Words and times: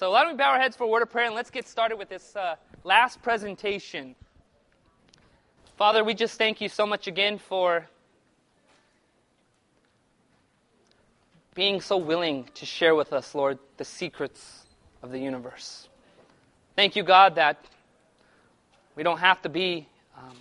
So 0.00 0.12
why 0.12 0.22
don't 0.22 0.32
we 0.32 0.38
bow 0.38 0.52
our 0.52 0.58
heads 0.58 0.76
for 0.76 0.84
a 0.84 0.86
word 0.86 1.02
of 1.02 1.10
prayer 1.10 1.26
and 1.26 1.34
let's 1.34 1.50
get 1.50 1.68
started 1.68 1.98
with 1.98 2.08
this 2.08 2.34
uh, 2.34 2.56
last 2.84 3.20
presentation. 3.20 4.14
Father, 5.76 6.02
we 6.02 6.14
just 6.14 6.38
thank 6.38 6.62
you 6.62 6.70
so 6.70 6.86
much 6.86 7.06
again 7.06 7.36
for 7.36 7.86
being 11.54 11.82
so 11.82 11.98
willing 11.98 12.48
to 12.54 12.64
share 12.64 12.94
with 12.94 13.12
us, 13.12 13.34
Lord, 13.34 13.58
the 13.76 13.84
secrets 13.84 14.64
of 15.02 15.10
the 15.10 15.18
universe. 15.18 15.86
Thank 16.76 16.96
you, 16.96 17.02
God, 17.02 17.34
that 17.34 17.62
we 18.96 19.02
don't 19.02 19.18
have 19.18 19.42
to 19.42 19.50
be 19.50 19.86
um, 20.16 20.38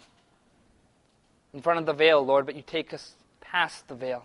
in 1.53 1.61
front 1.61 1.79
of 1.79 1.85
the 1.85 1.91
veil, 1.91 2.25
Lord, 2.25 2.45
but 2.45 2.55
you 2.55 2.63
take 2.65 2.93
us 2.93 3.11
past 3.41 3.89
the 3.89 3.95
veil. 3.95 4.23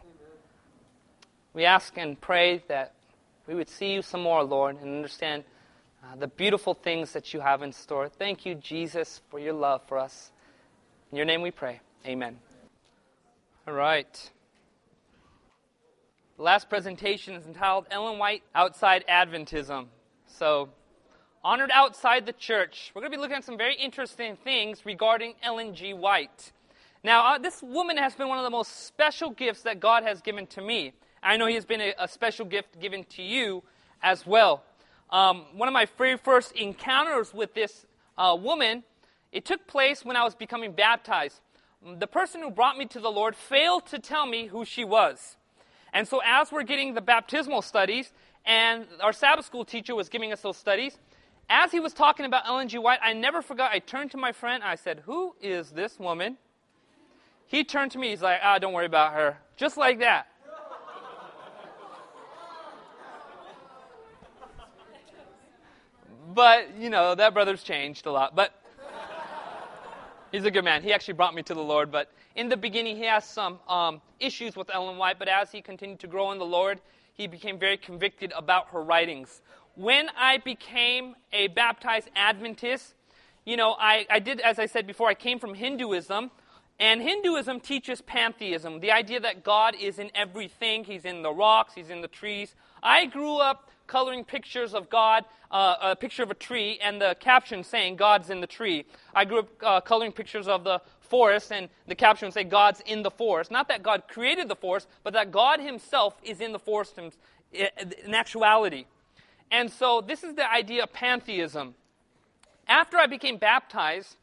We 1.55 1.65
ask 1.65 1.99
and 1.99 2.21
pray 2.21 2.63
that 2.69 2.95
we 3.47 3.55
would 3.55 3.69
see 3.69 3.93
you 3.93 4.03
some 4.03 4.23
more, 4.23 4.43
Lord, 4.43 4.77
and 4.77 4.97
understand 4.97 5.45
uh, 6.03 6.17
the 6.17 6.29
beautiful 6.29 6.75
things 6.75 7.13
that 7.13 7.35
you 7.35 7.41
have 7.41 7.63
in 7.63 7.73
store. 7.73 8.09
Thank 8.09 8.47
you, 8.47 8.55
Jesus, 8.55 9.21
for 9.31 9.39
your 9.39 9.53
love 9.53 9.83
for 9.87 9.99
us. 9.99 10.33
In 11.11 11.17
your 11.17 11.27
name 11.27 11.43
we 11.43 11.51
pray. 11.51 11.81
Amen. 12.07 12.39
All 13.67 13.75
right. 13.75 14.31
The 16.37 16.43
last 16.43 16.69
presentation 16.69 17.35
is 17.35 17.47
entitled 17.47 17.87
Ellen 17.91 18.19
White 18.19 18.43
Outside 18.55 19.05
Adventism. 19.09 19.87
So, 20.27 20.71
honored 21.45 21.71
outside 21.73 22.27
the 22.27 22.33
church. 22.33 22.91
We're 22.95 23.03
going 23.03 23.13
to 23.13 23.17
be 23.17 23.21
looking 23.21 23.37
at 23.37 23.45
some 23.45 23.59
very 23.59 23.77
interesting 23.77 24.37
things 24.43 24.85
regarding 24.85 25.35
Ellen 25.43 25.75
G. 25.75 25.93
White. 25.93 26.53
Now, 27.05 27.35
uh, 27.35 27.39
this 27.39 27.63
woman 27.63 27.99
has 27.99 28.15
been 28.15 28.29
one 28.29 28.39
of 28.39 28.45
the 28.45 28.51
most 28.51 28.87
special 28.87 29.31
gifts 29.31 29.63
that 29.63 29.79
God 29.79 30.03
has 30.03 30.23
given 30.23 30.47
to 30.49 30.63
me. 30.63 30.95
I 31.25 31.37
know 31.37 31.47
He 31.47 31.55
has 31.55 31.65
been 31.65 31.81
a, 31.81 31.95
a 31.99 32.09
special 32.09 32.45
gift 32.47 32.79
given 32.81 33.05
to 33.11 33.23
you 33.23 33.63
as 34.03 34.27
well. 34.27 34.63
Um, 35.11 35.47
one 35.55 35.69
of 35.69 35.73
my 35.73 35.87
very 35.97 36.17
first 36.17 36.53
encounters 36.53 37.33
with 37.33 37.55
this 37.55 37.87
uh, 38.19 38.37
woman, 38.41 38.85
it 39.33 39.45
took 39.45 39.67
place 39.67 40.05
when 40.05 40.17
I 40.17 40.25
was 40.25 40.35
becoming 40.35 40.73
baptized. 40.73 41.41
The 41.99 42.07
person 42.07 42.41
who 42.41 42.51
brought 42.51 42.79
me 42.79 42.87
to 42.87 43.01
the 43.01 43.11
Lord 43.11 43.37
failed 43.37 43.87
to 43.87 43.99
tell 43.99 44.27
me 44.27 44.47
who 44.47 44.65
she 44.65 44.85
was. 44.85 45.37
And 45.93 46.09
so, 46.09 46.21
as 46.25 46.51
we're 46.51 46.63
getting 46.63 46.95
the 46.95 47.01
baptismal 47.01 47.63
studies, 47.63 48.13
and 48.45 48.87
our 49.01 49.13
Sabbath 49.13 49.47
school 49.47 49.65
teacher 49.65 49.95
was 49.95 50.09
giving 50.09 50.33
us 50.33 50.41
those 50.41 50.57
studies, 50.57 50.99
as 51.49 51.71
he 51.71 51.81
was 51.81 51.93
talking 51.93 52.27
about 52.27 52.47
Ellen 52.47 52.69
G. 52.69 52.79
White, 52.79 53.01
I 53.03 53.13
never 53.13 53.43
forgot. 53.43 53.71
I 53.73 53.79
turned 53.79 54.11
to 54.13 54.17
my 54.17 54.33
friend. 54.33 54.63
I 54.63 54.75
said, 54.75 55.03
Who 55.07 55.35
is 55.41 55.71
this 55.71 55.99
woman? 55.99 56.39
He 57.47 57.65
turned 57.65 57.93
to 57.93 57.99
me. 57.99 58.11
He's 58.11 58.23
like, 58.23 58.41
Ah, 58.43 58.59
don't 58.59 58.73
worry 58.73 58.87
about 58.87 59.13
her. 59.13 59.39
Just 59.57 59.77
like 59.77 60.01
that. 60.01 60.27
But, 66.35 66.77
you 66.79 66.91
know, 66.91 67.15
that 67.15 67.35
brother's 67.35 67.63
changed 67.63 68.07
a 68.07 68.11
lot. 68.11 68.35
But 68.35 68.53
he's 70.33 70.45
a 70.45 70.51
good 70.51 70.65
man. 70.65 70.83
He 70.83 70.93
actually 70.93 71.15
brought 71.15 71.35
me 71.35 71.43
to 71.43 71.55
the 71.55 71.63
Lord. 71.63 71.91
But 71.91 72.11
in 72.35 72.49
the 72.49 72.57
beginning, 72.57 72.97
he 72.97 73.05
has 73.05 73.25
some 73.25 73.59
um, 73.69 74.01
issues 74.21 74.57
with 74.57 74.71
Ellen 74.73 74.97
White. 74.97 75.19
But 75.19 75.29
as 75.29 75.53
he 75.53 75.63
continued 75.63 76.01
to 76.01 76.07
grow 76.07 76.33
in 76.33 76.39
the 76.39 76.45
Lord, 76.45 76.81
he 77.15 77.27
became 77.27 77.59
very 77.59 77.77
convicted 77.77 78.33
about 78.37 78.69
her 78.69 78.83
writings. 78.83 79.43
When 79.77 80.09
I 80.17 80.39
became 80.39 81.15
a 81.33 81.49
baptized 81.49 82.11
Adventist, 82.15 82.95
you 83.45 83.57
know, 83.57 83.77
I, 83.79 84.07
I 84.11 84.19
did, 84.19 84.41
as 84.41 84.59
I 84.59 84.67
said 84.67 84.87
before, 84.87 85.09
I 85.09 85.15
came 85.15 85.39
from 85.39 85.55
Hinduism. 85.55 86.31
And 86.81 87.01
Hinduism 87.01 87.61
teaches 87.61 88.01
pantheism, 88.01 88.81
the 88.81 88.91
idea 88.91 89.21
that 89.21 89.45
God 89.45 89.77
is 89.81 90.01
in 90.01 90.11
everything. 90.13 90.83
He's 90.83 91.05
in 91.05 91.23
the 91.23 91.33
rocks, 91.33 91.75
He's 91.75 91.89
in 91.89 92.01
the 92.01 92.09
trees. 92.09 92.57
I 92.83 93.07
grew 93.07 93.37
up 93.37 93.71
coloring 93.87 94.25
pictures 94.25 94.75
of 94.75 94.91
God, 94.91 95.25
uh, 95.51 95.77
a 95.81 95.97
picture 95.97 96.23
of 96.23 96.31
a 96.31 96.35
tree, 96.35 96.79
and 96.83 97.01
the 97.01 97.17
caption 97.21 97.63
saying, 97.63 97.97
God's 97.97 98.31
in 98.31 98.41
the 98.41 98.47
tree. 98.47 98.85
I 99.15 99.25
grew 99.25 99.41
up 99.41 99.49
uh, 99.63 99.81
coloring 99.81 100.13
pictures 100.13 100.49
of 100.49 100.65
the 100.65 100.81
forest, 101.01 101.53
and 101.53 101.69
the 101.87 101.95
caption 101.95 102.27
would 102.27 102.35
say, 102.35 102.45
God's 102.45 102.81
in 102.87 103.03
the 103.03 103.11
forest. 103.11 103.51
Not 103.51 103.69
that 103.69 103.83
God 103.83 104.05
created 104.09 104.49
the 104.49 104.57
forest, 104.57 104.89
but 105.03 105.13
that 105.13 105.31
God 105.31 105.61
Himself 105.61 106.17
is 106.23 106.41
in 106.41 106.53
the 106.53 106.59
forest 106.59 106.99
in 106.99 108.15
actuality. 108.15 108.87
And 109.51 109.71
so 109.71 110.01
this 110.01 110.25
is 110.25 110.35
the 110.35 110.51
idea 110.51 110.83
of 110.83 110.93
pantheism. 110.93 111.75
After 112.67 112.97
I 112.97 113.07
became 113.07 113.37
baptized, 113.37 114.17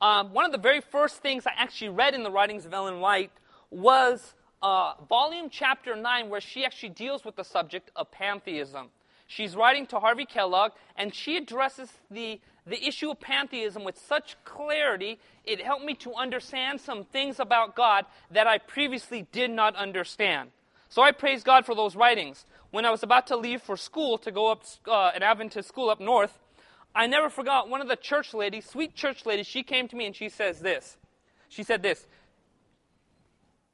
um, 0.00 0.32
one 0.32 0.44
of 0.44 0.52
the 0.52 0.58
very 0.58 0.80
first 0.80 1.18
things 1.18 1.46
I 1.46 1.52
actually 1.56 1.90
read 1.90 2.14
in 2.14 2.22
the 2.22 2.30
writings 2.30 2.66
of 2.66 2.74
Ellen 2.74 3.00
White 3.00 3.30
was 3.70 4.34
uh, 4.62 4.94
volume 5.08 5.48
chapter 5.50 5.94
9, 5.94 6.28
where 6.28 6.40
she 6.40 6.64
actually 6.64 6.88
deals 6.90 7.24
with 7.24 7.36
the 7.36 7.44
subject 7.44 7.90
of 7.96 8.10
pantheism. 8.10 8.88
She's 9.26 9.56
writing 9.56 9.86
to 9.86 10.00
Harvey 10.00 10.26
Kellogg, 10.26 10.72
and 10.96 11.14
she 11.14 11.36
addresses 11.36 11.90
the, 12.10 12.40
the 12.66 12.86
issue 12.86 13.10
of 13.10 13.20
pantheism 13.20 13.84
with 13.84 13.98
such 13.98 14.36
clarity, 14.44 15.18
it 15.44 15.62
helped 15.62 15.84
me 15.84 15.94
to 15.96 16.14
understand 16.14 16.80
some 16.80 17.04
things 17.04 17.40
about 17.40 17.74
God 17.74 18.06
that 18.30 18.46
I 18.46 18.58
previously 18.58 19.26
did 19.32 19.50
not 19.50 19.76
understand. 19.76 20.50
So 20.88 21.02
I 21.02 21.12
praise 21.12 21.42
God 21.42 21.66
for 21.66 21.74
those 21.74 21.96
writings. 21.96 22.46
When 22.70 22.84
I 22.84 22.90
was 22.90 23.02
about 23.02 23.26
to 23.28 23.36
leave 23.36 23.62
for 23.62 23.76
school 23.76 24.18
to 24.18 24.30
go 24.30 24.50
up 24.50 24.62
uh, 24.86 25.10
an 25.14 25.22
Adventist 25.22 25.68
school 25.68 25.90
up 25.90 26.00
north, 26.00 26.38
I 26.94 27.06
never 27.06 27.28
forgot 27.28 27.68
one 27.68 27.80
of 27.80 27.88
the 27.88 27.96
church 27.96 28.34
ladies, 28.34 28.68
sweet 28.68 28.94
church 28.94 29.26
ladies, 29.26 29.46
she 29.46 29.62
came 29.62 29.88
to 29.88 29.96
me 29.96 30.06
and 30.06 30.14
she 30.14 30.28
says 30.28 30.60
this. 30.60 30.96
She 31.48 31.62
said 31.62 31.82
this 31.82 32.06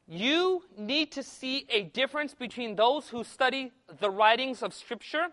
You 0.07 0.63
need 0.79 1.13
to 1.13 1.23
see 1.23 1.67
a 1.69 1.83
difference 1.83 2.35
between 2.35 2.77
those 2.77 3.09
who 3.09 3.25
study 3.25 3.73
the 4.01 4.11
writings 4.11 4.63
of 4.63 4.73
Scripture 4.73 5.29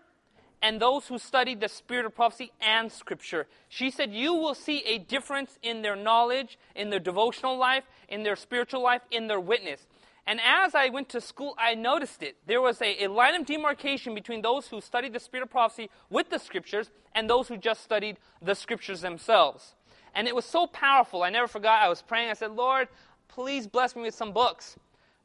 and 0.60 0.80
those 0.80 1.06
who 1.06 1.18
studied 1.18 1.60
the 1.60 1.68
spirit 1.68 2.06
of 2.06 2.14
prophecy 2.14 2.50
and 2.60 2.90
Scripture. 2.90 3.46
She 3.68 3.90
said 3.90 4.12
you 4.12 4.34
will 4.34 4.54
see 4.54 4.82
a 4.84 4.98
difference 4.98 5.58
in 5.62 5.82
their 5.82 5.96
knowledge, 5.96 6.58
in 6.74 6.90
their 6.90 7.00
devotional 7.00 7.56
life, 7.56 7.84
in 8.08 8.22
their 8.22 8.36
spiritual 8.36 8.82
life, 8.82 9.02
in 9.10 9.28
their 9.28 9.40
witness. 9.40 9.86
And 10.26 10.40
as 10.44 10.74
I 10.74 10.90
went 10.90 11.08
to 11.10 11.22
school, 11.22 11.54
I 11.56 11.74
noticed 11.74 12.22
it. 12.22 12.36
There 12.46 12.60
was 12.60 12.82
a, 12.82 13.04
a, 13.04 13.08
line 13.08 13.34
of 13.34 13.46
demarcation 13.46 14.14
between 14.14 14.42
those 14.42 14.68
who 14.68 14.80
studied 14.82 15.14
the 15.14 15.20
spirit 15.20 15.44
of 15.44 15.50
prophecy 15.50 15.88
with 16.10 16.28
the 16.28 16.38
scriptures 16.38 16.90
and 17.14 17.30
those 17.30 17.48
who 17.48 17.56
just 17.56 17.82
studied 17.82 18.18
the 18.42 18.54
scriptures 18.54 19.00
themselves. 19.00 19.74
And 20.14 20.28
it 20.28 20.34
was 20.34 20.44
so 20.44 20.66
powerful. 20.66 21.22
I 21.22 21.30
never 21.30 21.46
forgot. 21.46 21.82
I 21.82 21.88
was 21.88 22.02
praying. 22.02 22.28
I 22.28 22.34
said, 22.34 22.50
Lord, 22.50 22.88
please 23.28 23.66
bless 23.66 23.96
me 23.96 24.02
with 24.02 24.14
some 24.14 24.32
books. 24.32 24.76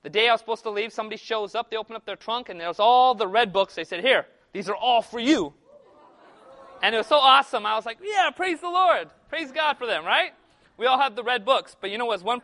The 0.03 0.09
day 0.09 0.29
I 0.29 0.33
was 0.33 0.39
supposed 0.41 0.63
to 0.63 0.69
leave, 0.69 0.94
somebody 0.94 1.17
shows 1.17 1.53
up. 1.53 1.69
They 1.69 1.77
open 1.77 1.95
up 1.95 2.05
their 2.05 2.15
trunk, 2.15 2.47
and 2.47 2.59
there's 2.59 2.79
all 2.79 3.15
the 3.15 3.27
red 3.27 3.51
books. 3.51 3.75
They 3.75 3.83
said, 3.83 4.01
Here, 4.01 4.25
these 4.53 4.69
are 4.69 4.75
all 4.75 5.02
for 5.02 5.19
you. 5.19 5.53
And 6.81 6.94
it 6.94 6.97
was 6.97 7.08
so 7.08 7.18
awesome. 7.18 7.66
I 7.66 7.75
was 7.75 7.86
like, 7.86 7.97
Yeah, 8.02 8.30
praise 8.30 8.62
the 8.62 8.69
Lord. 8.69 9.09
Praise 9.30 9.52
God 9.52 9.78
for 9.78 9.88
them, 9.88 10.06
right? 10.06 10.31
We 10.78 10.86
all 10.86 11.00
have 11.00 11.16
the 11.16 11.24
red 11.24 11.46
books. 11.46 11.75
But 11.80 11.90
you 11.91 11.97
know 11.97 12.06
what 12.06 12.22
one, 12.24 12.41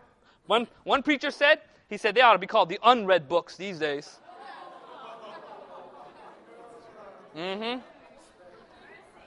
one, 0.48 0.68
one 0.84 1.03
preacher 1.03 1.31
said? 1.31 1.59
He 1.90 1.98
said 1.98 2.16
they 2.16 2.22
ought 2.22 2.34
to 2.34 2.40
be 2.40 2.48
called 2.48 2.69
the 2.69 2.80
unread 2.84 3.28
books 3.28 3.56
these 3.56 3.80
days. 3.80 4.18
Mm-hmm. 7.36 7.80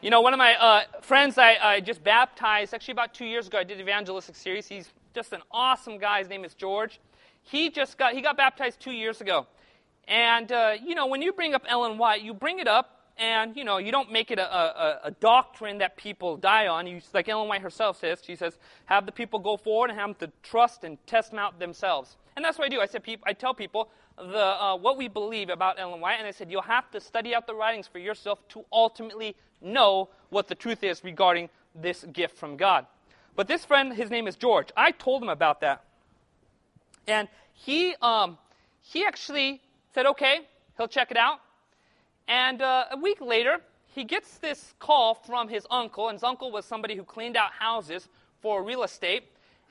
You 0.00 0.10
know, 0.10 0.20
one 0.20 0.32
of 0.32 0.38
my 0.38 0.54
uh, 0.54 0.82
friends 1.00 1.38
I, 1.38 1.56
I, 1.62 1.80
just 1.80 2.02
baptized, 2.02 2.74
actually 2.74 2.92
about 2.92 3.14
two 3.14 3.24
years 3.24 3.46
ago, 3.46 3.58
I 3.58 3.64
did 3.64 3.80
evangelistic 3.80 4.34
series. 4.34 4.66
He's 4.66 4.88
just 5.14 5.32
an 5.32 5.42
awesome 5.50 5.98
guy. 5.98 6.18
His 6.18 6.28
name 6.28 6.44
is 6.44 6.54
George. 6.54 6.98
He 7.42 7.70
just 7.70 7.98
got, 7.98 8.12
he 8.12 8.20
got 8.20 8.36
baptized 8.36 8.80
two 8.80 8.90
years 8.90 9.20
ago. 9.20 9.46
And, 10.08 10.50
uh, 10.50 10.74
you 10.84 10.94
know, 10.94 11.06
when 11.06 11.22
you 11.22 11.32
bring 11.32 11.54
up 11.54 11.64
Ellen 11.68 11.98
White, 11.98 12.22
you 12.22 12.34
bring 12.34 12.58
it 12.58 12.68
up 12.68 12.98
and 13.18 13.54
you 13.58 13.62
know 13.62 13.76
you 13.76 13.92
don't 13.92 14.10
make 14.10 14.30
it 14.30 14.38
a, 14.38 14.50
a, 14.50 15.00
a, 15.04 15.10
doctrine 15.10 15.76
that 15.76 15.98
people 15.98 16.34
die 16.38 16.66
on 16.66 16.86
you 16.86 16.98
like 17.12 17.28
ellen 17.28 17.46
white 17.46 17.60
herself 17.60 18.00
says 18.00 18.22
she 18.24 18.34
says 18.34 18.56
have 18.86 19.04
the 19.04 19.12
people 19.12 19.38
go 19.38 19.54
forward 19.54 19.90
and 19.90 19.98
have 19.98 20.18
them 20.18 20.30
to 20.30 20.32
trust 20.42 20.82
and 20.82 20.96
test 21.06 21.28
them 21.28 21.38
out 21.38 21.58
themselves 21.58 22.16
and 22.36 22.44
that's 22.44 22.58
what 22.58 22.66
I 22.66 22.68
do. 22.68 22.80
I 22.80 22.86
said, 22.86 23.02
I 23.24 23.32
tell 23.32 23.54
people 23.54 23.90
the, 24.16 24.38
uh, 24.38 24.76
what 24.76 24.96
we 24.96 25.08
believe 25.08 25.50
about 25.50 25.78
Ellen 25.78 26.00
White, 26.00 26.16
and 26.18 26.26
I 26.26 26.30
said, 26.30 26.50
you'll 26.50 26.62
have 26.62 26.90
to 26.92 27.00
study 27.00 27.34
out 27.34 27.46
the 27.46 27.54
writings 27.54 27.86
for 27.86 27.98
yourself 27.98 28.46
to 28.50 28.64
ultimately 28.72 29.36
know 29.60 30.08
what 30.30 30.48
the 30.48 30.54
truth 30.54 30.82
is 30.82 31.04
regarding 31.04 31.50
this 31.74 32.04
gift 32.12 32.36
from 32.36 32.56
God. 32.56 32.86
But 33.36 33.48
this 33.48 33.64
friend, 33.64 33.92
his 33.92 34.10
name 34.10 34.26
is 34.26 34.36
George. 34.36 34.68
I 34.76 34.90
told 34.92 35.22
him 35.22 35.28
about 35.28 35.60
that. 35.60 35.84
And 37.06 37.28
he, 37.52 37.94
um, 38.00 38.38
he 38.80 39.04
actually 39.04 39.60
said, 39.94 40.06
okay, 40.06 40.40
he'll 40.76 40.88
check 40.88 41.10
it 41.10 41.16
out. 41.16 41.40
And 42.28 42.62
uh, 42.62 42.84
a 42.92 42.96
week 42.96 43.20
later, 43.20 43.58
he 43.94 44.04
gets 44.04 44.38
this 44.38 44.74
call 44.78 45.14
from 45.14 45.48
his 45.48 45.66
uncle, 45.70 46.08
and 46.08 46.16
his 46.16 46.22
uncle 46.22 46.50
was 46.50 46.64
somebody 46.64 46.96
who 46.96 47.02
cleaned 47.02 47.36
out 47.36 47.52
houses 47.52 48.08
for 48.40 48.62
real 48.62 48.82
estate. 48.84 49.24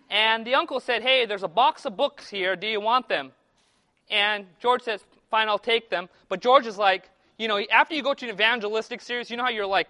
And 0.10 0.46
the 0.46 0.56
uncle 0.56 0.80
said, 0.80 1.02
Hey, 1.02 1.26
there's 1.26 1.44
a 1.44 1.48
box 1.48 1.86
of 1.86 1.96
books 1.98 2.30
here. 2.30 2.56
Do 2.56 2.68
you 2.68 2.82
want 2.82 3.08
them? 3.10 3.32
And 4.10 4.46
George 4.60 4.84
says, 4.84 5.04
Fine, 5.30 5.48
I'll 5.48 5.58
take 5.58 5.90
them. 5.90 6.10
But 6.30 6.42
George 6.42 6.68
is 6.68 6.78
like, 6.78 7.10
you 7.38 7.48
know, 7.48 7.60
after 7.72 7.96
you 7.96 8.04
go 8.04 8.14
to 8.14 8.26
an 8.26 8.32
evangelistic 8.32 9.02
series, 9.02 9.32
you 9.32 9.38
know 9.38 9.44
how 9.44 9.50
you're 9.50 9.66
like, 9.66 9.88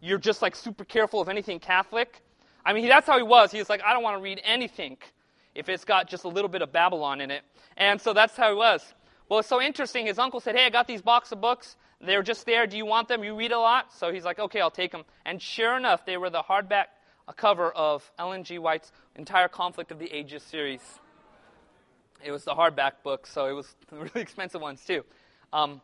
you're 0.00 0.18
just 0.18 0.42
like 0.42 0.56
super 0.56 0.84
careful 0.84 1.20
of 1.20 1.28
anything 1.28 1.60
Catholic? 1.60 2.22
I 2.64 2.72
mean, 2.72 2.88
that's 2.88 3.06
how 3.06 3.16
he 3.18 3.22
was. 3.22 3.52
He's 3.52 3.68
like, 3.68 3.82
I 3.82 3.92
don't 3.92 4.02
want 4.02 4.16
to 4.16 4.22
read 4.22 4.40
anything 4.42 4.96
if 5.54 5.68
it's 5.68 5.84
got 5.84 6.08
just 6.08 6.24
a 6.24 6.28
little 6.28 6.48
bit 6.48 6.62
of 6.62 6.72
Babylon 6.72 7.20
in 7.20 7.30
it. 7.30 7.42
And 7.76 8.00
so 8.00 8.12
that's 8.12 8.36
how 8.36 8.48
he 8.48 8.56
was. 8.56 8.94
Well, 9.32 9.38
it's 9.38 9.48
so 9.48 9.62
interesting. 9.62 10.04
His 10.04 10.18
uncle 10.18 10.40
said, 10.40 10.56
Hey, 10.56 10.66
I 10.66 10.68
got 10.68 10.86
these 10.86 11.00
box 11.00 11.32
of 11.32 11.40
books. 11.40 11.76
They're 12.02 12.22
just 12.22 12.44
there. 12.44 12.66
Do 12.66 12.76
you 12.76 12.84
want 12.84 13.08
them? 13.08 13.24
You 13.24 13.34
read 13.34 13.52
a 13.52 13.58
lot. 13.58 13.90
So 13.90 14.12
he's 14.12 14.26
like, 14.26 14.38
okay, 14.38 14.60
I'll 14.60 14.70
take 14.70 14.92
them. 14.92 15.04
And 15.24 15.40
sure 15.40 15.74
enough, 15.74 16.04
they 16.04 16.18
were 16.18 16.28
the 16.28 16.42
hardback 16.42 16.88
cover 17.38 17.70
of 17.70 18.12
Ellen 18.18 18.44
G. 18.44 18.58
White's 18.58 18.92
entire 19.16 19.48
Conflict 19.48 19.90
of 19.90 19.98
the 19.98 20.12
Ages 20.12 20.42
series. 20.42 20.82
It 22.22 22.30
was 22.30 22.44
the 22.44 22.52
hardback 22.52 23.02
book, 23.02 23.26
so 23.26 23.46
it 23.46 23.52
was 23.52 23.74
really 23.90 24.20
expensive 24.20 24.60
ones 24.60 24.84
too. 24.86 25.02
Um, 25.50 25.80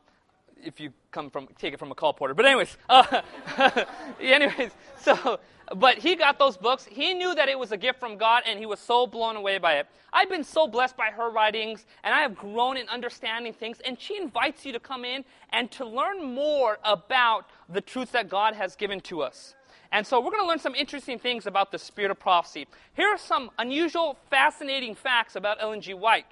if 0.63 0.79
you 0.79 0.93
come 1.11 1.31
from 1.31 1.49
take 1.59 1.73
it 1.73 1.79
from 1.79 1.91
a 1.91 1.95
colporteur. 1.95 2.37
But 2.37 2.45
anyways, 2.45 2.77
uh, 2.91 3.23
anyways, 4.21 4.73
so 5.01 5.41
but 5.77 5.99
he 5.99 6.17
got 6.17 6.39
those 6.39 6.57
books. 6.57 6.85
He 6.85 7.15
knew 7.15 7.35
that 7.35 7.49
it 7.49 7.59
was 7.59 7.73
a 7.73 7.77
gift 7.77 8.01
from 8.01 8.17
God, 8.17 8.43
and 8.47 8.59
he 8.59 8.67
was 8.67 8.81
so 8.81 9.07
blown 9.07 9.37
away 9.37 9.59
by 9.59 9.75
it. 9.75 9.87
I've 10.13 10.31
been 10.31 10.45
so 10.45 10.67
blessed 10.67 10.97
by 10.97 11.11
her 11.11 11.31
writings, 11.31 11.85
and 12.03 12.15
I 12.15 12.21
have 12.21 12.37
grown 12.37 12.77
in 12.77 12.89
understanding 12.89 13.53
things. 13.53 13.79
And 13.85 14.01
she 14.01 14.17
invites 14.17 14.65
you 14.65 14.73
to 14.73 14.81
come 14.81 15.05
in 15.05 15.25
and 15.51 15.71
to 15.73 15.85
learn 15.85 16.35
more 16.35 16.79
about 16.85 17.47
the 17.69 17.81
truths 17.81 18.13
that 18.13 18.29
God 18.29 18.55
has 18.55 18.77
given 18.77 19.01
to 19.03 19.23
us. 19.23 19.55
And 19.91 20.07
so 20.07 20.21
we're 20.21 20.31
going 20.31 20.43
to 20.43 20.49
learn 20.49 20.59
some 20.59 20.75
interesting 20.75 21.19
things 21.19 21.47
about 21.47 21.73
the 21.73 21.79
spirit 21.79 22.11
of 22.11 22.19
prophecy. 22.19 22.67
Here 22.95 23.09
are 23.09 23.19
some 23.19 23.51
unusual, 23.59 24.19
fascinating 24.31 24.95
facts 24.95 25.37
about 25.37 25.59
Ellen 25.61 25.81
G. 25.81 25.95
White. 25.95 26.27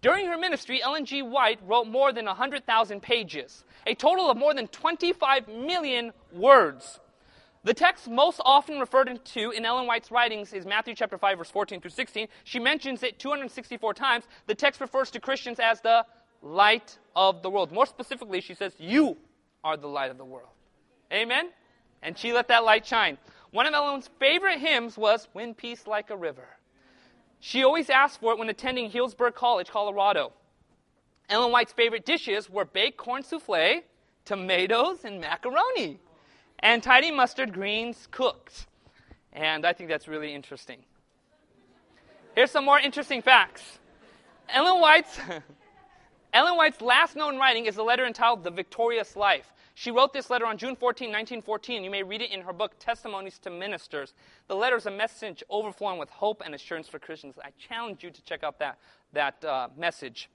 During 0.00 0.26
her 0.26 0.38
ministry, 0.38 0.82
Ellen 0.82 1.04
G. 1.04 1.20
White 1.20 1.58
wrote 1.66 1.86
more 1.86 2.12
than 2.12 2.26
100,000 2.26 3.02
pages, 3.02 3.64
a 3.86 3.94
total 3.94 4.30
of 4.30 4.36
more 4.36 4.54
than 4.54 4.68
25 4.68 5.48
million 5.48 6.12
words. 6.32 7.00
The 7.62 7.74
text 7.74 8.08
most 8.08 8.40
often 8.42 8.80
referred 8.80 9.22
to 9.22 9.50
in 9.50 9.66
Ellen 9.66 9.86
White's 9.86 10.10
writings 10.10 10.54
is 10.54 10.64
Matthew 10.64 10.94
chapter 10.94 11.18
5 11.18 11.38
verse 11.38 11.50
14 11.50 11.80
through 11.80 11.90
16. 11.90 12.26
She 12.44 12.58
mentions 12.58 13.02
it 13.02 13.18
264 13.18 13.92
times. 13.92 14.24
The 14.46 14.54
text 14.54 14.80
refers 14.80 15.10
to 15.10 15.20
Christians 15.20 15.60
as 15.60 15.82
the 15.82 16.06
light 16.40 16.98
of 17.14 17.42
the 17.42 17.50
world. 17.50 17.70
More 17.70 17.84
specifically, 17.84 18.40
she 18.40 18.54
says, 18.54 18.74
"You 18.78 19.18
are 19.62 19.76
the 19.76 19.88
light 19.88 20.10
of 20.10 20.16
the 20.16 20.24
world." 20.24 20.48
Amen. 21.12 21.52
And 22.00 22.16
she 22.16 22.32
let 22.32 22.48
that 22.48 22.64
light 22.64 22.86
shine. 22.86 23.18
One 23.50 23.66
of 23.66 23.74
Ellen's 23.74 24.08
favorite 24.18 24.58
hymns 24.58 24.96
was 24.96 25.28
"When 25.34 25.54
Peace 25.54 25.86
Like 25.86 26.08
a 26.08 26.16
River." 26.16 26.56
She 27.40 27.62
always 27.62 27.90
asked 27.90 28.20
for 28.20 28.32
it 28.32 28.38
when 28.38 28.48
attending 28.48 28.90
Healdsburg 28.90 29.34
College, 29.34 29.68
Colorado. 29.68 30.32
Ellen 31.28 31.52
White's 31.52 31.74
favorite 31.74 32.06
dishes 32.06 32.48
were 32.48 32.64
baked 32.64 32.96
corn 32.96 33.22
souffle, 33.22 33.82
tomatoes, 34.24 35.04
and 35.04 35.20
macaroni 35.20 36.00
and 36.60 36.82
tiny 36.82 37.10
mustard 37.10 37.52
greens 37.52 38.08
cooked. 38.10 38.66
And 39.32 39.66
I 39.66 39.72
think 39.72 39.88
that's 39.88 40.08
really 40.08 40.34
interesting. 40.34 40.78
Here's 42.34 42.50
some 42.50 42.64
more 42.64 42.78
interesting 42.78 43.22
facts. 43.22 43.78
Ellen 44.48 44.80
White's, 44.80 45.18
Ellen 46.32 46.56
White's 46.56 46.80
last 46.80 47.16
known 47.16 47.38
writing 47.38 47.66
is 47.66 47.76
a 47.76 47.82
letter 47.82 48.06
entitled 48.06 48.44
The 48.44 48.50
Victorious 48.50 49.16
Life. 49.16 49.52
She 49.74 49.90
wrote 49.90 50.12
this 50.12 50.28
letter 50.30 50.46
on 50.46 50.58
June 50.58 50.76
14, 50.76 51.08
1914. 51.08 51.82
You 51.82 51.90
may 51.90 52.02
read 52.02 52.20
it 52.20 52.30
in 52.30 52.42
her 52.42 52.52
book, 52.52 52.78
Testimonies 52.78 53.38
to 53.40 53.50
Ministers. 53.50 54.14
The 54.48 54.54
letter 54.54 54.76
is 54.76 54.86
a 54.86 54.90
message 54.90 55.42
overflowing 55.48 55.98
with 55.98 56.10
hope 56.10 56.42
and 56.44 56.54
assurance 56.54 56.86
for 56.86 56.98
Christians. 56.98 57.36
I 57.42 57.50
challenge 57.58 58.04
you 58.04 58.10
to 58.10 58.22
check 58.22 58.44
out 58.44 58.58
that, 58.58 58.78
that 59.12 59.42
uh, 59.44 59.68
message. 59.78 60.28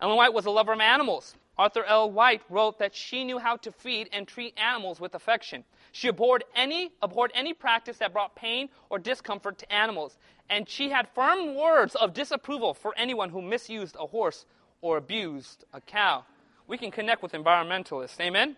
Ellen 0.00 0.16
White 0.16 0.34
was 0.34 0.46
a 0.46 0.50
lover 0.50 0.72
of 0.72 0.80
animals. 0.80 1.36
Arthur 1.58 1.84
L. 1.84 2.10
White 2.10 2.42
wrote 2.48 2.78
that 2.78 2.94
she 2.94 3.24
knew 3.24 3.38
how 3.38 3.56
to 3.58 3.70
feed 3.70 4.08
and 4.12 4.26
treat 4.26 4.58
animals 4.58 5.00
with 5.00 5.14
affection. 5.14 5.64
She 5.92 6.08
abhorred 6.08 6.44
any, 6.56 6.92
abhorred 7.02 7.30
any 7.34 7.52
practice 7.52 7.98
that 7.98 8.12
brought 8.12 8.34
pain 8.34 8.70
or 8.88 8.98
discomfort 8.98 9.58
to 9.58 9.72
animals. 9.72 10.16
And 10.48 10.68
she 10.68 10.88
had 10.88 11.08
firm 11.14 11.54
words 11.54 11.94
of 11.94 12.14
disapproval 12.14 12.74
for 12.74 12.94
anyone 12.96 13.30
who 13.30 13.42
misused 13.42 13.96
a 14.00 14.06
horse 14.06 14.46
or 14.80 14.96
abused 14.96 15.64
a 15.72 15.80
cow. 15.80 16.24
We 16.66 16.78
can 16.78 16.90
connect 16.90 17.22
with 17.22 17.32
environmentalists. 17.32 18.18
Amen? 18.20 18.56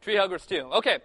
Tree 0.00 0.16
huggers, 0.16 0.46
too. 0.46 0.68
Okay. 0.72 0.98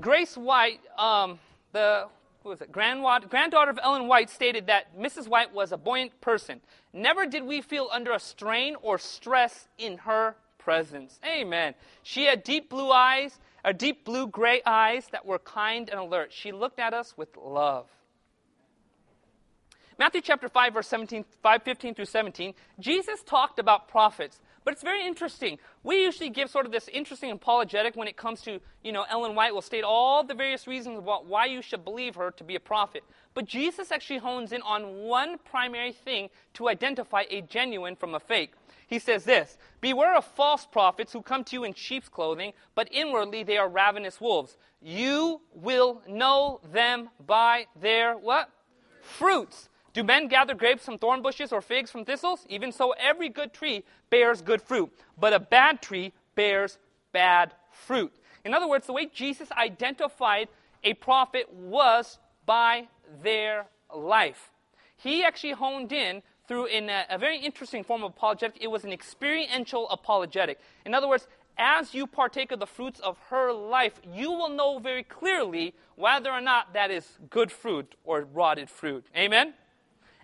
Grace 0.00 0.36
White, 0.36 0.80
um, 0.98 1.38
the 1.72 2.06
who 2.42 2.48
was 2.48 2.60
it? 2.60 2.72
granddaughter 2.72 3.70
of 3.70 3.78
Ellen 3.82 4.08
White 4.08 4.30
stated 4.30 4.66
that 4.66 4.98
Mrs. 4.98 5.28
White 5.28 5.52
was 5.52 5.72
a 5.72 5.76
buoyant 5.76 6.20
person. 6.20 6.60
Never 6.92 7.26
did 7.26 7.44
we 7.44 7.60
feel 7.60 7.88
under 7.92 8.12
a 8.12 8.20
strain 8.20 8.76
or 8.82 8.98
stress 8.98 9.68
in 9.78 9.98
her 9.98 10.36
presence. 10.58 11.18
Amen. 11.24 11.74
She 12.02 12.24
had 12.24 12.44
deep 12.44 12.70
blue 12.70 12.90
eyes, 12.90 13.38
or 13.64 13.72
deep 13.72 14.04
blue 14.04 14.26
gray 14.26 14.62
eyes 14.64 15.06
that 15.12 15.26
were 15.26 15.38
kind 15.38 15.88
and 15.90 15.98
alert. 15.98 16.32
She 16.32 16.52
looked 16.52 16.78
at 16.78 16.94
us 16.94 17.14
with 17.16 17.36
love. 17.36 17.86
Matthew 19.98 20.22
chapter 20.22 20.48
5, 20.48 20.72
verse 20.72 20.88
17, 20.88 21.26
5, 21.42 21.62
15 21.62 21.94
through 21.94 22.04
17, 22.06 22.54
Jesus 22.78 23.22
talked 23.22 23.58
about 23.58 23.88
prophets. 23.88 24.40
But 24.64 24.74
it's 24.74 24.82
very 24.82 25.06
interesting. 25.06 25.58
We 25.82 26.02
usually 26.02 26.28
give 26.28 26.50
sort 26.50 26.66
of 26.66 26.72
this 26.72 26.88
interesting 26.88 27.30
apologetic 27.30 27.96
when 27.96 28.08
it 28.08 28.16
comes 28.16 28.42
to, 28.42 28.60
you 28.84 28.92
know, 28.92 29.06
Ellen 29.08 29.34
White 29.34 29.54
will 29.54 29.62
state 29.62 29.84
all 29.84 30.22
the 30.22 30.34
various 30.34 30.66
reasons 30.66 30.98
about 30.98 31.26
why 31.26 31.46
you 31.46 31.62
should 31.62 31.84
believe 31.84 32.14
her 32.16 32.30
to 32.32 32.44
be 32.44 32.56
a 32.56 32.60
prophet. 32.60 33.02
But 33.32 33.46
Jesus 33.46 33.90
actually 33.90 34.18
hones 34.18 34.52
in 34.52 34.60
on 34.62 35.02
one 35.04 35.38
primary 35.38 35.92
thing 35.92 36.28
to 36.54 36.68
identify 36.68 37.24
a 37.30 37.40
genuine 37.40 37.96
from 37.96 38.14
a 38.14 38.20
fake. 38.20 38.52
He 38.86 38.98
says 38.98 39.24
this 39.24 39.56
Beware 39.80 40.16
of 40.16 40.24
false 40.24 40.66
prophets 40.66 41.12
who 41.12 41.22
come 41.22 41.42
to 41.44 41.56
you 41.56 41.64
in 41.64 41.72
sheep's 41.72 42.08
clothing, 42.08 42.52
but 42.74 42.88
inwardly 42.92 43.42
they 43.42 43.56
are 43.56 43.68
ravenous 43.68 44.20
wolves. 44.20 44.58
You 44.82 45.40
will 45.54 46.02
know 46.06 46.60
them 46.70 47.08
by 47.26 47.66
their 47.80 48.14
what? 48.14 48.50
Fruits. 49.00 49.69
Do 49.92 50.04
men 50.04 50.28
gather 50.28 50.54
grapes 50.54 50.84
from 50.84 50.98
thorn 50.98 51.22
bushes 51.22 51.52
or 51.52 51.60
figs 51.60 51.90
from 51.90 52.04
thistles? 52.04 52.46
Even 52.48 52.70
so, 52.70 52.92
every 52.92 53.28
good 53.28 53.52
tree 53.52 53.84
bears 54.08 54.40
good 54.40 54.62
fruit, 54.62 54.90
but 55.18 55.32
a 55.32 55.40
bad 55.40 55.82
tree 55.82 56.12
bears 56.34 56.78
bad 57.12 57.52
fruit. 57.72 58.12
In 58.44 58.54
other 58.54 58.68
words, 58.68 58.86
the 58.86 58.92
way 58.92 59.06
Jesus 59.06 59.50
identified 59.52 60.48
a 60.84 60.94
prophet 60.94 61.52
was 61.52 62.18
by 62.46 62.88
their 63.22 63.66
life. 63.94 64.52
He 64.96 65.24
actually 65.24 65.52
honed 65.52 65.92
in 65.92 66.22
through 66.46 66.66
in 66.66 66.88
a, 66.88 67.04
a 67.10 67.18
very 67.18 67.38
interesting 67.38 67.84
form 67.84 68.02
of 68.02 68.12
apologetic. 68.12 68.58
It 68.60 68.68
was 68.68 68.84
an 68.84 68.92
experiential 68.92 69.88
apologetic. 69.90 70.58
In 70.84 70.94
other 70.94 71.08
words, 71.08 71.26
as 71.58 71.94
you 71.94 72.06
partake 72.06 72.52
of 72.52 72.60
the 72.60 72.66
fruits 72.66 73.00
of 73.00 73.18
her 73.28 73.52
life, 73.52 74.00
you 74.12 74.30
will 74.30 74.48
know 74.48 74.78
very 74.78 75.02
clearly 75.02 75.74
whether 75.96 76.30
or 76.30 76.40
not 76.40 76.72
that 76.72 76.90
is 76.90 77.18
good 77.28 77.52
fruit 77.52 77.94
or 78.04 78.26
rotted 78.32 78.70
fruit. 78.70 79.04
Amen? 79.16 79.54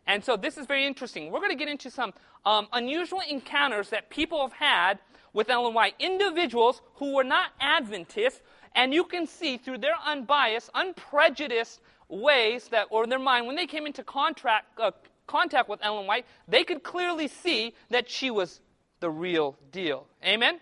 And 0.06 0.24
so 0.24 0.36
this 0.36 0.56
is 0.56 0.66
very 0.66 0.86
interesting. 0.86 1.30
We're 1.30 1.40
going 1.40 1.50
to 1.50 1.56
get 1.56 1.68
into 1.68 1.90
some 1.90 2.12
um, 2.44 2.68
unusual 2.72 3.22
encounters 3.28 3.90
that 3.90 4.08
people 4.10 4.40
have 4.40 4.52
had 4.52 4.98
with 5.32 5.50
Ellen 5.50 5.74
White. 5.74 5.94
Individuals 5.98 6.80
who 6.94 7.14
were 7.14 7.24
not 7.24 7.50
Adventists, 7.60 8.40
and 8.74 8.94
you 8.94 9.04
can 9.04 9.26
see 9.26 9.56
through 9.56 9.78
their 9.78 9.96
unbiased, 10.04 10.70
unprejudiced 10.74 11.80
ways 12.08 12.68
that, 12.68 12.86
or 12.90 13.06
their 13.06 13.18
mind, 13.18 13.46
when 13.46 13.56
they 13.56 13.66
came 13.66 13.86
into 13.86 14.04
contract, 14.04 14.66
uh, 14.78 14.92
contact 15.26 15.68
with 15.68 15.80
Ellen 15.82 16.06
White, 16.06 16.24
they 16.46 16.62
could 16.62 16.82
clearly 16.82 17.26
see 17.26 17.74
that 17.90 18.08
she 18.08 18.30
was 18.30 18.60
the 19.00 19.10
real 19.10 19.56
deal. 19.72 20.06
Amen? 20.24 20.60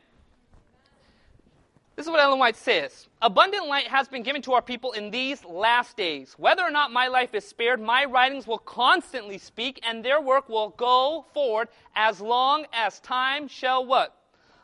This 1.97 2.07
is 2.07 2.11
what 2.11 2.21
Ellen 2.21 2.39
White 2.41 2.57
says 2.57 3.09
Abundant 3.23 3.69
light 3.69 3.87
has 3.87 4.09
been 4.09 4.23
given 4.23 4.43
to 4.43 4.53
our 4.53 4.63
people 4.63 4.93
in 4.93 5.11
these 5.11 5.45
last 5.45 5.97
days. 5.97 6.35
Whether 6.39 6.63
or 6.63 6.71
not 6.71 6.93
my 6.93 7.07
life 7.07 7.35
is 7.35 7.47
spared, 7.47 7.81
my 7.81 8.05
writings 8.05 8.47
will 8.47 8.59
constantly 8.59 9.39
speak, 9.39 9.81
and 9.87 10.05
their 10.05 10.21
work 10.21 10.49
will 10.49 10.71
go 10.71 11.25
forward 11.33 11.69
as 11.95 12.21
long 12.21 12.67
as 12.73 13.01
time 13.01 13.47
shall 13.49 13.87
what? 13.87 14.17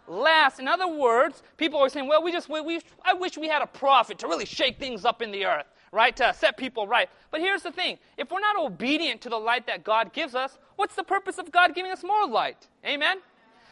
Last. 0.08 0.58
In 0.58 0.66
other 0.66 0.88
words, 0.88 1.44
people 1.56 1.78
are 1.78 1.88
saying, 1.88 2.08
well, 2.08 2.22
we 2.22 2.32
just, 2.32 2.48
we, 2.48 2.60
we, 2.60 2.80
I 3.04 3.14
wish 3.14 3.38
we 3.38 3.48
had 3.48 3.62
a 3.62 3.66
prophet 3.66 4.18
to 4.18 4.26
really 4.26 4.46
shake 4.46 4.80
things 4.80 5.04
up 5.04 5.22
in 5.22 5.30
the 5.30 5.46
earth, 5.46 5.66
right? 5.92 6.16
To 6.16 6.34
set 6.36 6.56
people 6.56 6.88
right. 6.88 7.08
But 7.30 7.40
here's 7.40 7.62
the 7.62 7.70
thing 7.70 7.98
if 8.18 8.32
we're 8.32 8.40
not 8.40 8.56
obedient 8.56 9.20
to 9.20 9.28
the 9.28 9.38
light 9.38 9.68
that 9.68 9.84
God 9.84 10.12
gives 10.12 10.34
us, 10.34 10.58
what's 10.74 10.96
the 10.96 11.04
purpose 11.04 11.38
of 11.38 11.52
God 11.52 11.76
giving 11.76 11.92
us 11.92 12.02
more 12.02 12.26
light? 12.26 12.66
Amen? 12.84 13.18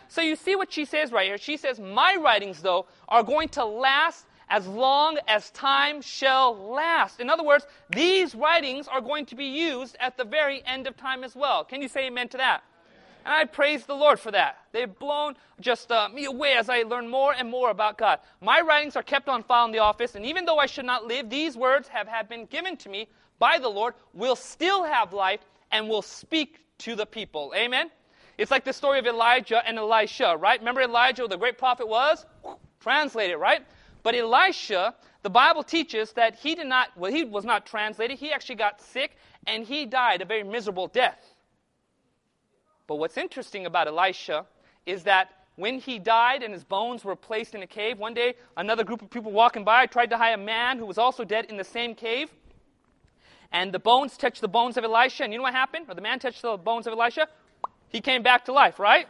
So 0.09 0.21
you 0.21 0.37
see 0.37 0.57
what 0.57 0.73
she 0.73 0.85
says 0.85 1.13
right 1.13 1.27
here. 1.27 1.39
She 1.39 1.57
says, 1.57 1.79
My 1.79 2.17
writings, 2.21 2.63
though, 2.63 2.87
are 3.09 3.23
going 3.23 3.49
to 3.51 3.65
last 3.65 4.27
as 4.51 4.67
long 4.67 5.19
as 5.29 5.51
time 5.51 6.01
shall 6.01 6.57
last. 6.73 7.21
In 7.21 7.29
other 7.29 7.45
words, 7.45 7.67
these 7.91 8.35
writings 8.35 8.89
are 8.89 9.01
going 9.01 9.27
to 9.27 9.35
be 9.35 9.45
used 9.45 9.97
at 10.01 10.17
the 10.17 10.25
very 10.25 10.63
end 10.65 10.87
of 10.87 10.97
time 10.97 11.23
as 11.23 11.37
well. 11.37 11.65
Can 11.65 11.83
you 11.83 11.89
say 11.89 12.07
amen 12.07 12.29
to 12.31 12.39
that? 12.39 12.63
And 13.25 13.35
I 13.35 13.45
praise 13.45 13.85
the 13.85 13.95
Lord 13.95 14.19
for 14.19 14.31
that. 14.31 14.57
They've 14.73 14.99
blown 14.99 15.35
just 15.61 15.93
uh, 15.93 16.09
me 16.09 16.25
away 16.25 16.55
as 16.55 16.71
I 16.71 16.83
learn 16.83 17.09
more 17.09 17.35
and 17.35 17.51
more 17.51 17.71
about 17.71 17.99
God. 17.99 18.21
My 18.41 18.63
writings 18.63 18.97
are 18.97 19.03
kept 19.03 19.29
on 19.29 19.43
file 19.43 19.67
in 19.67 19.73
the 19.73 19.81
office, 19.81 20.15
and 20.15 20.25
even 20.25 20.47
though 20.47 20.59
I 20.59 20.67
should 20.67 20.87
not 20.87 21.07
live, 21.07 21.29
these 21.29 21.57
words 21.57 21.89
have, 21.89 22.09
have 22.09 22.29
been 22.29 22.47
given 22.47 22.77
to 22.79 22.89
me 22.89 23.09
by 23.39 23.59
the 23.59 23.69
Lord, 23.69 23.95
will 24.15 24.37
still 24.37 24.83
have 24.83 25.13
life 25.13 25.41
and 25.71 25.89
will 25.89 26.03
speak 26.03 26.61
to 26.79 26.95
the 26.95 27.05
people. 27.05 27.53
Amen? 27.55 27.91
It's 28.39 28.53
like 28.53 28.65
the 28.65 28.73
story 28.73 29.01
of 29.01 29.07
Elijah 29.07 29.61
and 29.67 29.79
Elisha, 29.79 30.37
right? 30.39 30.61
Remember 30.61 30.81
Elijah, 30.81 31.27
the 31.27 31.37
great 31.37 31.59
prophet 31.59 31.89
was? 31.89 32.25
Translated, 32.81 33.37
right? 33.37 33.67
But 34.05 34.15
Elisha, 34.15 34.95
the 35.23 35.31
Bible 35.31 35.65
teaches 35.65 36.13
that 36.13 36.37
he 36.37 36.55
did 36.55 36.69
not, 36.69 36.97
well, 36.97 37.11
he 37.11 37.25
was 37.25 37.45
not 37.45 37.67
translated. 37.67 38.17
He 38.17 38.33
actually 38.33 38.55
got 38.55 38.81
sick 38.81 39.17
and 39.49 39.67
he 39.67 39.87
died 39.87 40.23
a 40.23 40.25
very 40.25 40.45
miserable 40.45 40.87
death. 40.87 41.35
But 42.87 42.97
what's 42.97 43.17
interesting 43.17 43.67
about 43.67 43.89
Elisha 43.89 44.47
is 44.87 45.03
that 45.03 45.31
when 45.57 45.81
he 45.81 45.99
died 45.99 46.45
and 46.45 46.55
his 46.55 46.63
bones 46.63 47.05
were 47.05 47.17
placed 47.17 47.57
in 47.57 47.63
a 47.65 47.67
cave, 47.67 47.99
one 47.99 48.15
day 48.15 48.35
another 48.57 48.85
group 48.85 49.03
of 49.03 49.11
people 49.11 49.33
walking 49.33 49.65
by 49.65 49.87
tried 49.87 50.11
to 50.11 50.17
hide 50.17 50.31
a 50.31 50.39
man 50.39 50.79
who 50.79 50.87
was 50.87 50.97
also 50.97 51.25
dead 51.25 51.47
in 51.47 51.57
the 51.57 51.65
same 51.65 51.97
cave. 51.97 52.31
And 53.51 53.73
the 53.73 53.81
bones 53.81 54.17
touched 54.17 54.41
the 54.41 54.49
bones 54.49 54.77
of 54.77 54.85
Elisha. 54.85 55.25
And 55.25 55.33
you 55.33 55.39
know 55.41 55.43
what 55.43 55.55
happened? 55.55 55.87
Or 55.89 55.95
the 55.95 56.01
man 56.01 56.21
touched 56.21 56.43
the 56.43 56.57
bones 56.57 56.87
of 56.87 56.93
Elisha? 56.93 57.27
He 57.91 58.01
came 58.01 58.23
back 58.23 58.45
to 58.47 58.53
life, 58.53 58.79
right? 58.79 59.07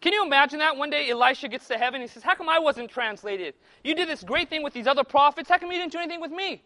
Can 0.00 0.12
you 0.12 0.24
imagine 0.24 0.58
that? 0.58 0.76
One 0.76 0.90
day 0.90 1.08
Elisha 1.08 1.48
gets 1.48 1.66
to 1.68 1.78
heaven. 1.78 2.00
He 2.00 2.06
says, 2.08 2.22
How 2.22 2.34
come 2.34 2.48
I 2.48 2.58
wasn't 2.58 2.90
translated? 2.90 3.54
You 3.82 3.94
did 3.94 4.08
this 4.08 4.22
great 4.22 4.50
thing 4.50 4.62
with 4.62 4.74
these 4.74 4.86
other 4.86 5.04
prophets. 5.04 5.48
How 5.48 5.56
come 5.56 5.72
you 5.72 5.78
didn't 5.78 5.92
do 5.92 5.98
anything 5.98 6.20
with 6.20 6.30
me? 6.30 6.62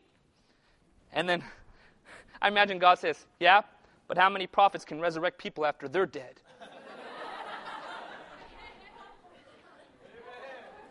And 1.13 1.29
then 1.29 1.45
I 2.43 2.49
imagine 2.49 2.79
God 2.79 2.99
says, 2.99 3.27
Yeah, 3.39 3.63
but 4.09 4.19
how 4.19 4.29
many 4.29 4.47
prophets 4.47 4.85
can 4.85 5.01
resurrect 5.01 5.39
people 5.39 5.65
after 5.65 5.87
they're 5.89 6.07
dead? 6.07 6.41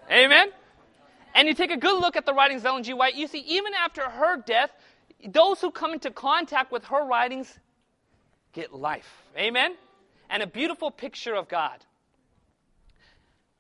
Amen? 0.10 0.52
And 1.36 1.48
you 1.48 1.54
take 1.54 1.72
a 1.72 1.78
good 1.78 2.00
look 2.00 2.16
at 2.16 2.26
the 2.26 2.34
writings 2.34 2.62
of 2.62 2.68
Ellen 2.68 2.84
G. 2.84 2.94
White, 2.94 3.16
you 3.16 3.28
see, 3.28 3.40
even 3.40 3.74
after 3.74 4.10
her 4.10 4.38
death, 4.38 4.72
those 5.28 5.60
who 5.60 5.70
come 5.70 5.94
into 5.94 6.12
contact 6.12 6.72
with 6.72 6.86
her 6.86 7.06
writings 7.06 7.60
get 8.54 8.74
life. 8.74 9.24
Amen? 9.38 9.76
And 10.30 10.44
a 10.44 10.48
beautiful 10.48 10.92
picture 10.92 11.36
of 11.36 11.48
God. 11.48 11.86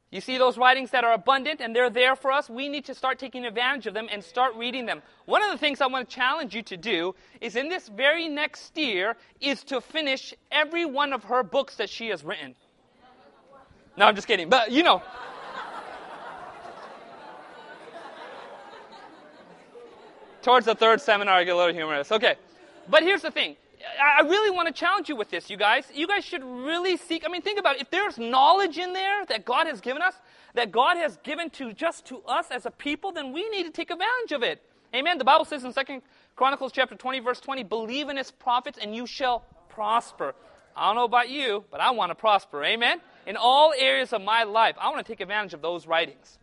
You 0.09 0.21
see 0.21 0.37
those 0.37 0.57
writings 0.57 0.91
that 0.91 1.03
are 1.03 1.13
abundant 1.13 1.59
and 1.59 1.75
they're 1.75 1.89
there 1.89 2.15
for 2.15 2.31
us? 2.31 2.49
We 2.49 2.69
need 2.69 2.85
to 2.85 2.95
start 2.95 3.19
taking 3.19 3.45
advantage 3.45 3.87
of 3.87 3.93
them 3.93 4.07
and 4.09 4.23
start 4.23 4.55
reading 4.55 4.85
them. 4.85 5.01
One 5.25 5.43
of 5.43 5.51
the 5.51 5.57
things 5.57 5.81
I 5.81 5.87
want 5.87 6.09
to 6.09 6.15
challenge 6.15 6.55
you 6.55 6.61
to 6.63 6.77
do 6.77 7.13
is 7.41 7.57
in 7.57 7.67
this 7.67 7.89
very 7.89 8.29
next 8.29 8.77
year 8.77 9.17
is 9.41 9.65
to 9.65 9.81
finish 9.81 10.33
every 10.49 10.85
one 10.85 11.11
of 11.11 11.25
her 11.25 11.43
books 11.43 11.75
that 11.75 11.89
she 11.89 12.07
has 12.07 12.23
written. 12.23 12.55
No, 13.97 14.05
I'm 14.05 14.15
just 14.15 14.27
kidding. 14.27 14.47
But 14.47 14.71
you 14.71 14.83
know, 14.83 15.01
towards 20.41 20.65
the 20.65 20.75
third 20.75 21.01
seminar, 21.01 21.33
I 21.33 21.43
get 21.43 21.53
a 21.53 21.57
little 21.57 21.73
humorous. 21.73 22.13
Okay. 22.13 22.35
But 22.89 23.03
here's 23.03 23.23
the 23.23 23.31
thing. 23.31 23.57
I 24.01 24.21
really 24.21 24.49
want 24.49 24.67
to 24.67 24.73
challenge 24.73 25.07
you 25.07 25.15
with 25.15 25.29
this, 25.29 25.49
you 25.49 25.57
guys. 25.57 25.85
You 25.93 26.07
guys 26.07 26.25
should 26.25 26.43
really 26.43 26.97
seek. 26.97 27.23
I 27.25 27.29
mean, 27.29 27.41
think 27.41 27.59
about 27.59 27.75
it. 27.75 27.81
If 27.81 27.91
there's 27.91 28.17
knowledge 28.17 28.77
in 28.77 28.93
there 28.93 29.25
that 29.25 29.45
God 29.45 29.67
has 29.67 29.81
given 29.81 30.01
us, 30.01 30.15
that 30.55 30.71
God 30.71 30.97
has 30.97 31.17
given 31.23 31.49
to 31.51 31.73
just 31.73 32.05
to 32.07 32.21
us 32.23 32.47
as 32.49 32.65
a 32.65 32.71
people, 32.71 33.11
then 33.11 33.33
we 33.33 33.47
need 33.49 33.63
to 33.63 33.71
take 33.71 33.91
advantage 33.91 34.31
of 34.31 34.41
it. 34.41 34.63
Amen. 34.95 35.17
The 35.17 35.23
Bible 35.23 35.45
says 35.45 35.63
in 35.63 35.73
Second 35.73 36.01
Chronicles 36.35 36.71
chapter 36.71 36.95
20, 36.95 37.19
verse 37.19 37.39
20, 37.39 37.63
believe 37.63 38.09
in 38.09 38.17
his 38.17 38.31
prophets 38.31 38.79
and 38.81 38.95
you 38.95 39.05
shall 39.05 39.45
prosper. 39.69 40.33
I 40.75 40.87
don't 40.87 40.95
know 40.95 41.03
about 41.03 41.29
you, 41.29 41.63
but 41.69 41.79
I 41.79 41.91
want 41.91 42.11
to 42.11 42.15
prosper. 42.15 42.63
Amen. 42.63 43.01
In 43.25 43.35
all 43.35 43.73
areas 43.77 44.13
of 44.13 44.21
my 44.21 44.43
life, 44.43 44.75
I 44.79 44.89
want 44.89 45.05
to 45.05 45.11
take 45.11 45.21
advantage 45.21 45.53
of 45.53 45.61
those 45.61 45.85
writings. 45.85 46.39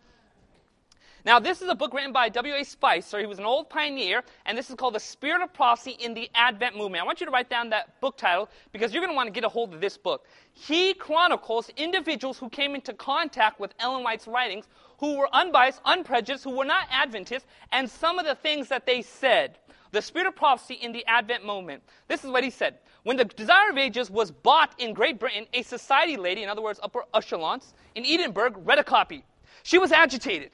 Now, 1.25 1.39
this 1.39 1.63
is 1.63 1.71
a 1.71 1.75
book 1.75 1.95
written 1.95 2.13
by 2.13 2.29
W.A. 2.29 2.65
Spicer. 2.65 3.19
He 3.19 3.25
was 3.25 3.39
an 3.39 3.47
old 3.47 3.71
pioneer, 3.71 4.23
and 4.45 4.59
this 4.59 4.69
is 4.69 4.77
called 4.77 4.95
The 4.95 5.01
Spirit 5.01 5.41
of 5.41 5.55
Prophecy 5.55 5.93
in 5.93 6.13
the 6.13 6.29
Advent 6.35 6.77
Movement. 6.77 7.03
I 7.03 7.07
want 7.07 7.19
you 7.19 7.25
to 7.25 7.33
write 7.33 7.49
down 7.49 7.71
that 7.71 7.99
book 8.03 8.19
title 8.19 8.51
because 8.73 8.93
you're 8.93 9.01
going 9.01 9.13
to 9.13 9.17
want 9.17 9.29
to 9.29 9.33
get 9.33 9.43
a 9.43 9.49
hold 9.49 9.73
of 9.73 9.81
this 9.81 9.97
book. 9.97 10.27
He 10.53 10.93
chronicles 10.93 11.71
individuals 11.79 12.37
who 12.37 12.51
came 12.51 12.75
into 12.75 12.93
contact 12.93 13.59
with 13.59 13.73
Ellen 13.79 14.03
White's 14.03 14.27
writings, 14.27 14.67
who 14.99 15.17
were 15.17 15.35
unbiased, 15.35 15.81
unprejudiced, 15.87 16.45
who 16.45 16.51
were 16.51 16.67
not 16.67 16.89
Adventists, 16.91 17.47
and 17.73 17.89
some 17.89 18.19
of 18.19 18.27
the 18.27 18.35
things 18.35 18.69
that 18.69 18.85
they 18.85 19.01
said. 19.01 19.57
The 19.93 20.03
Spirit 20.03 20.27
of 20.27 20.37
Prophecy 20.37 20.75
in 20.75 20.93
the 20.93 21.07
Advent 21.07 21.47
Movement. 21.47 21.83
This 22.07 22.23
is 22.23 22.31
what 22.31 22.45
he 22.45 22.51
said. 22.51 22.81
When 23.05 23.17
the 23.17 23.25
Desire 23.25 23.71
of 23.71 23.79
Ages 23.79 24.11
was 24.11 24.31
bought 24.31 24.75
in 24.79 24.93
Great 24.93 25.19
Britain, 25.19 25.47
a 25.55 25.63
society 25.63 26.19
lady, 26.19 26.43
in 26.43 26.51
other 26.51 26.61
words, 26.61 26.81
upper 26.83 27.05
echelons, 27.15 27.73
in 27.95 28.05
Edinburgh, 28.05 28.57
read 28.59 28.79
a 28.79 28.85
copy. 28.85 29.25
She 29.63 29.79
was 29.79 29.91
agitated. 29.91 30.51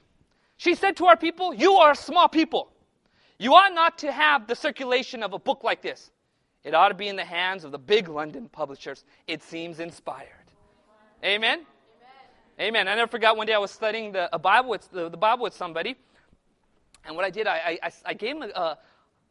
She 0.61 0.75
said 0.75 0.99
to 0.99 1.07
our 1.07 1.17
people, 1.17 1.55
You 1.55 1.77
are 1.77 1.95
small 1.95 2.29
people. 2.29 2.71
You 3.39 3.55
ought 3.55 3.73
not 3.73 3.97
to 4.01 4.13
have 4.13 4.47
the 4.47 4.55
circulation 4.55 5.23
of 5.23 5.33
a 5.33 5.39
book 5.39 5.65
like 5.65 5.81
this. 5.81 6.11
It 6.65 6.75
ought 6.75 6.89
to 6.89 6.95
be 6.95 7.09
in 7.09 7.17
the 7.17 7.25
hands 7.25 7.65
of 7.65 7.73
the 7.73 7.79
big 7.79 8.09
London 8.09 8.47
publishers. 8.47 9.03
It 9.27 9.43
seems 9.43 9.81
inspired. 9.81 10.29
Amen? 11.25 11.61
Amen. 11.61 11.67
Amen. 12.61 12.89
I 12.89 12.95
never 12.95 13.11
forgot 13.11 13.39
one 13.39 13.47
day 13.47 13.55
I 13.55 13.59
was 13.59 13.71
studying 13.71 14.13
the, 14.13 14.29
a 14.35 14.39
Bible 14.39 14.69
with, 14.69 14.91
the, 14.91 15.09
the 15.09 15.17
Bible 15.17 15.45
with 15.45 15.55
somebody. 15.55 15.97
And 17.07 17.17
what 17.17 17.25
I 17.25 17.31
did, 17.31 17.47
I, 17.47 17.79
I, 17.83 17.91
I 18.05 18.13
gave 18.13 18.37
him 18.37 18.43
a, 18.43 18.77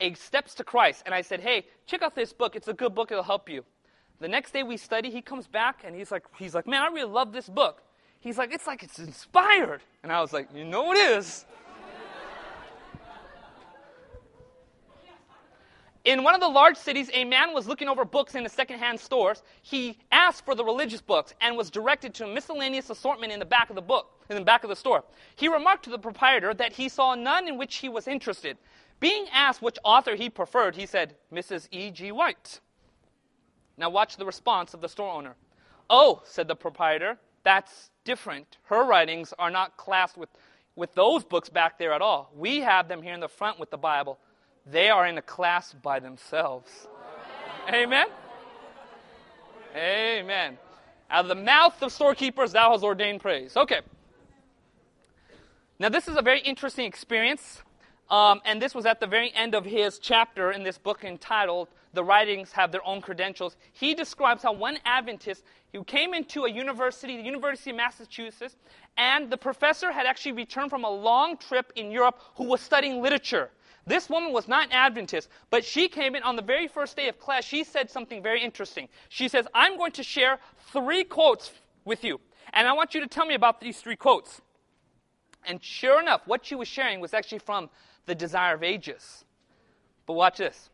a 0.02 0.14
Steps 0.16 0.56
to 0.56 0.64
Christ. 0.64 1.04
And 1.06 1.14
I 1.14 1.22
said, 1.22 1.42
Hey, 1.42 1.68
check 1.86 2.02
out 2.02 2.16
this 2.16 2.34
book. 2.34 2.56
It's 2.56 2.70
a 2.70 2.74
good 2.74 2.96
book. 2.96 3.12
It'll 3.12 3.24
help 3.24 3.50
you. 3.50 3.64
The 4.20 4.28
next 4.28 4.52
day 4.52 4.64
we 4.64 4.78
study, 4.78 5.12
he 5.12 5.22
comes 5.22 5.46
back 5.46 5.84
and 5.86 5.96
he's 5.96 6.10
like, 6.10 6.24
he's 6.40 6.56
like, 6.56 6.66
Man, 6.66 6.82
I 6.82 6.88
really 6.88 7.12
love 7.12 7.34
this 7.34 7.48
book. 7.48 7.84
He's 8.20 8.38
like, 8.38 8.54
it's 8.54 8.68
like 8.68 8.84
it's 8.84 9.00
inspired. 9.00 9.82
And 10.04 10.12
I 10.12 10.22
was 10.22 10.34
like, 10.34 10.50
you 10.54 10.66
know 10.66 10.92
it 10.92 10.98
is. 10.98 11.46
In 16.06 16.24
one 16.24 16.34
of 16.34 16.40
the 16.40 16.48
large 16.48 16.78
cities, 16.78 17.10
a 17.14 17.26
man 17.26 17.54
was 17.54 17.68
looking 17.68 17.90
over 17.90 18.06
books 18.06 18.34
in 18.34 18.44
the 18.44 18.50
secondhand 18.50 19.00
stores. 19.00 19.44
He 19.62 19.98
asked 20.12 20.46
for 20.46 20.56
the 20.56 20.64
religious 20.64 21.02
books 21.02 21.34
and 21.42 21.58
was 21.58 21.70
directed 21.70 22.14
to 22.16 22.24
a 22.24 22.28
miscellaneous 22.28 22.90
assortment 22.90 23.34
in 23.34 23.40
the 23.40 23.46
back 23.46 23.70
of 23.70 23.76
the 23.76 23.82
book, 23.82 24.08
in 24.30 24.36
the 24.36 24.44
back 24.44 24.64
of 24.64 24.70
the 24.70 24.76
store. 24.76 25.04
He 25.36 25.48
remarked 25.50 25.84
to 25.84 25.90
the 25.90 26.00
proprietor 26.00 26.54
that 26.54 26.74
he 26.74 26.90
saw 26.90 27.16
none 27.16 27.48
in 27.48 27.58
which 27.58 27.76
he 27.76 27.90
was 27.90 28.08
interested. 28.08 28.58
Being 29.00 29.28
asked 29.32 29.62
which 29.62 29.78
author 29.84 30.16
he 30.16 30.30
preferred, 30.30 30.76
he 30.76 30.86
said, 30.86 31.16
Mrs. 31.34 31.68
E. 31.70 31.92
G. 31.92 32.12
White. 32.12 32.60
Now 33.78 33.90
watch 33.90 34.18
the 34.18 34.26
response 34.26 34.74
of 34.74 34.82
the 34.82 34.90
store 34.90 35.14
owner. 35.14 35.36
Oh, 35.90 36.22
said 36.26 36.48
the 36.48 36.56
proprietor, 36.56 37.18
that's 37.44 37.92
different. 38.10 38.58
Her 38.64 38.86
writings 38.86 39.36
are 39.38 39.52
not 39.52 39.78
classed 39.78 40.18
with, 40.18 40.30
with 40.76 40.96
those 40.96 41.24
books 41.24 41.48
back 41.48 41.78
there 41.78 41.94
at 41.94 42.02
all. 42.02 42.32
We 42.36 42.62
have 42.62 42.88
them 42.88 43.04
here 43.04 43.14
in 43.14 43.20
the 43.20 43.28
front 43.28 43.60
with 43.60 43.70
the 43.70 43.78
Bible. 43.78 44.18
They 44.66 44.90
are 44.90 45.06
in 45.06 45.20
a 45.20 45.22
class 45.22 45.76
by 45.76 46.00
themselves. 46.00 46.88
Amen? 47.72 48.08
Amen. 49.76 50.58
Out 51.12 51.26
of 51.26 51.28
the 51.28 51.36
mouth 51.36 51.84
of 51.84 51.92
storekeepers, 51.92 52.52
thou 52.54 52.72
hast 52.72 52.84
ordained 52.84 53.22
praise. 53.22 53.56
Okay. 53.56 53.82
Now, 55.78 55.90
this 55.90 56.08
is 56.08 56.18
a 56.18 56.24
very 56.24 56.42
interesting 56.42 56.88
experience. 56.88 57.62
Um, 58.10 58.42
and 58.44 58.60
this 58.60 58.74
was 58.74 58.86
at 58.88 59.00
the 59.00 59.08
very 59.08 59.32
end 59.36 59.54
of 59.54 59.66
his 59.66 60.00
chapter 60.00 60.52
in 60.52 60.64
this 60.64 60.80
book 60.80 61.04
entitled 61.04 61.68
The 61.94 62.04
Writings 62.04 62.52
Have 62.54 62.72
Their 62.72 62.86
Own 62.86 63.02
Credentials. 63.02 63.56
He 63.72 63.94
describes 63.94 64.42
how 64.42 64.54
one 64.54 64.80
Adventist 64.84 65.44
who 65.74 65.84
came 65.84 66.16
into 66.16 66.46
a 66.46 66.52
university, 66.52 67.18
the 67.18 67.24
University 67.24 67.70
of 67.70 67.76
Massachusetts, 67.76 68.56
and 68.98 69.30
the 69.30 69.38
professor 69.38 69.92
had 69.92 70.08
actually 70.08 70.32
returned 70.32 70.72
from 70.72 70.84
a 70.84 70.90
long 70.90 71.38
trip 71.38 71.72
in 71.76 71.92
Europe 71.92 72.20
who 72.36 72.46
was 72.46 72.62
studying 72.62 73.02
literature. 73.02 73.52
This 73.86 74.10
woman 74.10 74.34
was 74.34 74.48
not 74.48 74.66
an 74.68 74.72
Adventist, 74.72 75.30
but 75.52 75.64
she 75.64 75.88
came 75.88 76.16
in 76.16 76.24
on 76.24 76.36
the 76.36 76.42
very 76.42 76.68
first 76.68 76.96
day 76.96 77.10
of 77.10 77.20
class. 77.20 77.44
She 77.44 77.64
said 77.64 77.92
something 77.92 78.24
very 78.24 78.42
interesting. 78.42 78.90
She 79.10 79.28
says, 79.28 79.48
I'm 79.54 79.78
going 79.78 79.92
to 79.94 80.04
share 80.04 80.40
three 80.72 81.04
quotes 81.04 81.52
with 81.86 82.04
you, 82.04 82.20
and 82.54 82.68
I 82.68 82.74
want 82.74 82.96
you 82.96 83.02
to 83.02 83.08
tell 83.08 83.28
me 83.28 83.36
about 83.36 83.62
these 83.62 83.80
three 83.80 83.96
quotes. 83.96 84.42
And 85.46 85.64
sure 85.64 86.02
enough, 86.02 86.22
what 86.26 86.46
she 86.46 86.56
was 86.56 86.68
sharing 86.68 87.00
was 87.00 87.14
actually 87.14 87.40
from 87.40 87.70
the 88.06 88.16
desire 88.16 88.56
of 88.56 88.64
ages. 88.64 89.26
But 90.06 90.14
watch 90.14 90.38
this. 90.38 90.70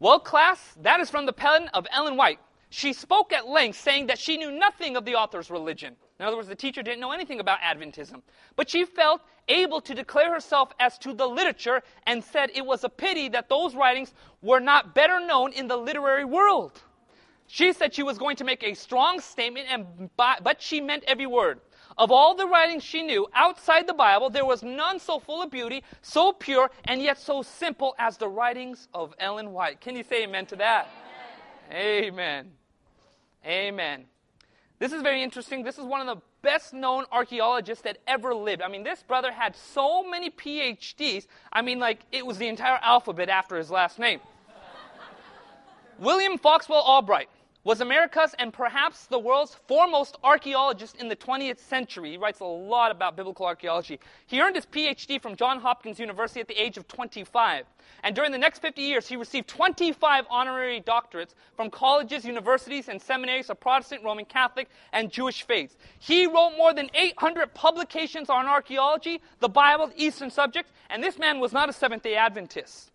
Well, 0.00 0.20
class, 0.20 0.74
that 0.82 1.00
is 1.00 1.10
from 1.10 1.26
the 1.26 1.32
pen 1.32 1.68
of 1.74 1.86
Ellen 1.90 2.16
White. 2.16 2.40
She 2.70 2.92
spoke 2.92 3.32
at 3.32 3.48
length, 3.48 3.78
saying 3.78 4.06
that 4.08 4.18
she 4.18 4.36
knew 4.36 4.50
nothing 4.50 4.96
of 4.96 5.04
the 5.04 5.14
author's 5.14 5.50
religion. 5.50 5.96
In 6.20 6.26
other 6.26 6.36
words, 6.36 6.48
the 6.48 6.54
teacher 6.54 6.82
didn't 6.82 7.00
know 7.00 7.12
anything 7.12 7.40
about 7.40 7.60
Adventism. 7.60 8.22
But 8.56 8.68
she 8.68 8.84
felt 8.84 9.22
able 9.48 9.80
to 9.80 9.94
declare 9.94 10.32
herself 10.32 10.72
as 10.78 10.98
to 10.98 11.14
the 11.14 11.26
literature 11.26 11.82
and 12.06 12.22
said 12.22 12.50
it 12.54 12.66
was 12.66 12.84
a 12.84 12.88
pity 12.88 13.28
that 13.30 13.48
those 13.48 13.74
writings 13.74 14.12
were 14.42 14.60
not 14.60 14.94
better 14.94 15.18
known 15.20 15.52
in 15.52 15.66
the 15.66 15.76
literary 15.76 16.24
world. 16.24 16.82
She 17.46 17.72
said 17.72 17.94
she 17.94 18.02
was 18.02 18.18
going 18.18 18.36
to 18.36 18.44
make 18.44 18.62
a 18.62 18.74
strong 18.74 19.20
statement, 19.20 19.68
and, 19.70 20.10
but 20.16 20.60
she 20.60 20.80
meant 20.82 21.04
every 21.06 21.26
word. 21.26 21.60
Of 21.98 22.12
all 22.12 22.36
the 22.36 22.46
writings 22.46 22.84
she 22.84 23.02
knew 23.02 23.26
outside 23.34 23.88
the 23.88 23.94
Bible, 23.94 24.30
there 24.30 24.44
was 24.44 24.62
none 24.62 25.00
so 25.00 25.18
full 25.18 25.42
of 25.42 25.50
beauty, 25.50 25.82
so 26.00 26.32
pure, 26.32 26.70
and 26.84 27.02
yet 27.02 27.18
so 27.18 27.42
simple 27.42 27.96
as 27.98 28.16
the 28.16 28.28
writings 28.28 28.86
of 28.94 29.14
Ellen 29.18 29.52
White. 29.52 29.80
Can 29.80 29.96
you 29.96 30.04
say 30.04 30.22
amen 30.22 30.46
to 30.46 30.56
that? 30.56 30.88
Amen. 31.72 32.52
Amen. 33.44 34.04
This 34.78 34.92
is 34.92 35.02
very 35.02 35.24
interesting. 35.24 35.64
This 35.64 35.76
is 35.76 35.84
one 35.84 36.00
of 36.00 36.06
the 36.06 36.22
best 36.40 36.72
known 36.72 37.04
archaeologists 37.10 37.82
that 37.82 37.98
ever 38.06 38.32
lived. 38.32 38.62
I 38.62 38.68
mean, 38.68 38.84
this 38.84 39.02
brother 39.02 39.32
had 39.32 39.56
so 39.56 40.08
many 40.08 40.30
PhDs. 40.30 41.26
I 41.52 41.62
mean, 41.62 41.80
like, 41.80 42.00
it 42.12 42.24
was 42.24 42.38
the 42.38 42.46
entire 42.46 42.78
alphabet 42.80 43.28
after 43.28 43.56
his 43.56 43.72
last 43.72 43.98
name. 43.98 44.20
William 45.98 46.38
Foxwell 46.38 46.80
Albright 46.80 47.28
was 47.64 47.80
America's 47.80 48.34
and 48.38 48.52
perhaps 48.52 49.06
the 49.06 49.18
world's 49.18 49.56
foremost 49.66 50.16
archaeologist 50.22 50.96
in 50.96 51.08
the 51.08 51.16
20th 51.16 51.58
century. 51.58 52.12
He 52.12 52.16
writes 52.16 52.40
a 52.40 52.44
lot 52.44 52.90
about 52.90 53.16
biblical 53.16 53.46
archaeology. 53.46 53.98
He 54.26 54.40
earned 54.40 54.56
his 54.56 54.66
PhD 54.66 55.20
from 55.20 55.36
Johns 55.36 55.62
Hopkins 55.62 55.98
University 55.98 56.40
at 56.40 56.48
the 56.48 56.60
age 56.60 56.78
of 56.78 56.86
25. 56.86 57.66
And 58.04 58.14
during 58.14 58.32
the 58.32 58.38
next 58.38 58.60
50 58.60 58.80
years, 58.80 59.08
he 59.08 59.16
received 59.16 59.48
25 59.48 60.26
honorary 60.30 60.80
doctorates 60.80 61.34
from 61.56 61.68
colleges, 61.70 62.24
universities, 62.24 62.88
and 62.88 63.02
seminaries 63.02 63.50
of 63.50 63.58
Protestant, 63.58 64.04
Roman 64.04 64.24
Catholic, 64.24 64.68
and 64.92 65.10
Jewish 65.10 65.42
faiths. 65.42 65.76
He 65.98 66.26
wrote 66.26 66.54
more 66.56 66.72
than 66.72 66.88
800 66.94 67.54
publications 67.54 68.30
on 68.30 68.46
archaeology, 68.46 69.20
the 69.40 69.48
Bible, 69.48 69.90
Eastern 69.96 70.30
subjects, 70.30 70.70
and 70.90 71.02
this 71.02 71.18
man 71.18 71.40
was 71.40 71.52
not 71.52 71.68
a 71.68 71.72
Seventh 71.72 72.04
day 72.04 72.14
Adventist. 72.14 72.92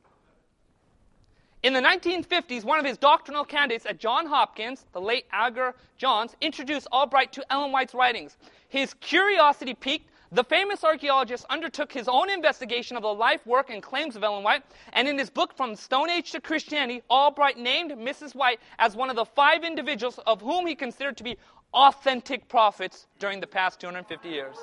In 1.63 1.71
the 1.71 1.79
1950s, 1.79 2.65
one 2.65 2.77
of 2.77 2.85
his 2.85 2.97
doctrinal 2.97 3.45
candidates 3.45 3.85
uh, 3.85 3.89
at 3.89 3.97
Johns 3.97 4.27
Hopkins, 4.27 4.85
the 4.91 4.99
late 4.99 5.25
Alger 5.31 5.73
Johns, 5.97 6.35
introduced 6.41 6.87
Albright 6.91 7.31
to 7.31 7.45
Ellen 7.49 7.71
White's 7.71 7.93
writings. 7.93 8.35
His 8.67 8.93
curiosity 8.95 9.73
piqued. 9.73 10.09
The 10.33 10.43
famous 10.43 10.83
archaeologist 10.83 11.45
undertook 11.49 11.93
his 11.93 12.09
own 12.09 12.29
investigation 12.29 12.97
of 12.97 13.03
the 13.03 13.13
life, 13.13 13.45
work, 13.47 13.69
and 13.69 13.81
claims 13.81 14.17
of 14.17 14.23
Ellen 14.23 14.43
White, 14.43 14.63
and 14.91 15.07
in 15.07 15.17
his 15.17 15.29
book 15.29 15.55
From 15.55 15.75
Stone 15.75 16.09
Age 16.09 16.31
to 16.31 16.41
Christianity, 16.41 17.01
Albright 17.09 17.57
named 17.57 17.91
Mrs. 17.91 18.35
White 18.35 18.59
as 18.79 18.95
one 18.95 19.09
of 19.09 19.15
the 19.15 19.25
five 19.25 19.63
individuals 19.63 20.19
of 20.25 20.41
whom 20.41 20.67
he 20.67 20.75
considered 20.75 21.15
to 21.17 21.23
be 21.23 21.37
authentic 21.73 22.49
prophets 22.49 23.05
during 23.19 23.39
the 23.39 23.47
past 23.47 23.79
250 23.79 24.27
years. 24.27 24.57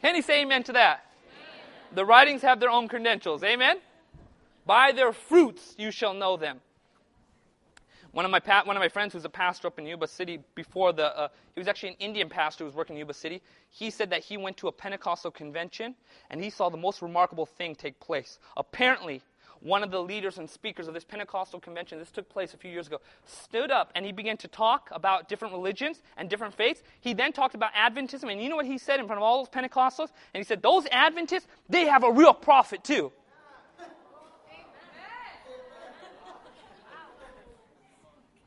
Can 0.00 0.14
he 0.14 0.22
say 0.22 0.42
amen 0.42 0.62
to 0.64 0.72
that? 0.74 1.06
Amen. 1.26 1.94
The 1.94 2.04
writings 2.04 2.42
have 2.42 2.60
their 2.60 2.70
own 2.70 2.88
credentials. 2.88 3.42
Amen? 3.42 3.78
By 4.66 4.92
their 4.92 5.12
fruits 5.12 5.74
you 5.78 5.90
shall 5.90 6.14
know 6.14 6.36
them. 6.36 6.60
One 8.12 8.24
of 8.24 8.30
my 8.32 8.40
pa- 8.40 8.62
one 8.64 8.76
of 8.76 8.80
my 8.80 8.88
friends 8.88 9.12
who's 9.12 9.24
a 9.24 9.28
pastor 9.30 9.68
up 9.68 9.78
in 9.78 9.86
Yuba 9.86 10.08
City 10.08 10.40
before 10.56 10.92
the 10.92 11.16
uh, 11.16 11.28
he 11.54 11.60
was 11.60 11.68
actually 11.68 11.90
an 11.90 11.96
Indian 12.00 12.28
pastor 12.28 12.64
who 12.64 12.66
was 12.66 12.74
working 12.74 12.96
in 12.96 12.98
Yuba 12.98 13.14
City. 13.14 13.40
He 13.68 13.90
said 13.90 14.10
that 14.10 14.24
he 14.24 14.36
went 14.36 14.56
to 14.58 14.68
a 14.68 14.72
Pentecostal 14.72 15.30
convention 15.30 15.94
and 16.28 16.42
he 16.42 16.50
saw 16.50 16.68
the 16.68 16.76
most 16.76 17.02
remarkable 17.02 17.46
thing 17.46 17.76
take 17.76 18.00
place. 18.00 18.40
Apparently, 18.56 19.22
one 19.60 19.82
of 19.82 19.90
the 19.90 20.02
leaders 20.02 20.38
and 20.38 20.48
speakers 20.48 20.88
of 20.88 20.94
this 20.94 21.04
Pentecostal 21.04 21.60
convention, 21.60 21.98
this 21.98 22.10
took 22.10 22.28
place 22.28 22.54
a 22.54 22.56
few 22.56 22.70
years 22.70 22.86
ago, 22.86 23.00
stood 23.26 23.70
up 23.70 23.92
and 23.94 24.04
he 24.04 24.10
began 24.10 24.36
to 24.38 24.48
talk 24.48 24.88
about 24.90 25.28
different 25.28 25.54
religions 25.54 26.02
and 26.16 26.28
different 26.28 26.54
faiths. 26.54 26.82
He 27.00 27.14
then 27.14 27.32
talked 27.32 27.54
about 27.54 27.72
Adventism, 27.74 28.32
and 28.32 28.42
you 28.42 28.48
know 28.48 28.56
what 28.56 28.66
he 28.66 28.78
said 28.78 28.98
in 28.98 29.06
front 29.06 29.18
of 29.18 29.22
all 29.22 29.38
those 29.38 29.50
Pentecostals? 29.50 30.08
And 30.34 30.40
he 30.40 30.44
said, 30.44 30.62
Those 30.62 30.86
Adventists, 30.90 31.46
they 31.68 31.86
have 31.86 32.04
a 32.04 32.10
real 32.10 32.34
prophet 32.34 32.82
too. 32.82 33.12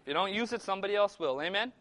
If 0.03 0.09
you 0.09 0.13
don't 0.13 0.33
use 0.33 0.51
it, 0.51 0.61
somebody 0.61 0.97
else 0.97 1.17
will. 1.17 1.41
Amen? 1.41 1.71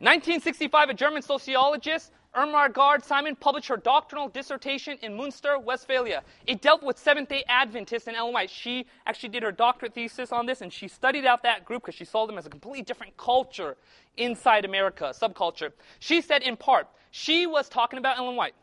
1965, 0.00 0.90
a 0.90 0.94
German 0.94 1.22
sociologist, 1.22 2.12
Irmgard 2.34 2.74
Gard 2.74 3.02
Simon, 3.02 3.34
published 3.34 3.68
her 3.68 3.78
doctoral 3.78 4.28
dissertation 4.28 4.98
in 5.00 5.16
Munster, 5.16 5.58
Westphalia. 5.58 6.22
It 6.46 6.60
dealt 6.60 6.82
with 6.82 6.98
Seventh 6.98 7.30
day 7.30 7.42
Adventists 7.48 8.06
and 8.06 8.14
Ellen 8.14 8.34
White. 8.34 8.50
She 8.50 8.84
actually 9.06 9.30
did 9.30 9.42
her 9.42 9.50
doctorate 9.50 9.94
thesis 9.94 10.30
on 10.30 10.44
this, 10.44 10.60
and 10.60 10.70
she 10.70 10.88
studied 10.88 11.24
out 11.24 11.42
that 11.44 11.64
group 11.64 11.84
because 11.84 11.94
she 11.94 12.04
saw 12.04 12.26
them 12.26 12.36
as 12.36 12.44
a 12.44 12.50
completely 12.50 12.82
different 12.82 13.16
culture 13.16 13.78
inside 14.18 14.66
America, 14.66 15.14
subculture. 15.18 15.72
She 16.00 16.20
said, 16.20 16.42
in 16.42 16.58
part, 16.58 16.86
she 17.12 17.46
was 17.46 17.70
talking 17.70 17.98
about 17.98 18.18
Ellen 18.18 18.36
White. 18.36 18.54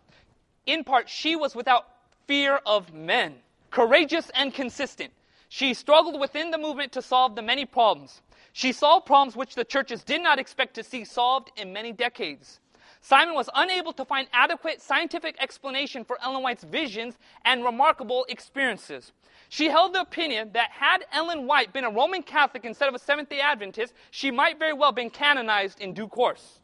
In 0.67 0.83
part, 0.83 1.09
she 1.09 1.35
was 1.35 1.55
without 1.55 1.87
fear 2.27 2.59
of 2.67 2.93
men, 2.93 3.37
courageous 3.71 4.29
and 4.35 4.53
consistent. 4.53 5.11
She 5.53 5.75
struggled 5.75 6.19
within 6.19 6.49
the 6.49 6.57
movement 6.57 6.91
to 6.93 7.01
solve 7.03 7.35
the 7.35 7.43
many 7.43 7.63
problems. 7.63 8.23
She 8.53 8.71
solved 8.71 9.05
problems 9.05 9.35
which 9.35 9.53
the 9.53 9.63
churches 9.63 10.03
did 10.03 10.23
not 10.23 10.39
expect 10.39 10.73
to 10.73 10.83
see 10.83 11.05
solved 11.05 11.51
in 11.55 11.71
many 11.71 11.91
decades. 11.91 12.59
Simon 13.01 13.35
was 13.35 13.51
unable 13.53 13.93
to 13.93 14.03
find 14.03 14.27
adequate 14.33 14.81
scientific 14.81 15.35
explanation 15.39 16.05
for 16.05 16.17
Ellen 16.23 16.41
White's 16.41 16.63
visions 16.63 17.19
and 17.45 17.63
remarkable 17.63 18.25
experiences. 18.29 19.11
She 19.47 19.69
held 19.69 19.93
the 19.93 20.01
opinion 20.01 20.49
that 20.53 20.71
had 20.71 21.05
Ellen 21.11 21.45
White 21.45 21.71
been 21.71 21.83
a 21.83 21.91
Roman 21.91 22.23
Catholic 22.23 22.65
instead 22.65 22.89
of 22.89 22.95
a 22.95 22.99
Seventh 22.99 23.29
day 23.29 23.39
Adventist, 23.39 23.93
she 24.09 24.31
might 24.31 24.57
very 24.57 24.73
well 24.73 24.89
have 24.89 24.95
been 24.95 25.11
canonized 25.11 25.79
in 25.79 25.93
due 25.93 26.07
course. 26.07 26.61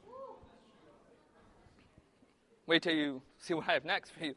Wait 2.66 2.82
till 2.82 2.96
you 2.96 3.22
see 3.38 3.54
what 3.54 3.70
I 3.70 3.74
have 3.74 3.86
next 3.86 4.10
for 4.10 4.26
you. 4.26 4.34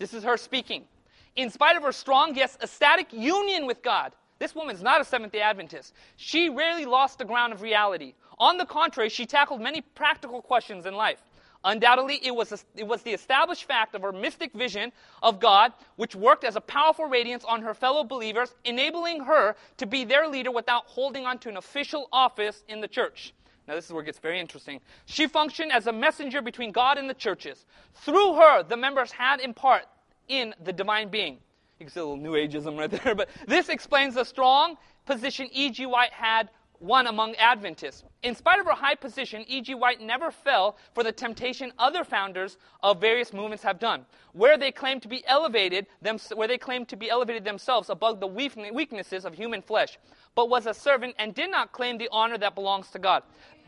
This 0.00 0.12
is 0.12 0.24
her 0.24 0.36
speaking 0.36 0.88
in 1.36 1.50
spite 1.50 1.76
of 1.76 1.82
her 1.82 1.92
strong, 1.92 2.34
yes, 2.34 2.56
ecstatic 2.62 3.12
union 3.12 3.66
with 3.66 3.82
God, 3.82 4.12
this 4.38 4.54
woman's 4.54 4.82
not 4.82 5.00
a 5.00 5.04
Seventh 5.04 5.32
day 5.32 5.40
Adventist. 5.40 5.94
She 6.16 6.48
rarely 6.48 6.84
lost 6.84 7.18
the 7.18 7.24
ground 7.24 7.52
of 7.52 7.62
reality. 7.62 8.14
On 8.38 8.58
the 8.58 8.66
contrary, 8.66 9.08
she 9.08 9.26
tackled 9.26 9.60
many 9.60 9.80
practical 9.80 10.42
questions 10.42 10.86
in 10.86 10.94
life. 10.94 11.18
Undoubtedly, 11.64 12.20
it 12.22 12.34
was, 12.34 12.52
a, 12.52 12.58
it 12.76 12.86
was 12.86 13.02
the 13.02 13.12
established 13.12 13.64
fact 13.64 13.94
of 13.94 14.02
her 14.02 14.12
mystic 14.12 14.52
vision 14.52 14.92
of 15.22 15.40
God, 15.40 15.72
which 15.96 16.14
worked 16.14 16.44
as 16.44 16.56
a 16.56 16.60
powerful 16.60 17.06
radiance 17.06 17.42
on 17.44 17.62
her 17.62 17.72
fellow 17.72 18.04
believers, 18.04 18.54
enabling 18.64 19.24
her 19.24 19.56
to 19.78 19.86
be 19.86 20.04
their 20.04 20.28
leader 20.28 20.50
without 20.50 20.84
holding 20.84 21.24
on 21.24 21.38
to 21.38 21.48
an 21.48 21.56
official 21.56 22.08
office 22.12 22.64
in 22.68 22.82
the 22.82 22.88
church. 22.88 23.32
Now, 23.66 23.74
this 23.74 23.86
is 23.86 23.92
where 23.92 24.02
it 24.02 24.06
gets 24.06 24.18
very 24.18 24.38
interesting. 24.38 24.80
She 25.06 25.26
functioned 25.26 25.72
as 25.72 25.86
a 25.86 25.92
messenger 25.92 26.42
between 26.42 26.70
God 26.70 26.98
and 26.98 27.08
the 27.08 27.14
churches. 27.14 27.64
Through 27.94 28.34
her, 28.34 28.62
the 28.62 28.76
members 28.76 29.10
had 29.12 29.40
in 29.40 29.54
part 29.54 29.86
in 30.28 30.54
the 30.64 30.72
divine 30.72 31.08
being. 31.08 31.34
You 31.78 31.86
can 31.86 31.88
see 31.88 32.00
a 32.00 32.04
little 32.04 32.16
New 32.16 32.32
Ageism 32.32 32.78
right 32.78 32.90
there, 33.04 33.14
but 33.14 33.28
this 33.46 33.68
explains 33.68 34.14
the 34.14 34.24
strong 34.24 34.76
position 35.06 35.48
E.G. 35.52 35.86
White 35.86 36.12
had 36.12 36.50
won 36.80 37.06
among 37.06 37.34
Adventists. 37.36 38.04
In 38.22 38.34
spite 38.34 38.58
of 38.58 38.66
her 38.66 38.72
high 38.72 38.94
position, 38.94 39.44
E.G. 39.48 39.74
White 39.74 40.00
never 40.00 40.30
fell 40.30 40.76
for 40.94 41.02
the 41.02 41.12
temptation 41.12 41.72
other 41.78 42.04
founders 42.04 42.58
of 42.82 43.00
various 43.00 43.32
movements 43.32 43.62
have 43.62 43.78
done, 43.78 44.04
where 44.32 44.58
they 44.58 44.70
claim 44.70 45.00
to 45.00 45.08
be 45.08 45.26
elevated, 45.26 45.86
them, 46.02 46.18
where 46.34 46.48
they 46.48 46.58
claim 46.58 46.84
to 46.86 46.96
be 46.96 47.08
elevated 47.08 47.44
themselves 47.44 47.90
above 47.90 48.20
the 48.20 48.26
weaknesses 48.26 49.24
of 49.24 49.34
human 49.34 49.62
flesh, 49.62 49.98
but 50.34 50.48
was 50.48 50.66
a 50.66 50.74
servant 50.74 51.14
and 51.18 51.34
did 51.34 51.50
not 51.50 51.72
claim 51.72 51.96
the 51.96 52.08
honor 52.12 52.38
that 52.38 52.54
belongs 52.54 52.90
to 52.90 52.98
God. 52.98 53.22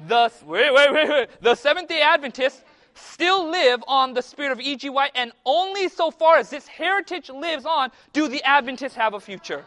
Thus, 0.06 0.42
wait, 0.42 0.72
wait, 0.72 0.92
wait, 0.92 1.08
wait. 1.08 1.28
The 1.40 1.54
Seventh 1.54 1.88
Day 1.88 2.02
Adventists 2.02 2.62
still 2.96 3.50
live 3.50 3.82
on 3.86 4.14
the 4.14 4.22
spirit 4.22 4.52
of 4.52 4.60
E.G. 4.60 4.88
White, 4.90 5.12
and 5.14 5.32
only 5.44 5.88
so 5.88 6.10
far 6.10 6.36
as 6.36 6.50
this 6.50 6.66
heritage 6.66 7.30
lives 7.30 7.64
on 7.64 7.90
do 8.12 8.28
the 8.28 8.42
Adventists 8.42 8.94
have 8.94 9.14
a 9.14 9.20
future. 9.20 9.64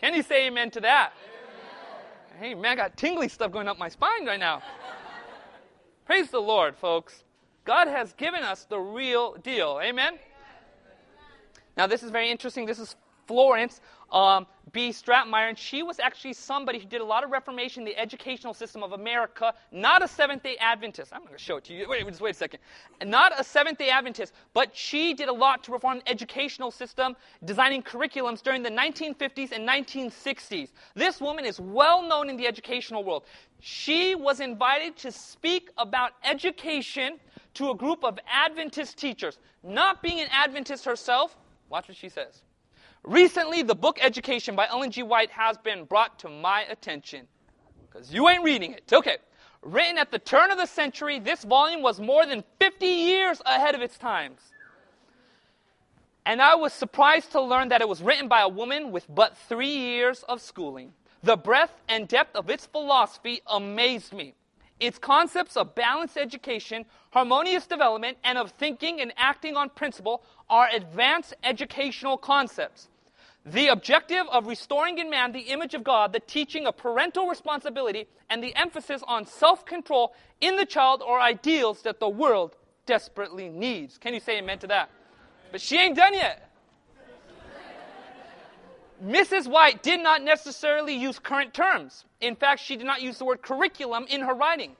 Can 0.00 0.14
you 0.14 0.22
say 0.22 0.46
amen 0.48 0.70
to 0.72 0.80
that? 0.80 1.12
Hey, 2.38 2.54
man, 2.54 2.72
I 2.72 2.74
got 2.74 2.96
tingly 2.96 3.28
stuff 3.28 3.52
going 3.52 3.68
up 3.68 3.78
my 3.78 3.88
spine 3.88 4.26
right 4.26 4.40
now. 4.40 4.62
Praise 6.04 6.30
the 6.30 6.40
Lord, 6.40 6.76
folks. 6.76 7.24
God 7.64 7.88
has 7.88 8.12
given 8.12 8.42
us 8.42 8.64
the 8.64 8.78
real 8.78 9.34
deal. 9.36 9.80
Amen? 9.82 10.18
Now, 11.76 11.86
this 11.86 12.02
is 12.02 12.10
very 12.10 12.30
interesting. 12.30 12.66
This 12.66 12.78
is 12.78 12.96
Florence 13.26 13.80
um, 14.14 14.46
B. 14.72 14.90
Stratemeyer, 14.90 15.48
and 15.48 15.58
she 15.58 15.82
was 15.82 16.00
actually 16.00 16.32
somebody 16.32 16.78
who 16.78 16.86
did 16.86 17.00
a 17.00 17.04
lot 17.04 17.22
of 17.22 17.30
reformation 17.30 17.82
in 17.82 17.86
the 17.86 17.98
educational 17.98 18.54
system 18.54 18.82
of 18.82 18.92
America, 18.92 19.52
not 19.70 20.02
a 20.02 20.08
Seventh 20.08 20.42
day 20.42 20.56
Adventist. 20.58 21.12
I'm 21.12 21.20
going 21.20 21.32
to 21.32 21.38
show 21.38 21.58
it 21.58 21.64
to 21.64 21.74
you. 21.74 21.88
Wait, 21.88 22.06
just 22.06 22.20
wait 22.20 22.30
a 22.30 22.34
second. 22.34 22.60
Not 23.04 23.38
a 23.38 23.44
Seventh 23.44 23.78
day 23.78 23.90
Adventist, 23.90 24.32
but 24.52 24.74
she 24.74 25.14
did 25.14 25.28
a 25.28 25.32
lot 25.32 25.62
to 25.64 25.72
reform 25.72 25.98
the 25.98 26.08
educational 26.10 26.70
system, 26.70 27.14
designing 27.44 27.82
curriculums 27.82 28.42
during 28.42 28.62
the 28.62 28.70
1950s 28.70 29.52
and 29.52 29.68
1960s. 29.68 30.70
This 30.94 31.20
woman 31.20 31.44
is 31.44 31.60
well 31.60 32.02
known 32.02 32.30
in 32.30 32.36
the 32.36 32.46
educational 32.46 33.04
world. 33.04 33.24
She 33.60 34.14
was 34.14 34.40
invited 34.40 34.96
to 34.98 35.12
speak 35.12 35.70
about 35.76 36.12
education 36.24 37.18
to 37.54 37.70
a 37.70 37.74
group 37.74 38.04
of 38.04 38.18
Adventist 38.28 38.96
teachers. 38.96 39.38
Not 39.62 40.02
being 40.02 40.20
an 40.20 40.28
Adventist 40.30 40.84
herself, 40.84 41.36
watch 41.68 41.88
what 41.88 41.96
she 41.96 42.08
says. 42.08 42.42
Recently, 43.04 43.62
the 43.62 43.74
book 43.74 43.98
Education 44.00 44.56
by 44.56 44.66
Ellen 44.66 44.90
G. 44.90 45.02
White 45.02 45.30
has 45.30 45.58
been 45.58 45.84
brought 45.84 46.18
to 46.20 46.28
my 46.30 46.62
attention. 46.62 47.26
Because 47.86 48.12
you 48.12 48.28
ain't 48.30 48.42
reading 48.42 48.72
it. 48.72 48.90
Okay. 48.92 49.18
Written 49.62 49.98
at 49.98 50.10
the 50.10 50.18
turn 50.18 50.50
of 50.50 50.56
the 50.56 50.66
century, 50.66 51.18
this 51.18 51.44
volume 51.44 51.82
was 51.82 52.00
more 52.00 52.24
than 52.24 52.42
50 52.58 52.86
years 52.86 53.42
ahead 53.44 53.74
of 53.74 53.82
its 53.82 53.98
times. 53.98 54.40
And 56.26 56.40
I 56.40 56.54
was 56.54 56.72
surprised 56.72 57.32
to 57.32 57.42
learn 57.42 57.68
that 57.68 57.82
it 57.82 57.88
was 57.88 58.02
written 58.02 58.28
by 58.28 58.40
a 58.40 58.48
woman 58.48 58.90
with 58.90 59.06
but 59.14 59.36
three 59.36 59.76
years 59.76 60.24
of 60.26 60.40
schooling. 60.40 60.94
The 61.22 61.36
breadth 61.36 61.78
and 61.88 62.08
depth 62.08 62.34
of 62.34 62.48
its 62.48 62.66
philosophy 62.66 63.42
amazed 63.46 64.14
me. 64.14 64.34
Its 64.80 64.98
concepts 64.98 65.56
of 65.56 65.74
balanced 65.74 66.16
education, 66.16 66.86
harmonious 67.10 67.66
development, 67.66 68.18
and 68.24 68.38
of 68.38 68.50
thinking 68.52 69.00
and 69.00 69.12
acting 69.16 69.56
on 69.56 69.68
principle 69.70 70.22
are 70.48 70.68
advanced 70.74 71.34
educational 71.42 72.16
concepts. 72.16 72.88
The 73.46 73.68
objective 73.68 74.26
of 74.32 74.46
restoring 74.46 74.98
in 74.98 75.10
man 75.10 75.32
the 75.32 75.40
image 75.40 75.74
of 75.74 75.84
God, 75.84 76.12
the 76.12 76.20
teaching 76.20 76.66
of 76.66 76.78
parental 76.78 77.26
responsibility, 77.26 78.06
and 78.30 78.42
the 78.42 78.54
emphasis 78.56 79.02
on 79.06 79.26
self 79.26 79.66
control 79.66 80.14
in 80.40 80.56
the 80.56 80.64
child 80.64 81.02
are 81.06 81.20
ideals 81.20 81.82
that 81.82 82.00
the 82.00 82.08
world 82.08 82.56
desperately 82.86 83.50
needs. 83.50 83.98
Can 83.98 84.14
you 84.14 84.20
say 84.20 84.38
amen 84.38 84.60
to 84.60 84.66
that? 84.68 84.88
But 85.52 85.60
she 85.60 85.78
ain't 85.78 85.96
done 85.96 86.14
yet. 86.14 86.50
Mrs. 89.04 89.46
White 89.46 89.82
did 89.82 90.02
not 90.02 90.22
necessarily 90.22 90.94
use 90.94 91.18
current 91.18 91.52
terms. 91.52 92.06
In 92.22 92.36
fact, 92.36 92.62
she 92.62 92.76
did 92.76 92.86
not 92.86 93.02
use 93.02 93.18
the 93.18 93.26
word 93.26 93.42
curriculum 93.42 94.06
in 94.08 94.22
her 94.22 94.34
writing. 94.34 94.76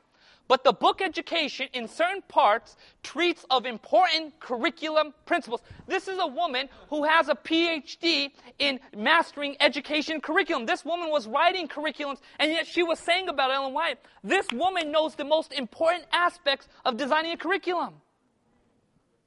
But 0.46 0.62
the 0.62 0.72
book 0.72 1.00
education, 1.00 1.68
in 1.72 1.88
certain 1.88 2.22
parts, 2.28 2.76
treats 3.02 3.46
of 3.50 3.64
important 3.64 4.38
curriculum 4.40 5.14
principles. 5.24 5.62
This 5.86 6.06
is 6.06 6.18
a 6.18 6.26
woman 6.26 6.68
who 6.90 7.04
has 7.04 7.28
a 7.28 7.34
PhD 7.34 8.30
in 8.58 8.78
mastering 8.94 9.56
education 9.60 10.20
curriculum. 10.20 10.66
This 10.66 10.84
woman 10.84 11.10
was 11.10 11.26
writing 11.26 11.66
curriculums, 11.66 12.18
and 12.38 12.52
yet 12.52 12.66
she 12.66 12.82
was 12.82 12.98
saying 12.98 13.28
about 13.28 13.50
Ellen 13.50 13.72
White, 13.72 13.98
this 14.22 14.46
woman 14.52 14.92
knows 14.92 15.14
the 15.14 15.24
most 15.24 15.52
important 15.52 16.04
aspects 16.12 16.68
of 16.84 16.98
designing 16.98 17.32
a 17.32 17.38
curriculum. 17.38 17.94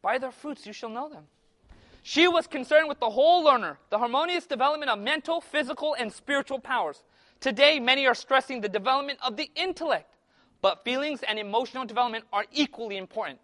By 0.04 0.20
their 0.20 0.32
fruits 0.32 0.68
you 0.68 0.74
shall 0.74 0.90
know 0.90 1.10
them. 1.10 1.24
She 2.04 2.28
was 2.28 2.48
concerned 2.48 2.88
with 2.88 3.00
the 3.00 3.10
whole 3.10 3.44
learner, 3.44 3.80
the 3.90 3.98
harmonious 3.98 4.46
development 4.46 4.92
of 4.92 5.00
mental, 5.00 5.42
physical, 5.42 5.96
and 6.00 6.14
spiritual 6.14 6.60
powers. 6.60 7.04
Today, 7.40 7.80
many 7.80 8.08
are 8.08 8.16
stressing 8.16 8.62
the 8.62 8.70
development 8.70 9.20
of 9.26 9.36
the 9.36 9.50
intellect 9.56 10.14
but 10.62 10.84
feelings 10.84 11.24
and 11.28 11.40
emotional 11.40 11.86
development 11.86 12.26
are 12.34 12.46
equally 12.52 12.98
important. 12.98 13.40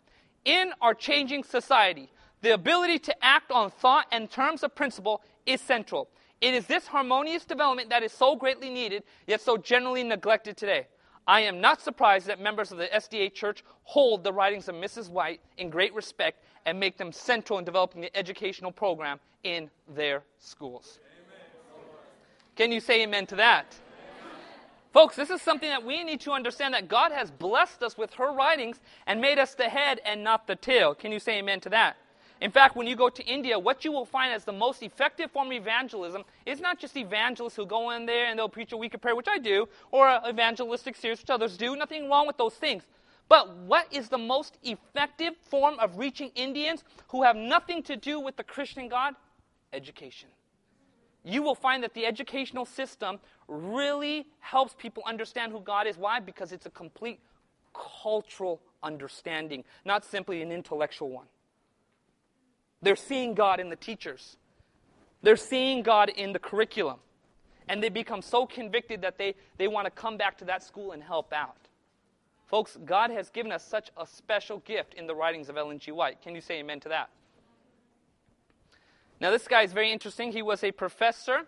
In 0.46 0.72
our 0.82 0.94
changing 0.94 1.44
society, 1.44 2.10
the 2.42 2.54
ability 2.54 3.00
to 3.00 3.24
act 3.24 3.52
on 3.52 3.72
thought 3.72 4.08
and 4.12 4.30
terms 4.30 4.64
of 4.64 4.76
principle 4.76 5.22
is 5.46 5.62
central. 5.62 6.10
It 6.42 6.54
is 6.54 6.66
this 6.66 6.88
harmonious 6.88 7.46
development 7.46 7.90
that 7.90 8.04
is 8.04 8.12
so 8.12 8.36
greatly 8.36 8.70
needed, 8.70 9.04
yet 9.28 9.40
so 9.40 9.56
generally 9.56 10.04
neglected 10.04 10.58
today. 10.58 10.88
I 11.26 11.42
am 11.42 11.62
not 11.62 11.82
surprised 11.82 12.28
that 12.28 12.42
members 12.42 12.74
of 12.74 12.78
the 12.78 12.88
SDA 12.88 13.34
Church 13.34 13.64
hold 13.84 14.26
the 14.26 14.34
writings 14.34 14.68
of 14.68 14.76
Mrs. 14.76 15.10
White 15.10 15.40
in 15.58 15.70
great 15.70 15.94
respect 15.94 16.44
and 16.66 16.78
make 16.78 16.98
them 16.98 17.14
central 17.14 17.60
in 17.60 17.66
developing 17.66 18.02
the 18.02 18.16
educational 18.18 18.74
program 18.74 19.20
in 19.44 19.70
their 19.88 20.24
schools. 20.38 21.00
Amen. 21.02 21.88
Can 22.58 22.72
you 22.74 22.82
say 22.82 23.04
amen 23.04 23.26
to 23.28 23.36
that? 23.38 23.74
Folks, 24.94 25.16
this 25.16 25.32
is 25.32 25.42
something 25.42 25.70
that 25.70 25.84
we 25.84 26.04
need 26.04 26.22
to 26.22 26.32
understand 26.32 26.76
that 26.76 26.88
God 26.88 27.12
has 27.12 27.32
blessed 27.32 27.82
us 27.82 27.98
with 27.98 28.14
her 28.14 28.32
writings 28.32 28.80
and 29.08 29.20
made 29.20 29.40
us 29.40 29.56
the 29.56 29.64
head 29.64 30.00
and 30.06 30.24
not 30.24 30.46
the 30.46 30.56
tail. 30.56 30.94
Can 30.94 31.12
you 31.12 31.18
say 31.20 31.40
amen 31.40 31.62
to 31.62 31.70
that? 31.70 31.98
In 32.40 32.52
fact, 32.52 32.76
when 32.76 32.86
you 32.86 32.96
go 32.96 33.10
to 33.10 33.26
India, 33.26 33.58
what 33.58 33.84
you 33.84 33.92
will 33.92 34.06
find 34.06 34.32
as 34.32 34.46
the 34.46 34.52
most 34.52 34.84
effective 34.84 35.32
form 35.32 35.48
of 35.48 35.54
evangelism 35.54 36.24
is 36.46 36.60
not 36.60 36.78
just 36.78 36.96
evangelists 36.96 37.56
who 37.56 37.66
go 37.66 37.90
in 37.90 38.06
there 38.06 38.28
and 38.28 38.38
they'll 38.38 38.48
preach 38.48 38.72
a 38.72 38.78
week 38.78 38.94
of 38.94 39.02
prayer, 39.02 39.16
which 39.16 39.28
I 39.28 39.40
do, 39.40 39.68
or 39.90 40.08
an 40.08 40.30
evangelistic 40.30 40.96
series, 40.96 41.22
which 41.22 41.30
others 41.32 41.58
do. 41.58 41.76
Nothing 41.76 42.08
wrong 42.08 42.28
with 42.28 42.38
those 42.38 42.54
things. 42.54 42.84
But 43.28 43.56
what 43.58 43.92
is 43.92 44.10
the 44.10 44.20
most 44.20 44.60
effective 44.62 45.34
form 45.50 45.80
of 45.80 45.98
reaching 45.98 46.30
Indians 46.36 46.84
who 47.08 47.24
have 47.24 47.36
nothing 47.36 47.82
to 47.84 47.96
do 47.96 48.20
with 48.20 48.36
the 48.36 48.44
Christian 48.44 48.90
God? 48.90 49.16
Education 49.72 50.30
you 51.24 51.42
will 51.42 51.56
find 51.56 51.84
that 51.84 51.94
the 51.94 52.06
educational 52.06 52.66
system 52.66 53.20
really 53.48 54.28
helps 54.40 54.74
people 54.78 55.04
understand 55.06 55.52
who 55.52 55.62
God 55.62 55.88
is. 55.88 55.98
Why? 55.98 56.20
Because 56.20 56.52
it's 56.52 56.66
a 56.66 56.70
complete 56.70 57.20
cultural 57.74 58.62
understanding, 58.82 59.64
not 59.86 60.04
simply 60.04 60.42
an 60.42 60.52
intellectual 60.52 61.10
one. 61.10 61.26
They're 62.82 62.96
seeing 62.96 63.34
God 63.34 63.60
in 63.60 63.70
the 63.70 63.76
teachers, 63.76 64.38
they're 65.22 65.38
seeing 65.38 65.84
God 65.84 66.10
in 66.10 66.34
the 66.34 66.40
curriculum. 66.40 66.98
And 67.70 67.82
they 67.82 67.88
become 67.88 68.22
so 68.22 68.46
convicted 68.46 69.02
that 69.04 69.18
they, 69.18 69.36
they 69.58 69.70
want 69.70 69.86
to 69.86 69.92
come 69.92 70.18
back 70.18 70.38
to 70.40 70.46
that 70.46 70.64
school 70.64 70.92
and 70.92 71.02
help 71.02 71.32
out. 71.32 71.56
Folks, 72.46 72.78
God 72.84 73.10
has 73.10 73.30
given 73.30 73.54
us 73.54 73.66
such 73.66 73.90
a 73.96 74.06
special 74.06 74.58
gift 74.60 74.96
in 74.96 75.08
the 75.08 75.16
writings 75.16 75.48
of 75.48 75.56
Ellen 75.56 75.80
G. 75.80 75.94
White. 75.94 76.22
Can 76.22 76.36
you 76.36 76.42
say 76.42 76.60
amen 76.60 76.82
to 76.82 76.90
that? 76.90 77.10
Now, 79.24 79.32
this 79.32 79.48
guy 79.48 79.62
is 79.62 79.72
very 79.72 79.90
interesting. 79.90 80.34
He 80.34 80.42
was 80.42 80.66
a 80.66 80.72
professor, 80.74 81.44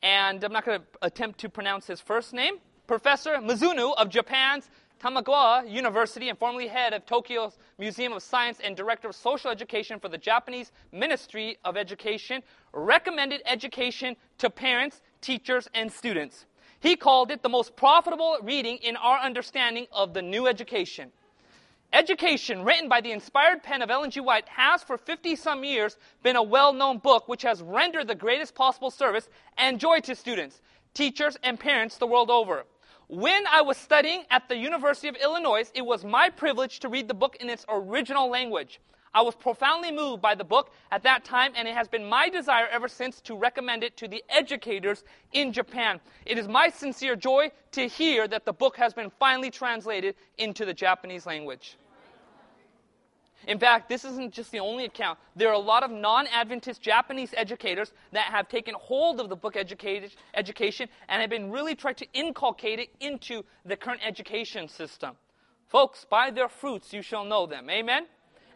and 0.00 0.44
I'm 0.44 0.52
not 0.52 0.64
going 0.64 0.78
to 0.78 0.86
attempt 1.02 1.40
to 1.40 1.48
pronounce 1.48 1.88
his 1.88 2.00
first 2.00 2.32
name. 2.32 2.58
Professor 2.86 3.38
Mizuno 3.38 3.96
of 3.98 4.10
Japan's 4.10 4.70
Tamagawa 5.02 5.68
University 5.68 6.28
and 6.28 6.38
formerly 6.38 6.68
head 6.68 6.92
of 6.92 7.04
Tokyo's 7.04 7.58
Museum 7.80 8.12
of 8.12 8.22
Science 8.22 8.60
and 8.62 8.76
director 8.76 9.08
of 9.08 9.16
social 9.16 9.50
education 9.50 9.98
for 9.98 10.08
the 10.08 10.16
Japanese 10.16 10.70
Ministry 10.92 11.58
of 11.64 11.76
Education, 11.76 12.44
recommended 12.72 13.42
education 13.44 14.14
to 14.38 14.48
parents, 14.48 15.02
teachers, 15.20 15.68
and 15.74 15.90
students. 15.90 16.46
He 16.78 16.94
called 16.94 17.32
it 17.32 17.42
the 17.42 17.48
most 17.48 17.74
profitable 17.74 18.36
reading 18.40 18.76
in 18.76 18.94
our 18.94 19.18
understanding 19.18 19.88
of 19.90 20.14
the 20.14 20.22
new 20.22 20.46
education. 20.46 21.10
Education, 21.94 22.64
written 22.64 22.88
by 22.88 23.00
the 23.00 23.12
inspired 23.12 23.62
pen 23.62 23.80
of 23.80 23.88
Ellen 23.88 24.10
G. 24.10 24.18
White, 24.18 24.48
has 24.48 24.82
for 24.82 24.98
50 24.98 25.36
some 25.36 25.62
years 25.62 25.96
been 26.24 26.34
a 26.34 26.42
well 26.42 26.72
known 26.72 26.98
book 26.98 27.28
which 27.28 27.42
has 27.42 27.62
rendered 27.62 28.08
the 28.08 28.16
greatest 28.16 28.56
possible 28.56 28.90
service 28.90 29.28
and 29.58 29.78
joy 29.78 30.00
to 30.00 30.16
students, 30.16 30.60
teachers, 30.92 31.36
and 31.44 31.58
parents 31.58 31.96
the 31.96 32.06
world 32.08 32.30
over. 32.30 32.64
When 33.06 33.46
I 33.46 33.62
was 33.62 33.76
studying 33.76 34.24
at 34.28 34.48
the 34.48 34.56
University 34.56 35.06
of 35.06 35.14
Illinois, 35.14 35.70
it 35.72 35.86
was 35.86 36.04
my 36.04 36.30
privilege 36.30 36.80
to 36.80 36.88
read 36.88 37.06
the 37.06 37.14
book 37.14 37.36
in 37.36 37.48
its 37.48 37.64
original 37.68 38.28
language. 38.28 38.80
I 39.14 39.22
was 39.22 39.36
profoundly 39.36 39.92
moved 39.92 40.20
by 40.20 40.34
the 40.34 40.42
book 40.42 40.72
at 40.90 41.04
that 41.04 41.24
time, 41.24 41.52
and 41.54 41.68
it 41.68 41.74
has 41.74 41.86
been 41.86 42.04
my 42.04 42.28
desire 42.28 42.66
ever 42.72 42.88
since 42.88 43.20
to 43.20 43.36
recommend 43.36 43.84
it 43.84 43.96
to 43.98 44.08
the 44.08 44.24
educators 44.28 45.04
in 45.32 45.52
Japan. 45.52 46.00
It 46.26 46.38
is 46.38 46.48
my 46.48 46.70
sincere 46.70 47.14
joy 47.14 47.52
to 47.70 47.86
hear 47.86 48.26
that 48.26 48.44
the 48.44 48.52
book 48.52 48.76
has 48.78 48.92
been 48.92 49.12
finally 49.20 49.52
translated 49.52 50.16
into 50.38 50.64
the 50.64 50.74
Japanese 50.74 51.24
language. 51.26 51.76
In 53.46 53.58
fact, 53.58 53.88
this 53.88 54.04
isn't 54.04 54.32
just 54.32 54.50
the 54.52 54.60
only 54.60 54.84
account. 54.84 55.18
There 55.36 55.48
are 55.48 55.54
a 55.54 55.58
lot 55.58 55.82
of 55.82 55.90
non 55.90 56.26
Adventist 56.28 56.80
Japanese 56.80 57.34
educators 57.36 57.92
that 58.12 58.26
have 58.26 58.48
taken 58.48 58.74
hold 58.74 59.20
of 59.20 59.28
the 59.28 59.36
book 59.36 59.56
education 59.56 60.88
and 61.08 61.20
have 61.20 61.30
been 61.30 61.50
really 61.50 61.74
trying 61.74 61.96
to 61.96 62.06
inculcate 62.12 62.78
it 62.78 62.90
into 63.00 63.44
the 63.64 63.76
current 63.76 64.00
education 64.04 64.68
system. 64.68 65.16
Folks, 65.68 66.06
by 66.08 66.30
their 66.30 66.48
fruits 66.48 66.92
you 66.92 67.02
shall 67.02 67.24
know 67.24 67.46
them. 67.46 67.68
Amen? 67.68 68.06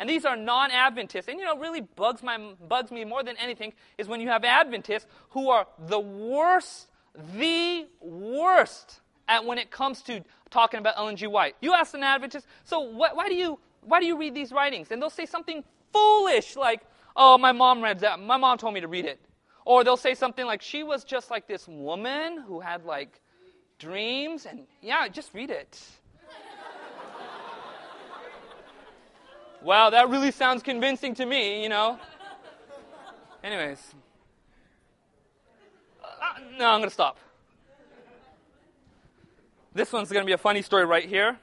And 0.00 0.08
these 0.08 0.24
are 0.24 0.36
non 0.36 0.70
Adventists. 0.70 1.28
And 1.28 1.38
you 1.38 1.44
know, 1.44 1.58
really 1.58 1.80
bugs, 1.80 2.22
my, 2.22 2.38
bugs 2.68 2.90
me 2.90 3.04
more 3.04 3.22
than 3.22 3.36
anything 3.36 3.72
is 3.98 4.08
when 4.08 4.20
you 4.20 4.28
have 4.28 4.44
Adventists 4.44 5.06
who 5.30 5.50
are 5.50 5.66
the 5.78 5.98
worst, 5.98 6.88
the 7.36 7.86
worst 8.00 9.00
at 9.28 9.44
when 9.44 9.58
it 9.58 9.70
comes 9.70 10.02
to 10.02 10.22
talking 10.50 10.80
about 10.80 10.94
Ellen 10.96 11.16
G. 11.16 11.26
White. 11.26 11.56
You 11.60 11.74
ask 11.74 11.94
an 11.94 12.02
Adventist, 12.02 12.46
so 12.64 12.90
wh- 12.92 13.14
why 13.14 13.28
do 13.28 13.34
you 13.34 13.58
why 13.82 14.00
do 14.00 14.06
you 14.06 14.16
read 14.16 14.34
these 14.34 14.52
writings? 14.52 14.90
And 14.90 15.00
they'll 15.00 15.10
say 15.10 15.26
something 15.26 15.64
foolish 15.92 16.56
like, 16.56 16.82
oh, 17.16 17.38
my 17.38 17.52
mom 17.52 17.82
read 17.82 18.00
that. 18.00 18.20
My 18.20 18.36
mom 18.36 18.58
told 18.58 18.74
me 18.74 18.80
to 18.80 18.88
read 18.88 19.04
it. 19.04 19.20
Or 19.64 19.84
they'll 19.84 19.96
say 19.96 20.14
something 20.14 20.46
like, 20.46 20.62
she 20.62 20.82
was 20.82 21.04
just 21.04 21.30
like 21.30 21.46
this 21.46 21.68
woman 21.68 22.42
who 22.46 22.60
had 22.60 22.84
like 22.84 23.20
dreams. 23.78 24.46
And 24.46 24.66
yeah, 24.80 25.06
just 25.08 25.34
read 25.34 25.50
it. 25.50 25.78
wow, 29.62 29.90
that 29.90 30.08
really 30.08 30.30
sounds 30.30 30.62
convincing 30.62 31.14
to 31.16 31.26
me, 31.26 31.62
you 31.62 31.68
know. 31.68 31.98
Anyways. 33.44 33.94
Uh, 36.02 36.40
no, 36.58 36.66
I'm 36.66 36.80
going 36.80 36.88
to 36.88 36.94
stop. 36.94 37.18
This 39.74 39.92
one's 39.92 40.10
going 40.10 40.24
to 40.24 40.26
be 40.26 40.32
a 40.32 40.38
funny 40.38 40.62
story 40.62 40.86
right 40.86 41.08
here. 41.08 41.38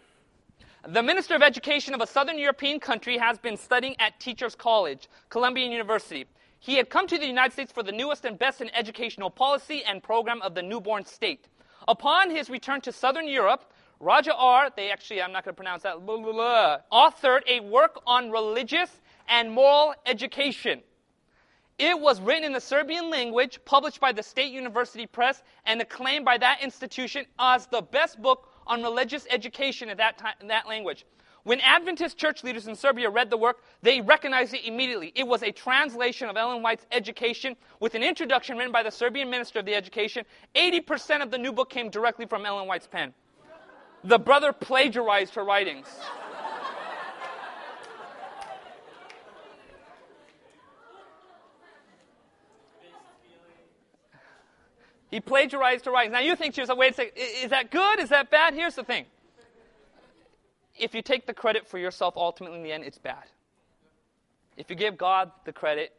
The 0.87 1.01
Minister 1.01 1.33
of 1.33 1.41
Education 1.41 1.95
of 1.95 2.01
a 2.01 2.05
Southern 2.05 2.37
European 2.37 2.79
country 2.79 3.17
has 3.17 3.39
been 3.39 3.57
studying 3.57 3.95
at 3.97 4.19
Teachers 4.19 4.53
College, 4.53 5.09
Columbia 5.29 5.65
University. 5.65 6.27
He 6.59 6.75
had 6.75 6.91
come 6.91 7.07
to 7.07 7.17
the 7.17 7.25
United 7.25 7.53
States 7.53 7.71
for 7.71 7.81
the 7.81 7.91
newest 7.91 8.23
and 8.23 8.37
best 8.37 8.61
in 8.61 8.69
educational 8.69 9.31
policy 9.31 9.83
and 9.83 10.03
program 10.03 10.43
of 10.43 10.53
the 10.53 10.61
newborn 10.61 11.03
state. 11.03 11.47
Upon 11.87 12.29
his 12.29 12.51
return 12.51 12.81
to 12.81 12.91
Southern 12.91 13.27
Europe, 13.27 13.73
Raja 13.99 14.35
R, 14.35 14.69
they 14.75 14.91
actually, 14.91 15.23
I'm 15.23 15.31
not 15.31 15.43
going 15.43 15.55
to 15.55 15.57
pronounce 15.57 15.81
that, 15.81 16.05
blah, 16.05 16.17
blah, 16.17 16.31
blah, 16.31 16.77
authored 16.91 17.41
a 17.47 17.61
work 17.61 17.99
on 18.05 18.29
religious 18.29 18.91
and 19.27 19.51
moral 19.51 19.95
education. 20.05 20.83
It 21.79 21.99
was 21.99 22.21
written 22.21 22.43
in 22.43 22.53
the 22.53 22.61
Serbian 22.61 23.09
language, 23.09 23.59
published 23.65 23.99
by 23.99 24.11
the 24.11 24.21
State 24.21 24.51
University 24.51 25.07
Press, 25.07 25.41
and 25.65 25.81
acclaimed 25.81 26.25
by 26.25 26.37
that 26.37 26.61
institution 26.61 27.25
as 27.39 27.65
the 27.65 27.81
best 27.81 28.21
book 28.21 28.51
on 28.67 28.83
religious 28.83 29.25
education 29.29 29.89
in 29.89 29.97
that, 29.97 30.17
time, 30.17 30.35
in 30.41 30.47
that 30.47 30.67
language. 30.67 31.05
When 31.43 31.59
Adventist 31.59 32.17
church 32.17 32.43
leaders 32.43 32.65
in 32.65 32.75
Serbia 32.75 33.07
read 33.09 33.29
the 33.29 33.37
work, 33.37 33.61
they 33.83 34.01
recognized 34.01 34.55
it 34.55 34.65
immediately. 34.65 35.11
It 35.15 35.27
was 35.27 35.43
a 35.43 35.51
translation 35.51 36.27
of 36.27 36.37
Ellen 36.37 36.63
White's 36.63 36.87
Education 36.91 37.55
with 37.79 37.93
an 37.93 38.01
introduction 38.01 38.57
written 38.57 38.71
by 38.71 38.81
the 38.81 38.89
Serbian 38.89 39.29
minister 39.29 39.59
of 39.59 39.65
the 39.65 39.75
education. 39.75 40.25
80% 40.55 41.21
of 41.21 41.29
the 41.29 41.37
new 41.37 41.53
book 41.53 41.69
came 41.69 41.91
directly 41.91 42.25
from 42.25 42.47
Ellen 42.47 42.67
White's 42.67 42.87
pen. 42.87 43.13
The 44.03 44.17
brother 44.17 44.53
plagiarized 44.53 45.35
her 45.35 45.43
writings. 45.43 45.85
He 55.15 55.21
plagiarized 55.21 55.85
her 55.85 55.91
writings. 55.91 56.11
Now 56.11 56.19
you 56.19 56.35
think 56.35 56.55
to 56.55 56.61
yourself, 56.61 56.77
wait 56.77 56.91
a 56.91 56.95
second, 56.95 57.13
is 57.15 57.49
that 57.51 57.71
good? 57.71 58.01
Is 58.01 58.09
that 58.09 58.29
bad? 58.29 58.53
Here's 58.53 58.75
the 58.75 58.83
thing. 58.83 59.05
If 60.77 60.93
you 60.93 61.01
take 61.01 61.25
the 61.25 61.33
credit 61.33 61.65
for 61.65 61.77
yourself, 61.77 62.15
ultimately 62.17 62.57
in 62.57 62.63
the 62.65 62.73
end, 62.73 62.83
it's 62.83 62.97
bad. 62.97 63.23
If 64.57 64.69
you 64.69 64.75
give 64.75 64.97
God 64.97 65.31
the 65.45 65.53
credit, 65.53 65.93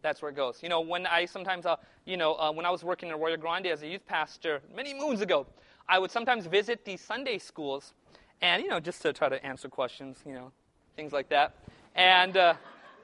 that's 0.00 0.22
where 0.22 0.30
it 0.30 0.34
goes. 0.34 0.62
You 0.62 0.70
know, 0.70 0.80
when 0.80 1.06
I 1.06 1.26
sometimes, 1.26 1.66
uh, 1.66 1.76
you 2.06 2.16
know, 2.16 2.36
uh, 2.36 2.50
when 2.50 2.64
I 2.64 2.70
was 2.70 2.82
working 2.82 3.10
in 3.10 3.16
Arroyo 3.16 3.36
Grande 3.36 3.66
as 3.66 3.82
a 3.82 3.86
youth 3.86 4.06
pastor 4.06 4.62
many 4.74 4.94
moons 4.94 5.20
ago, 5.20 5.46
I 5.86 5.98
would 5.98 6.10
sometimes 6.10 6.46
visit 6.46 6.86
these 6.86 7.02
Sunday 7.02 7.36
schools, 7.36 7.92
and 8.40 8.62
you 8.62 8.70
know, 8.70 8.80
just 8.80 9.02
to 9.02 9.12
try 9.12 9.28
to 9.28 9.44
answer 9.44 9.68
questions, 9.68 10.16
you 10.24 10.32
know, 10.32 10.52
things 10.96 11.12
like 11.12 11.28
that. 11.28 11.54
And 11.94 12.34
uh, 12.34 12.54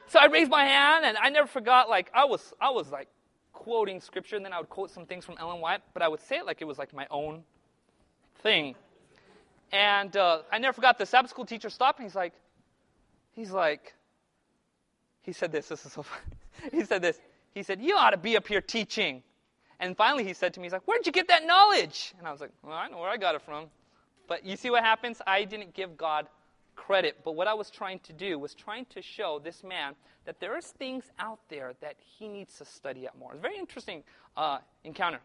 so 0.06 0.20
I 0.20 0.24
raised 0.24 0.50
my 0.50 0.64
hand, 0.64 1.04
and 1.04 1.18
I 1.18 1.28
never 1.28 1.46
forgot. 1.46 1.90
Like 1.90 2.10
I 2.14 2.24
was, 2.24 2.54
I 2.62 2.70
was 2.70 2.90
like 2.90 3.08
quoting 3.54 4.00
scripture, 4.00 4.36
and 4.36 4.44
then 4.44 4.52
I 4.52 4.58
would 4.58 4.68
quote 4.68 4.90
some 4.90 5.06
things 5.06 5.24
from 5.24 5.36
Ellen 5.38 5.60
White, 5.60 5.80
but 5.94 6.02
I 6.02 6.08
would 6.08 6.20
say 6.20 6.36
it 6.36 6.46
like 6.46 6.60
it 6.60 6.66
was 6.66 6.78
like 6.78 6.92
my 6.92 7.06
own 7.10 7.42
thing. 8.42 8.74
And 9.72 10.14
uh, 10.16 10.42
I 10.52 10.58
never 10.58 10.74
forgot 10.74 10.98
the 10.98 11.06
Sabbath 11.06 11.30
school 11.30 11.46
teacher 11.46 11.70
stopped, 11.70 11.98
and 11.98 12.06
he's 12.06 12.14
like, 12.14 12.34
he's 13.32 13.50
like, 13.50 13.94
he 15.22 15.32
said 15.32 15.50
this. 15.50 15.68
This 15.68 15.86
is 15.86 15.92
so 15.92 16.02
funny. 16.02 16.22
he 16.70 16.84
said 16.84 17.00
this. 17.00 17.18
He 17.54 17.62
said, 17.62 17.80
You 17.80 17.96
ought 17.96 18.10
to 18.10 18.16
be 18.16 18.36
up 18.36 18.46
here 18.46 18.60
teaching. 18.60 19.22
And 19.80 19.96
finally, 19.96 20.24
he 20.24 20.34
said 20.34 20.54
to 20.54 20.60
me, 20.60 20.66
He's 20.66 20.72
like, 20.72 20.86
Where'd 20.86 21.06
you 21.06 21.12
get 21.12 21.28
that 21.28 21.46
knowledge? 21.46 22.12
And 22.18 22.26
I 22.28 22.32
was 22.32 22.40
like, 22.40 22.50
Well, 22.62 22.74
I 22.74 22.88
know 22.88 22.98
where 22.98 23.08
I 23.08 23.16
got 23.16 23.34
it 23.34 23.42
from. 23.42 23.66
But 24.28 24.44
you 24.44 24.56
see 24.56 24.70
what 24.70 24.82
happens? 24.82 25.20
I 25.26 25.44
didn't 25.44 25.74
give 25.74 25.96
God 25.96 26.26
credit. 26.76 27.18
But 27.24 27.34
what 27.34 27.46
I 27.46 27.54
was 27.54 27.70
trying 27.70 28.00
to 28.00 28.12
do 28.12 28.38
was 28.38 28.54
trying 28.54 28.86
to 28.86 29.02
show 29.02 29.40
this 29.42 29.62
man 29.62 29.94
that 30.24 30.40
there 30.40 30.56
is 30.56 30.66
things 30.66 31.04
out 31.18 31.40
there 31.48 31.74
that 31.80 31.96
he 31.98 32.28
needs 32.28 32.58
to 32.58 32.64
study 32.64 33.06
out 33.06 33.18
more. 33.18 33.32
It's 33.32 33.38
a 33.38 33.42
very 33.42 33.58
interesting 33.58 34.02
uh, 34.36 34.58
encounter. 34.84 35.20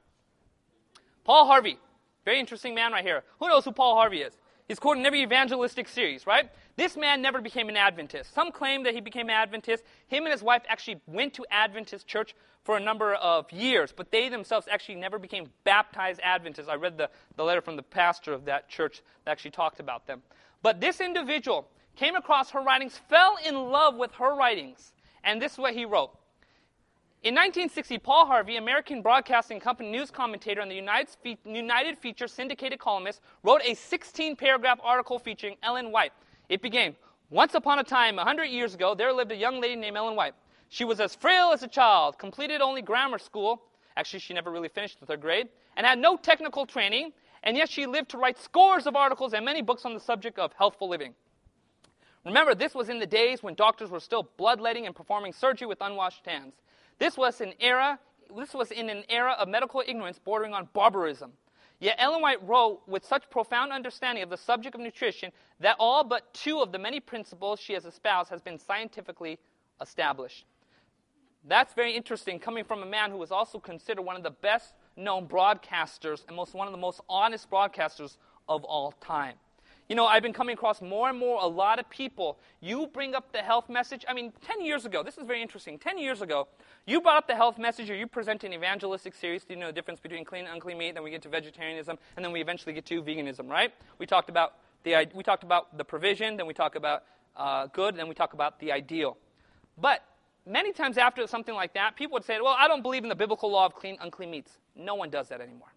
Paul 1.24 1.46
Harvey, 1.46 1.78
very 2.26 2.40
interesting 2.40 2.76
man 2.76 2.92
right 2.92 3.04
here. 3.04 3.24
Who 3.40 3.48
knows 3.48 3.66
who 3.66 3.72
Paul 3.72 3.96
Harvey 3.96 4.22
is? 4.22 4.34
He's 4.68 4.80
quoted 4.80 5.00
in 5.00 5.06
every 5.08 5.24
evangelistic 5.24 5.88
series, 5.88 6.28
right? 6.28 6.52
This 6.76 6.96
man 6.96 7.24
never 7.24 7.42
became 7.42 7.70
an 7.70 7.78
Adventist. 7.78 8.34
Some 8.36 8.52
claim 8.52 8.84
that 8.84 8.94
he 8.94 9.02
became 9.02 9.28
an 9.28 9.36
Adventist. 9.36 9.84
Him 10.08 10.26
and 10.26 10.32
his 10.32 10.44
wife 10.44 10.62
actually 10.68 11.02
went 11.08 11.34
to 11.34 11.46
Adventist 11.50 12.06
church 12.06 12.36
for 12.64 12.78
a 12.78 12.80
number 12.80 13.16
of 13.16 13.52
years, 13.52 13.92
but 13.92 14.12
they 14.12 14.30
themselves 14.30 14.68
actually 14.70 14.96
never 14.96 15.18
became 15.18 15.50
baptized 15.64 16.20
Adventists. 16.24 16.70
I 16.70 16.76
read 16.76 17.00
the, 17.00 17.10
the 17.36 17.44
letter 17.44 17.62
from 17.62 17.78
the 17.78 17.84
pastor 17.84 18.32
of 18.32 18.46
that 18.46 18.70
church 18.70 19.02
that 19.26 19.32
actually 19.32 19.52
talked 19.52 19.80
about 19.80 20.06
them. 20.06 20.22
But 20.62 20.82
this 20.82 21.00
individual 21.00 21.68
came 21.96 22.16
across 22.16 22.52
her 22.52 22.62
writings, 22.62 23.00
fell 23.10 23.38
in 23.46 23.56
love 23.56 23.96
with 23.96 24.14
her 24.14 24.36
writings, 24.36 24.94
and 25.24 25.42
this 25.42 25.54
is 25.54 25.58
what 25.58 25.74
he 25.74 25.86
wrote. 25.86 26.12
In 27.22 27.36
1960, 27.36 27.98
Paul 27.98 28.26
Harvey, 28.26 28.56
American 28.56 29.02
Broadcasting 29.02 29.60
Company 29.60 29.92
news 29.92 30.10
commentator 30.10 30.62
and 30.62 30.72
the 30.72 30.76
United, 30.76 31.10
Fe- 31.22 31.38
United 31.44 31.98
Feature 31.98 32.30
syndicated 32.30 32.80
columnist, 32.80 33.20
wrote 33.44 33.62
a 33.66 33.74
16 33.74 34.38
paragraph 34.38 34.80
article 34.82 35.20
featuring 35.20 35.58
Ellen 35.62 35.92
White. 35.92 36.14
It 36.48 36.62
began 36.62 36.96
Once 37.30 37.56
upon 37.56 37.78
a 37.80 37.84
time, 37.84 38.16
100 38.16 38.46
years 38.46 38.74
ago, 38.74 38.96
there 38.96 39.12
lived 39.12 39.34
a 39.34 39.36
young 39.36 39.60
lady 39.60 39.76
named 39.76 39.98
Ellen 39.98 40.16
White. 40.16 40.34
She 40.70 40.86
was 40.86 41.02
as 41.02 41.14
frail 41.14 41.52
as 41.52 41.62
a 41.62 41.68
child, 41.68 42.18
completed 42.18 42.62
only 42.62 42.82
grammar 42.82 43.20
school. 43.20 43.64
Actually, 43.98 44.20
she 44.20 44.34
never 44.34 44.50
really 44.50 44.70
finished 44.70 45.02
the 45.02 45.06
third 45.06 45.20
grade, 45.20 45.50
and 45.76 45.86
had 45.86 46.00
no 46.00 46.16
technical 46.16 46.66
training, 46.66 47.12
and 47.44 47.58
yet 47.58 47.70
she 47.70 47.86
lived 47.86 48.10
to 48.10 48.18
write 48.18 48.38
scores 48.38 48.86
of 48.86 48.96
articles 48.96 49.34
and 49.34 49.46
many 49.46 49.62
books 49.62 49.86
on 49.86 49.94
the 49.94 50.00
subject 50.00 50.40
of 50.40 50.54
healthful 50.54 50.90
living. 50.90 51.14
Remember, 52.26 52.54
this 52.54 52.76
was 52.76 52.90
in 52.90 53.00
the 53.00 53.08
days 53.08 53.42
when 53.42 53.56
doctors 53.56 53.90
were 53.90 54.00
still 54.00 54.30
bloodletting 54.38 54.86
and 54.86 54.96
performing 54.96 55.34
surgery 55.34 55.68
with 55.68 55.82
unwashed 55.82 56.26
hands. 56.26 56.54
This 56.98 57.18
was 57.18 57.40
an 57.42 57.54
era, 57.60 57.98
this 58.36 58.54
was 58.54 58.72
in 58.72 58.90
an 58.90 59.04
era 59.10 59.36
of 59.40 59.48
medical 59.48 59.82
ignorance 59.86 60.20
bordering 60.20 60.54
on 60.54 60.68
barbarism. 60.74 61.32
Yet 61.80 61.96
Ellen 61.98 62.22
White 62.22 62.46
wrote 62.46 62.82
with 62.88 63.06
such 63.06 63.30
profound 63.30 63.72
understanding 63.72 64.22
of 64.22 64.30
the 64.30 64.38
subject 64.38 64.76
of 64.76 64.82
nutrition 64.82 65.32
that 65.62 65.78
all 65.80 66.04
but 66.04 66.34
two 66.34 66.60
of 66.60 66.74
the 66.74 66.80
many 66.80 67.00
principles 67.00 67.60
she 67.60 67.74
has 67.74 67.86
espoused 67.86 68.30
has 68.30 68.42
been 68.42 68.60
scientifically 68.60 69.40
established. 69.82 70.46
That's 71.48 71.74
very 71.74 71.96
interesting 71.96 72.38
coming 72.38 72.66
from 72.66 72.84
a 72.84 72.86
man 72.86 73.12
who 73.12 73.18
was 73.18 73.32
also 73.32 73.60
considered 73.60 74.02
one 74.02 74.18
of 74.18 74.24
the 74.24 74.32
best 74.32 74.74
known 75.00 75.28
broadcasters 75.28 76.24
and 76.28 76.36
most 76.36 76.54
one 76.54 76.68
of 76.68 76.74
the 76.74 76.80
most 76.80 77.02
honest 77.10 77.50
broadcasters 77.50 78.18
of 78.48 78.64
all 78.64 78.92
time. 79.02 79.36
You 79.90 79.96
know, 79.96 80.06
I've 80.06 80.22
been 80.22 80.34
coming 80.34 80.54
across 80.54 80.84
more 80.84 81.10
and 81.10 81.18
more 81.18 81.42
a 81.42 81.48
lot 81.48 81.80
of 81.80 81.90
people. 81.90 82.38
You 82.62 82.86
bring 82.94 83.16
up 83.16 83.32
the 83.32 83.40
health 83.40 83.70
message. 83.70 84.06
I 84.08 84.14
mean, 84.14 84.32
10 84.46 84.64
years 84.64 84.86
ago, 84.86 85.02
this 85.02 85.18
is 85.18 85.26
very 85.26 85.42
interesting. 85.42 85.80
10 85.80 85.98
years 85.98 86.22
ago, 86.22 86.48
you 86.86 87.02
brought 87.02 87.18
up 87.18 87.28
the 87.28 87.36
health 87.36 87.58
message 87.58 87.90
or 87.90 87.96
you 87.96 88.06
present 88.06 88.44
an 88.44 88.54
evangelistic 88.54 89.16
series. 89.16 89.46
Do 89.46 89.56
you 89.56 89.60
know 89.60 89.68
the 89.68 89.74
difference 89.74 90.00
between 90.00 90.26
clean 90.26 90.46
and 90.46 90.54
unclean 90.54 90.78
meat? 90.78 90.94
Then 90.94 91.04
we 91.04 91.10
get 91.10 91.24
to 91.24 91.30
vegetarianism, 91.30 91.98
and 92.16 92.24
then 92.24 92.32
we 92.32 92.40
eventually 92.40 92.74
get 92.74 92.86
to 92.86 93.02
veganism, 93.02 93.50
right? 93.50 93.74
We 93.98 94.06
talked 94.06 94.30
about 94.30 94.58
the, 94.84 95.08
we 95.16 95.24
talked 95.24 95.44
about 95.44 95.76
the 95.76 95.84
provision, 95.84 96.38
then 96.38 96.46
we 96.46 96.54
talk 96.54 96.76
about 96.76 97.04
uh, 97.36 97.66
good, 97.74 97.96
then 97.96 98.08
we 98.08 98.14
talk 98.14 98.34
about 98.34 98.60
the 98.60 98.72
ideal. 98.72 99.18
But 99.76 100.04
many 100.46 100.72
times 100.72 101.00
after 101.00 101.26
something 101.26 101.56
like 101.56 101.74
that, 101.74 101.96
people 101.96 102.14
would 102.14 102.26
say, 102.26 102.40
well, 102.42 102.56
I 102.58 102.68
don't 102.68 102.84
believe 102.84 103.04
in 103.04 103.10
the 103.10 103.16
biblical 103.16 103.52
law 103.52 103.66
of 103.66 103.74
clean, 103.74 103.98
unclean 104.02 104.32
meats. 104.32 104.60
No 104.80 104.96
one 104.96 105.10
does 105.10 105.30
that 105.30 105.42
anymore. 105.42 105.74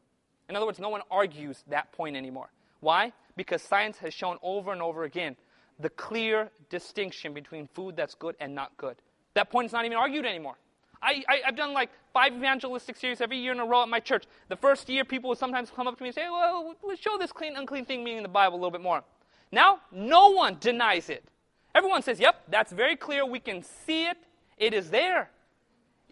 In 0.49 0.57
other 0.57 0.67
words, 0.67 0.79
no 0.79 0.89
one 0.89 1.03
argues 1.11 1.65
that 1.69 1.93
point 1.93 2.17
anymore. 2.17 2.51
Why? 2.81 3.13
Because 3.37 3.63
science 3.63 3.99
has 3.99 4.13
shown 4.13 4.39
over 4.43 4.73
and 4.73 4.83
over 4.83 5.05
again 5.05 5.37
the 5.79 5.91
clear 5.91 6.51
distinction 6.69 7.33
between 7.33 7.69
food 7.69 7.97
that's 7.97 8.15
good 8.15 8.37
and 8.41 8.55
not 8.55 8.77
good. 8.77 8.97
That 9.35 9.51
point 9.51 9.67
is 9.67 9.73
not 9.73 9.85
even 9.85 9.97
argued 9.97 10.27
anymore. 10.27 10.57
I, 11.03 11.25
I, 11.29 11.41
have 11.47 11.57
done 11.57 11.73
like 11.73 11.91
five 12.13 12.33
evangelistic 12.33 12.97
series 12.97 13.21
every 13.21 13.39
year 13.39 13.53
in 13.53 13.59
a 13.59 13.65
row 13.65 13.83
at 13.83 13.89
my 13.89 13.99
church. 13.99 14.25
The 14.49 14.57
first 14.57 14.89
year, 14.89 15.05
people 15.05 15.29
would 15.31 15.39
sometimes 15.39 15.71
come 15.71 15.89
up 15.89 15.97
to 15.97 16.03
me 16.03 16.11
and 16.11 16.15
say, 16.15 16.27
Well, 16.31 16.77
let's 16.85 17.01
show 17.01 17.19
this 17.19 17.33
clean, 17.33 17.57
unclean 17.57 17.87
thing 17.87 18.05
meaning 18.05 18.19
in 18.19 18.23
the 18.23 18.29
Bible 18.29 18.57
a 18.57 18.59
little 18.59 18.71
bit 18.71 18.83
more. 18.83 19.03
Now, 19.51 19.81
no 19.91 20.31
one 20.31 20.59
denies 20.61 21.09
it. 21.09 21.25
Everyone 21.75 22.03
says, 22.03 22.21
Yep, 22.21 22.43
that's 22.49 22.73
very 22.73 22.95
clear. 22.95 23.27
We 23.27 23.41
can 23.41 23.65
see 23.65 24.05
it. 24.05 24.17
It 24.59 24.75
is 24.75 24.91
there 24.91 25.31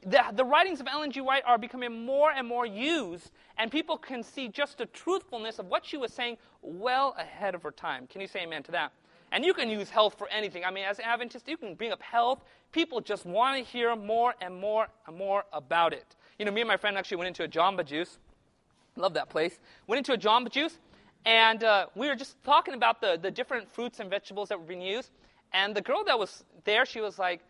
the, 0.06 0.22
the 0.32 0.44
writings 0.44 0.80
of 0.80 0.86
Ellen 0.88 1.10
G. 1.10 1.20
White 1.20 1.42
are 1.46 1.58
becoming 1.58 2.04
more 2.06 2.30
and 2.30 2.46
more 2.46 2.64
used, 2.66 3.30
and 3.58 3.70
people 3.70 3.98
can 3.98 4.22
see 4.22 4.48
just 4.48 4.78
the 4.78 4.86
truthfulness 4.86 5.58
of 5.58 5.66
what 5.66 5.84
she 5.84 5.96
was 5.96 6.12
saying 6.12 6.38
well 6.62 7.14
ahead 7.18 7.54
of 7.54 7.62
her 7.62 7.70
time. 7.70 8.06
Can 8.06 8.20
you 8.20 8.26
say 8.26 8.42
amen 8.42 8.62
to 8.64 8.72
that? 8.72 8.92
And 9.32 9.44
you 9.44 9.54
can 9.54 9.68
use 9.68 9.90
health 9.90 10.16
for 10.18 10.28
anything. 10.28 10.64
I 10.64 10.70
mean, 10.70 10.84
as 10.84 10.98
Adventist, 10.98 11.48
you 11.48 11.56
can 11.56 11.74
bring 11.74 11.92
up 11.92 12.02
health. 12.02 12.42
People 12.72 13.00
just 13.00 13.24
want 13.24 13.56
to 13.58 13.70
hear 13.70 13.94
more 13.94 14.34
and 14.40 14.58
more 14.58 14.88
and 15.06 15.16
more 15.16 15.44
about 15.52 15.92
it. 15.92 16.16
You 16.38 16.44
know, 16.44 16.50
me 16.50 16.62
and 16.62 16.68
my 16.68 16.76
friend 16.76 16.96
actually 16.98 17.18
went 17.18 17.28
into 17.28 17.44
a 17.44 17.48
Jamba 17.48 17.84
Juice. 17.84 18.18
Love 18.96 19.14
that 19.14 19.28
place. 19.28 19.60
Went 19.86 19.98
into 19.98 20.12
a 20.12 20.18
Jamba 20.18 20.50
Juice, 20.50 20.78
and 21.24 21.62
uh, 21.62 21.86
we 21.94 22.08
were 22.08 22.16
just 22.16 22.42
talking 22.42 22.74
about 22.74 23.00
the, 23.00 23.18
the 23.20 23.30
different 23.30 23.70
fruits 23.70 24.00
and 24.00 24.10
vegetables 24.10 24.48
that 24.48 24.58
were 24.58 24.66
being 24.66 24.82
used. 24.82 25.10
And 25.52 25.74
the 25.74 25.82
girl 25.82 26.02
that 26.04 26.18
was 26.18 26.44
there, 26.64 26.86
she 26.86 27.00
was 27.00 27.18
like, 27.18 27.40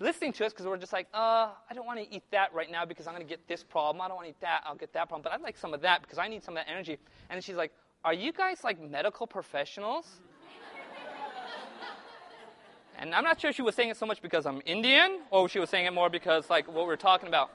listening 0.00 0.32
to 0.32 0.46
us 0.46 0.52
because 0.52 0.66
we're 0.66 0.78
just 0.78 0.92
like, 0.92 1.06
uh, 1.14 1.50
I 1.70 1.74
don't 1.74 1.86
want 1.86 2.00
to 2.00 2.14
eat 2.14 2.24
that 2.32 2.52
right 2.54 2.70
now 2.70 2.84
because 2.84 3.06
I'm 3.06 3.14
going 3.14 3.26
to 3.26 3.28
get 3.28 3.46
this 3.46 3.62
problem. 3.62 4.00
I 4.00 4.08
don't 4.08 4.16
want 4.16 4.26
to 4.26 4.30
eat 4.30 4.40
that. 4.40 4.62
I'll 4.64 4.74
get 4.74 4.92
that 4.94 5.08
problem. 5.08 5.22
But 5.22 5.32
I'd 5.32 5.42
like 5.42 5.58
some 5.58 5.74
of 5.74 5.82
that 5.82 6.02
because 6.02 6.18
I 6.18 6.26
need 6.26 6.42
some 6.42 6.56
of 6.56 6.64
that 6.64 6.70
energy. 6.70 6.98
And 7.28 7.44
she's 7.44 7.56
like, 7.56 7.72
Are 8.04 8.14
you 8.14 8.32
guys 8.32 8.64
like 8.64 8.80
medical 8.80 9.26
professionals? 9.26 10.06
and 12.98 13.14
I'm 13.14 13.24
not 13.24 13.40
sure 13.40 13.52
she 13.52 13.62
was 13.62 13.74
saying 13.74 13.90
it 13.90 13.96
so 13.96 14.06
much 14.06 14.22
because 14.22 14.46
I'm 14.46 14.62
Indian 14.64 15.20
or 15.30 15.48
she 15.48 15.58
was 15.58 15.70
saying 15.70 15.86
it 15.86 15.92
more 15.92 16.08
because 16.08 16.48
like 16.48 16.66
what 16.66 16.86
we're 16.86 16.96
talking 16.96 17.28
about. 17.28 17.50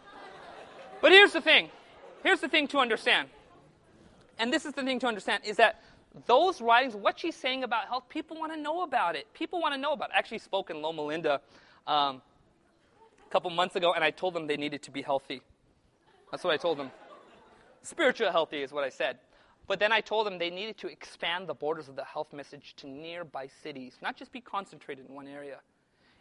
But 1.01 1.11
here's 1.11 1.33
the 1.33 1.41
thing. 1.41 1.69
Here's 2.23 2.41
the 2.41 2.47
thing 2.47 2.67
to 2.69 2.77
understand. 2.77 3.29
And 4.37 4.53
this 4.53 4.65
is 4.65 4.73
the 4.73 4.83
thing 4.83 4.99
to 4.99 5.07
understand 5.07 5.43
is 5.45 5.57
that 5.57 5.81
those 6.27 6.61
writings, 6.61 6.95
what 6.95 7.19
she's 7.19 7.35
saying 7.35 7.63
about 7.63 7.87
health, 7.87 8.07
people 8.07 8.37
want 8.37 8.53
to 8.53 8.59
know 8.59 8.83
about 8.83 9.15
it. 9.15 9.33
People 9.33 9.61
want 9.61 9.73
to 9.73 9.77
know 9.77 9.93
about 9.93 10.09
it. 10.09 10.15
I 10.15 10.19
actually 10.19 10.39
spoke 10.39 10.69
in 10.69 10.81
Loma 10.81 11.01
Linda 11.01 11.41
um, 11.87 12.21
a 13.25 13.29
couple 13.31 13.49
months 13.49 13.75
ago, 13.75 13.93
and 13.93 14.03
I 14.03 14.11
told 14.11 14.33
them 14.33 14.47
they 14.47 14.57
needed 14.57 14.81
to 14.83 14.91
be 14.91 15.01
healthy. 15.01 15.41
That's 16.31 16.43
what 16.43 16.53
I 16.53 16.57
told 16.57 16.77
them. 16.77 16.91
Spiritual 17.81 18.31
healthy 18.31 18.61
is 18.61 18.71
what 18.71 18.83
I 18.83 18.89
said. 18.89 19.17
But 19.67 19.79
then 19.79 19.91
I 19.91 20.01
told 20.01 20.27
them 20.27 20.37
they 20.37 20.49
needed 20.49 20.77
to 20.79 20.87
expand 20.87 21.47
the 21.47 21.53
borders 21.53 21.87
of 21.87 21.95
the 21.95 22.03
health 22.03 22.33
message 22.33 22.75
to 22.77 22.87
nearby 22.87 23.47
cities, 23.63 23.97
not 24.01 24.15
just 24.15 24.31
be 24.31 24.41
concentrated 24.41 25.07
in 25.07 25.15
one 25.15 25.27
area. 25.27 25.59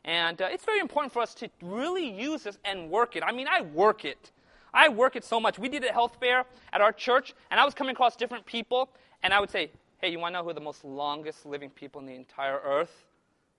And 0.04 0.40
uh, 0.40 0.48
it's 0.50 0.64
very 0.64 0.80
important 0.80 1.12
for 1.12 1.22
us 1.22 1.34
to 1.36 1.48
really 1.62 2.08
use 2.08 2.42
this 2.42 2.58
and 2.64 2.90
work 2.90 3.16
it. 3.16 3.22
I 3.22 3.32
mean, 3.32 3.46
I 3.48 3.62
work 3.62 4.04
it. 4.04 4.32
I 4.72 4.88
work 4.88 5.16
it 5.16 5.24
so 5.24 5.40
much. 5.40 5.58
We 5.58 5.68
did 5.68 5.84
a 5.84 5.92
health 5.92 6.16
fair 6.20 6.44
at 6.72 6.80
our 6.80 6.92
church, 6.92 7.34
and 7.50 7.60
I 7.60 7.64
was 7.64 7.74
coming 7.74 7.92
across 7.92 8.16
different 8.16 8.44
people, 8.44 8.90
and 9.22 9.32
I 9.32 9.40
would 9.40 9.50
say, 9.50 9.70
Hey, 9.98 10.10
you 10.10 10.18
want 10.18 10.34
to 10.34 10.40
know 10.40 10.44
who 10.44 10.52
the 10.52 10.60
most 10.60 10.84
longest 10.84 11.46
living 11.46 11.70
people 11.70 12.00
in 12.00 12.06
the 12.06 12.14
entire 12.14 12.60
earth? 12.64 13.06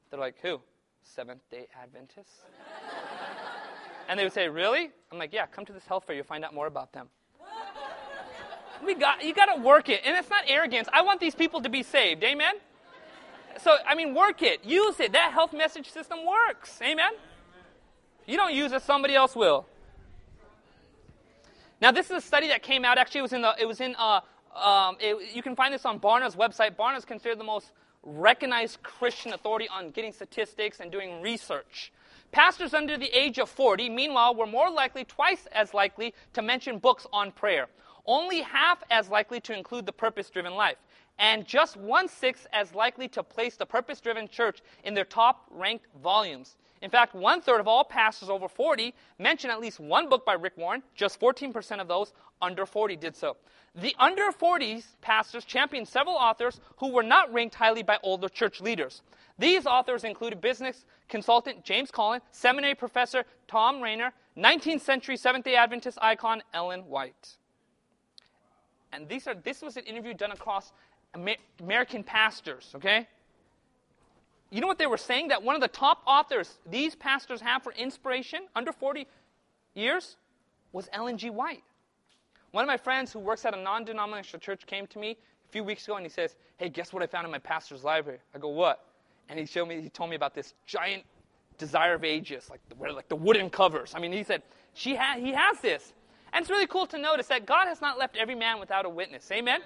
They're 0.10 0.20
like, 0.20 0.36
Who? 0.42 0.60
Seventh 1.04 1.42
day 1.50 1.68
Adventists. 1.82 2.42
And 4.08 4.20
they 4.20 4.24
would 4.24 4.34
say, 4.34 4.48
Really? 4.48 4.92
I'm 5.12 5.18
like, 5.18 5.34
Yeah, 5.34 5.46
come 5.46 5.66
to 5.66 5.74
this 5.74 5.86
health 5.86 6.06
fair. 6.06 6.16
You'll 6.16 6.26
find 6.26 6.44
out 6.44 6.54
more 6.54 6.68
about 6.68 6.92
them. 6.94 7.08
we 8.86 8.96
got, 8.96 9.24
you 9.24 9.34
got 9.34 9.54
to 9.56 9.62
work 9.62 9.90
it. 9.90 10.02
And 10.06 10.16
it's 10.18 10.30
not 10.30 10.44
arrogance. 10.48 10.88
I 10.94 11.02
want 11.02 11.20
these 11.20 11.36
people 11.36 11.62
to 11.62 11.70
be 11.70 11.84
saved. 11.84 12.24
Amen? 12.24 12.56
So, 13.62 13.76
I 13.88 13.96
mean, 13.96 14.14
work 14.14 14.42
it. 14.42 14.64
Use 14.66 15.00
it. 15.00 15.14
That 15.14 15.32
health 15.32 15.54
message 15.54 15.90
system 15.90 16.20
works. 16.26 16.80
Amen? 16.82 17.12
You 18.26 18.38
don't 18.38 18.54
use 18.54 18.72
it, 18.72 18.82
somebody 18.82 19.16
else 19.16 19.36
will. 19.36 19.66
Now, 21.82 21.92
this 21.92 22.08
is 22.08 22.12
a 22.12 22.22
study 22.22 22.48
that 22.48 22.64
came 22.64 22.84
out. 22.84 22.98
Actually, 22.98 23.20
it 23.20 23.24
was 23.24 23.34
in 23.34 23.42
the. 23.42 23.56
It 23.60 23.66
was 23.66 23.82
in. 23.82 23.96
Uh, 23.98 24.22
um, 24.56 24.98
it, 25.00 25.36
you 25.36 25.44
can 25.44 25.56
find 25.56 25.74
this 25.74 25.86
on 25.86 26.00
Barna's 26.00 26.36
website. 26.36 26.76
Barna 26.76 26.98
is 26.98 27.06
considered 27.06 27.40
the 27.40 27.44
most 27.44 27.72
recognized 28.04 28.82
Christian 28.82 29.34
authority 29.34 29.68
on 29.68 29.92
getting 29.92 30.14
statistics 30.14 30.80
and 30.80 30.92
doing 30.92 31.22
research. 31.22 31.92
Pastors 32.36 32.74
under 32.74 32.98
the 32.98 33.18
age 33.18 33.40
of 33.40 33.50
40, 33.50 33.88
meanwhile, 33.88 34.36
were 34.36 34.46
more 34.46 34.70
likely, 34.70 35.06
twice 35.06 35.48
as 35.54 35.74
likely, 35.74 36.14
to 36.34 36.42
mention 36.42 36.80
books 36.80 37.08
on 37.14 37.32
prayer, 37.32 37.70
only 38.06 38.42
half 38.42 38.84
as 38.92 39.08
likely 39.08 39.40
to 39.40 39.54
include 39.54 39.86
the 39.86 39.94
purpose 39.94 40.30
driven 40.30 40.54
life, 40.54 40.76
and 41.18 41.48
just 41.48 41.78
one 41.78 42.10
sixth 42.10 42.46
as 42.52 42.76
likely 42.76 43.08
to 43.08 43.24
place 43.24 43.56
the 43.56 43.66
purpose 43.66 44.02
driven 44.02 44.28
church 44.28 44.60
in 44.84 44.94
their 44.94 45.06
top 45.06 45.46
ranked 45.50 45.86
volumes. 46.04 46.58
In 46.86 46.92
fact, 46.92 47.16
one 47.16 47.42
third 47.42 47.60
of 47.60 47.68
all 47.68 47.84
pastors 47.84 48.30
over 48.30 48.48
40 48.48 48.94
mention 49.18 49.50
at 49.50 49.60
least 49.60 49.80
one 49.80 50.08
book 50.08 50.24
by 50.24 50.34
Rick 50.34 50.54
Warren. 50.56 50.84
Just 50.94 51.20
14% 51.20 51.82
of 51.82 51.88
those 51.88 52.14
under 52.44 52.68
40 52.68 52.96
did 52.96 53.16
so. 53.16 53.38
The 53.74 53.96
under 53.98 54.32
40s 54.32 54.84
pastors 55.02 55.46
championed 55.46 55.88
several 55.88 56.14
authors 56.14 56.60
who 56.78 56.92
were 56.92 57.02
not 57.02 57.34
ranked 57.34 57.56
highly 57.56 57.82
by 57.82 57.98
older 58.04 58.30
church 58.30 58.62
leaders. 58.62 59.02
These 59.40 59.66
authors 59.66 60.04
included 60.04 60.42
business 60.42 60.86
consultant 61.10 61.64
James 61.64 61.90
Collins, 61.90 62.22
seminary 62.30 62.76
professor 62.76 63.24
Tom 63.48 63.82
Rainer, 63.82 64.14
19th 64.38 64.82
century 64.82 65.18
Seventh 65.18 65.46
day 65.46 65.56
Adventist 65.56 65.98
icon 66.04 66.44
Ellen 66.54 66.82
White. 66.82 67.38
And 68.94 69.10
these 69.10 69.26
are, 69.26 69.34
this 69.34 69.64
was 69.64 69.76
an 69.76 69.86
interview 69.86 70.14
done 70.14 70.34
across 70.34 70.72
American 71.60 72.04
pastors, 72.04 72.74
okay? 72.76 73.08
You 74.52 74.62
know 74.62 74.68
what 74.68 74.78
they 74.78 74.88
were 74.88 74.98
saying? 74.98 75.30
That 75.30 75.44
one 75.44 75.56
of 75.56 75.62
the 75.62 75.68
top 75.68 76.02
authors 76.06 76.60
these 76.70 76.96
pastors 76.96 77.42
have 77.42 77.64
for 77.64 77.74
inspiration 77.74 78.42
under 78.56 78.72
40 78.72 79.08
years 79.74 80.18
was 80.72 80.88
Ellen 80.94 81.18
G. 81.18 81.30
White. 81.30 81.64
One 82.52 82.64
of 82.64 82.68
my 82.68 82.78
friends 82.78 83.12
who 83.12 83.20
works 83.20 83.46
at 83.46 83.54
a 83.54 83.62
non 83.62 83.84
denominational 83.86 84.40
church 84.40 84.66
came 84.66 84.88
to 84.88 85.00
me 85.00 85.12
a 85.12 85.52
few 85.52 85.64
weeks 85.64 85.86
ago 85.86 85.96
and 85.96 86.06
he 86.06 86.10
says, 86.10 86.36
Hey, 86.58 86.70
guess 86.70 86.94
what 86.94 87.04
I 87.04 87.08
found 87.08 87.26
in 87.26 87.32
my 87.32 87.40
pastor's 87.40 87.84
library? 87.84 88.20
I 88.34 88.38
go, 88.38 88.50
What? 88.50 88.86
And 89.28 89.40
he 89.40 89.46
showed 89.46 89.68
me, 89.68 89.82
he 89.82 89.90
told 89.90 90.10
me 90.10 90.16
about 90.16 90.36
this 90.36 90.54
giant 90.66 91.04
Desire 91.58 91.96
of 91.96 92.04
Ages, 92.04 92.50
like 92.50 92.62
the, 92.70 92.94
like 92.94 93.10
the 93.10 93.16
wooden 93.16 93.50
covers. 93.50 93.94
I 93.96 94.00
mean, 94.00 94.12
he 94.12 94.24
said, 94.24 94.44
she 94.74 94.96
ha- 94.96 95.18
he 95.18 95.32
has 95.32 95.60
this. 95.62 95.94
And 96.34 96.44
it's 96.44 96.50
really 96.50 96.68
cool 96.68 96.86
to 96.88 96.98
notice 96.98 97.28
that 97.28 97.46
God 97.46 97.68
has 97.68 97.82
not 97.82 97.98
left 97.98 98.18
every 98.18 98.36
man 98.36 98.60
without 98.60 98.86
a 98.86 98.90
witness. 98.90 99.32
Amen? 99.32 99.62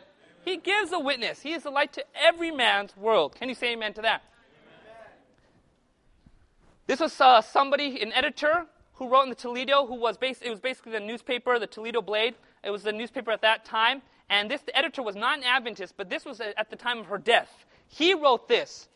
He 0.45 0.57
gives 0.57 0.91
a 0.91 0.99
witness. 0.99 1.41
He 1.41 1.53
is 1.53 1.63
the 1.63 1.71
light 1.71 1.93
to 1.93 2.03
every 2.15 2.51
man's 2.51 2.95
world. 2.95 3.35
Can 3.35 3.49
you 3.49 3.55
say 3.55 3.73
amen 3.73 3.93
to 3.93 4.01
that? 4.03 4.21
This 6.89 6.99
was 6.99 7.21
uh, 7.21 7.39
somebody, 7.39 8.02
an 8.02 8.12
editor, 8.13 8.65
who 8.95 9.10
wrote 9.10 9.21
in 9.21 9.30
the 9.30 9.36
Toledo, 9.36 9.86
who 9.86 9.93
was 9.93 10.17
based, 10.17 10.41
it 10.41 10.49
was 10.49 10.60
basically 10.60 10.93
the 10.93 10.99
newspaper, 10.99 11.60
the 11.60 11.67
Toledo 11.67 12.02
Blade. 12.02 12.34
It 12.63 12.71
was 12.71 12.82
the 12.82 12.91
newspaper 12.91 13.30
at 13.30 13.43
that 13.43 13.63
time. 13.63 14.02
And 14.28 14.49
this 14.49 14.62
the 14.63 14.75
editor 14.75 15.04
was 15.04 15.15
not 15.15 15.38
an 15.38 15.43
Adventist, 15.43 15.93
but 15.97 16.10
this 16.10 16.25
was 16.25 16.41
at 16.41 16.71
the 16.71 16.75
time 16.75 16.97
of 16.97 17.06
her 17.06 17.19
death. 17.19 17.63
He 17.88 18.15
wrote 18.15 18.47
this 18.47 18.89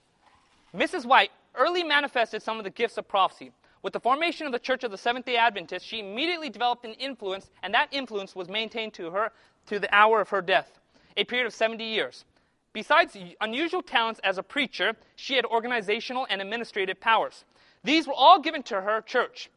Mrs. 0.76 1.06
White 1.06 1.30
early 1.54 1.84
manifested 1.84 2.42
some 2.42 2.58
of 2.58 2.64
the 2.64 2.72
gifts 2.72 2.98
of 2.98 3.08
prophecy. 3.08 3.52
With 3.84 3.94
the 3.94 4.00
formation 4.00 4.48
of 4.48 4.54
the 4.54 4.58
Church 4.58 4.84
of 4.84 4.90
the 4.90 4.98
Seventh 4.98 5.28
day 5.28 5.38
Adventists, 5.38 5.84
she 5.84 6.00
immediately 6.00 6.50
developed 6.50 6.86
an 6.86 6.94
influence, 6.94 7.52
and 7.62 7.76
that 7.76 7.90
influence 7.92 8.36
was 8.36 8.50
maintained 8.50 8.96
to 8.96 9.12
her 9.12 9.32
to 9.68 9.78
the 9.78 9.94
hour 9.94 10.20
of 10.20 10.30
her 10.30 10.42
death, 10.42 10.80
a 11.16 11.26
period 11.26 11.46
of 11.46 11.54
70 11.54 11.84
years. 11.84 12.26
Besides 12.74 13.16
unusual 13.40 13.84
talents 13.84 14.20
as 14.24 14.40
a 14.40 14.44
preacher, 14.44 14.96
she 15.16 15.36
had 15.36 15.46
organizational 15.46 16.26
and 16.32 16.42
administrative 16.42 17.00
powers. 17.00 17.46
These 17.84 18.08
were 18.08 18.14
all 18.14 18.40
given 18.40 18.64
to 18.64 18.82
her 18.82 19.02
church. 19.02 19.50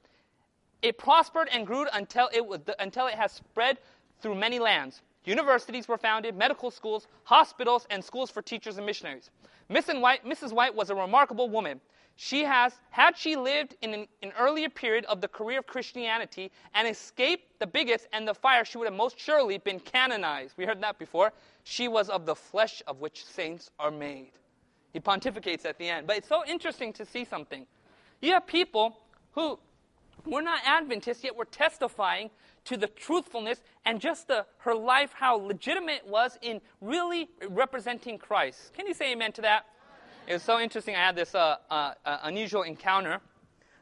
It 0.83 0.99
prospered 0.99 1.49
and 1.53 1.67
grew 1.67 1.87
until 1.93 2.29
it, 2.33 2.45
was, 2.45 2.61
until 2.79 3.07
it 3.07 3.15
has 3.15 3.33
spread 3.33 3.79
through 4.21 4.35
many 4.35 4.59
lands. 4.59 5.03
Universities 5.25 5.89
were 5.89 5.99
founded, 5.99 6.37
medical 6.37 6.71
schools, 6.71 7.09
hospitals, 7.25 7.87
and 7.91 8.05
schools 8.05 8.31
for 8.31 8.43
teachers 8.43 8.77
and 8.77 8.87
missionaries. 8.87 9.31
Mrs. 9.71 10.01
White, 10.01 10.25
Mrs. 10.25 10.53
White 10.53 10.75
was 10.75 10.91
a 10.91 10.95
remarkable 10.95 11.49
woman. 11.49 11.81
She 12.15 12.45
has, 12.45 12.73
had 12.91 13.17
she 13.17 13.37
lived 13.37 13.77
in 13.83 13.93
an, 13.93 14.09
an, 14.23 14.33
earlier 14.39 14.71
period 14.71 15.05
of 15.05 15.21
the 15.21 15.29
career 15.29 15.59
of 15.59 15.67
Christianity 15.67 16.51
and 16.75 16.89
escaped 16.89 17.59
the 17.59 17.67
bigots 17.67 18.07
and 18.13 18.27
the 18.27 18.33
fire, 18.33 18.65
she 18.65 18.79
would 18.79 18.87
have 18.87 18.95
most 18.95 19.19
surely 19.19 19.59
been 19.59 19.81
canonized. 19.81 20.55
We 20.57 20.65
heard 20.65 20.81
that 20.81 20.99
before. 20.99 21.33
She 21.65 21.89
was 21.89 22.09
of 22.09 22.25
the 22.25 22.35
flesh 22.35 22.83
of 22.87 23.01
which 23.01 23.27
saints 23.27 23.71
are 23.79 23.91
made. 23.91 24.31
He 24.95 25.01
pontificates 25.01 25.67
at 25.67 25.77
the 25.77 25.91
end. 25.91 26.07
But 26.07 26.17
it's 26.17 26.29
so 26.29 26.43
interesting 26.47 26.93
to 26.95 27.05
see 27.05 27.27
something. 27.27 27.67
You 28.21 28.33
have 28.33 28.47
people 28.47 28.99
who 29.33 29.59
were 30.25 30.43
not 30.43 30.61
Adventists, 30.65 31.23
yet 31.23 31.37
were 31.37 31.45
testifying 31.45 32.31
to 32.65 32.77
the 32.77 32.89
truthfulness 32.89 33.63
and 33.85 34.01
just 34.01 34.27
the, 34.27 34.45
her 34.59 34.75
life, 34.75 35.13
how 35.15 35.37
legitimate 35.37 36.03
it 36.05 36.07
was 36.07 36.37
in 36.43 36.61
really 36.81 37.29
representing 37.49 38.19
Christ. 38.19 38.73
Can 38.75 38.87
you 38.87 38.95
say 38.95 39.13
amen 39.13 39.33
to 39.33 39.43
that? 39.43 39.67
It 40.27 40.33
was 40.33 40.43
so 40.43 40.59
interesting. 40.59 40.97
I 40.97 40.99
had 40.99 41.15
this 41.15 41.35
uh, 41.35 41.57
uh, 41.71 41.93
uh, 42.05 42.19
unusual 42.25 42.63
encounter. 42.63 43.21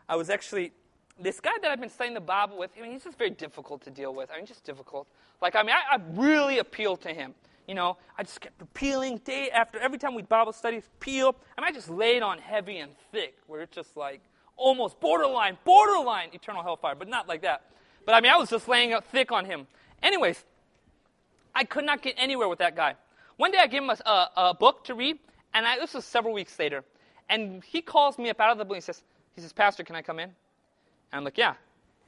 I 0.06 0.16
was 0.16 0.28
actually, 0.28 0.72
this 1.18 1.40
guy 1.40 1.52
that 1.62 1.70
I've 1.70 1.80
been 1.80 1.88
studying 1.88 2.12
the 2.12 2.20
Bible 2.20 2.58
with, 2.58 2.72
I 2.76 2.82
mean, 2.82 2.92
he's 2.92 3.04
just 3.04 3.16
very 3.16 3.30
difficult 3.30 3.82
to 3.84 3.90
deal 3.90 4.14
with. 4.14 4.30
I 4.30 4.36
mean, 4.36 4.44
just 4.44 4.64
difficult. 4.64 5.08
Like, 5.40 5.56
I 5.56 5.62
mean, 5.62 5.74
I, 5.74 5.96
I 5.96 6.00
really 6.12 6.58
appealed 6.58 7.00
to 7.02 7.14
him. 7.14 7.34
You 7.66 7.74
know, 7.74 7.96
I 8.18 8.22
just 8.22 8.40
kept 8.40 8.74
peeling 8.74 9.18
day 9.18 9.50
after 9.50 9.78
every 9.78 9.98
time 9.98 10.14
we 10.14 10.22
Bible 10.22 10.52
studies, 10.52 10.88
peel. 11.00 11.34
I 11.56 11.64
I 11.64 11.72
just 11.72 11.88
laid 11.88 12.22
on 12.22 12.38
heavy 12.38 12.78
and 12.78 12.92
thick, 13.10 13.36
where 13.46 13.62
it's 13.62 13.74
just 13.74 13.96
like 13.96 14.20
almost 14.56 15.00
borderline, 15.00 15.56
borderline 15.64 16.28
eternal 16.32 16.62
hellfire, 16.62 16.94
but 16.94 17.08
not 17.08 17.26
like 17.26 17.42
that. 17.42 17.70
But 18.04 18.14
I 18.14 18.20
mean, 18.20 18.30
I 18.32 18.36
was 18.36 18.50
just 18.50 18.68
laying 18.68 18.92
out 18.92 19.04
thick 19.06 19.32
on 19.32 19.46
him. 19.46 19.66
Anyways, 20.02 20.44
I 21.54 21.64
could 21.64 21.84
not 21.84 22.02
get 22.02 22.14
anywhere 22.18 22.48
with 22.48 22.58
that 22.58 22.76
guy. 22.76 22.96
One 23.36 23.50
day 23.50 23.58
I 23.58 23.66
gave 23.66 23.82
him 23.82 23.90
a, 23.90 23.98
a, 24.04 24.30
a 24.36 24.54
book 24.54 24.84
to 24.84 24.94
read, 24.94 25.18
and 25.54 25.66
I, 25.66 25.78
this 25.78 25.94
was 25.94 26.04
several 26.04 26.34
weeks 26.34 26.58
later. 26.58 26.84
And 27.28 27.64
he 27.64 27.80
calls 27.80 28.18
me 28.18 28.28
up 28.28 28.40
out 28.40 28.50
of 28.50 28.58
the 28.58 28.64
blue. 28.64 28.74
He 28.74 28.80
says, 28.82 29.02
he 29.34 29.40
says, 29.40 29.52
Pastor, 29.52 29.82
can 29.82 29.96
I 29.96 30.02
come 30.02 30.18
in? 30.18 30.28
And 30.28 30.34
I'm 31.12 31.24
like, 31.24 31.38
yeah. 31.38 31.54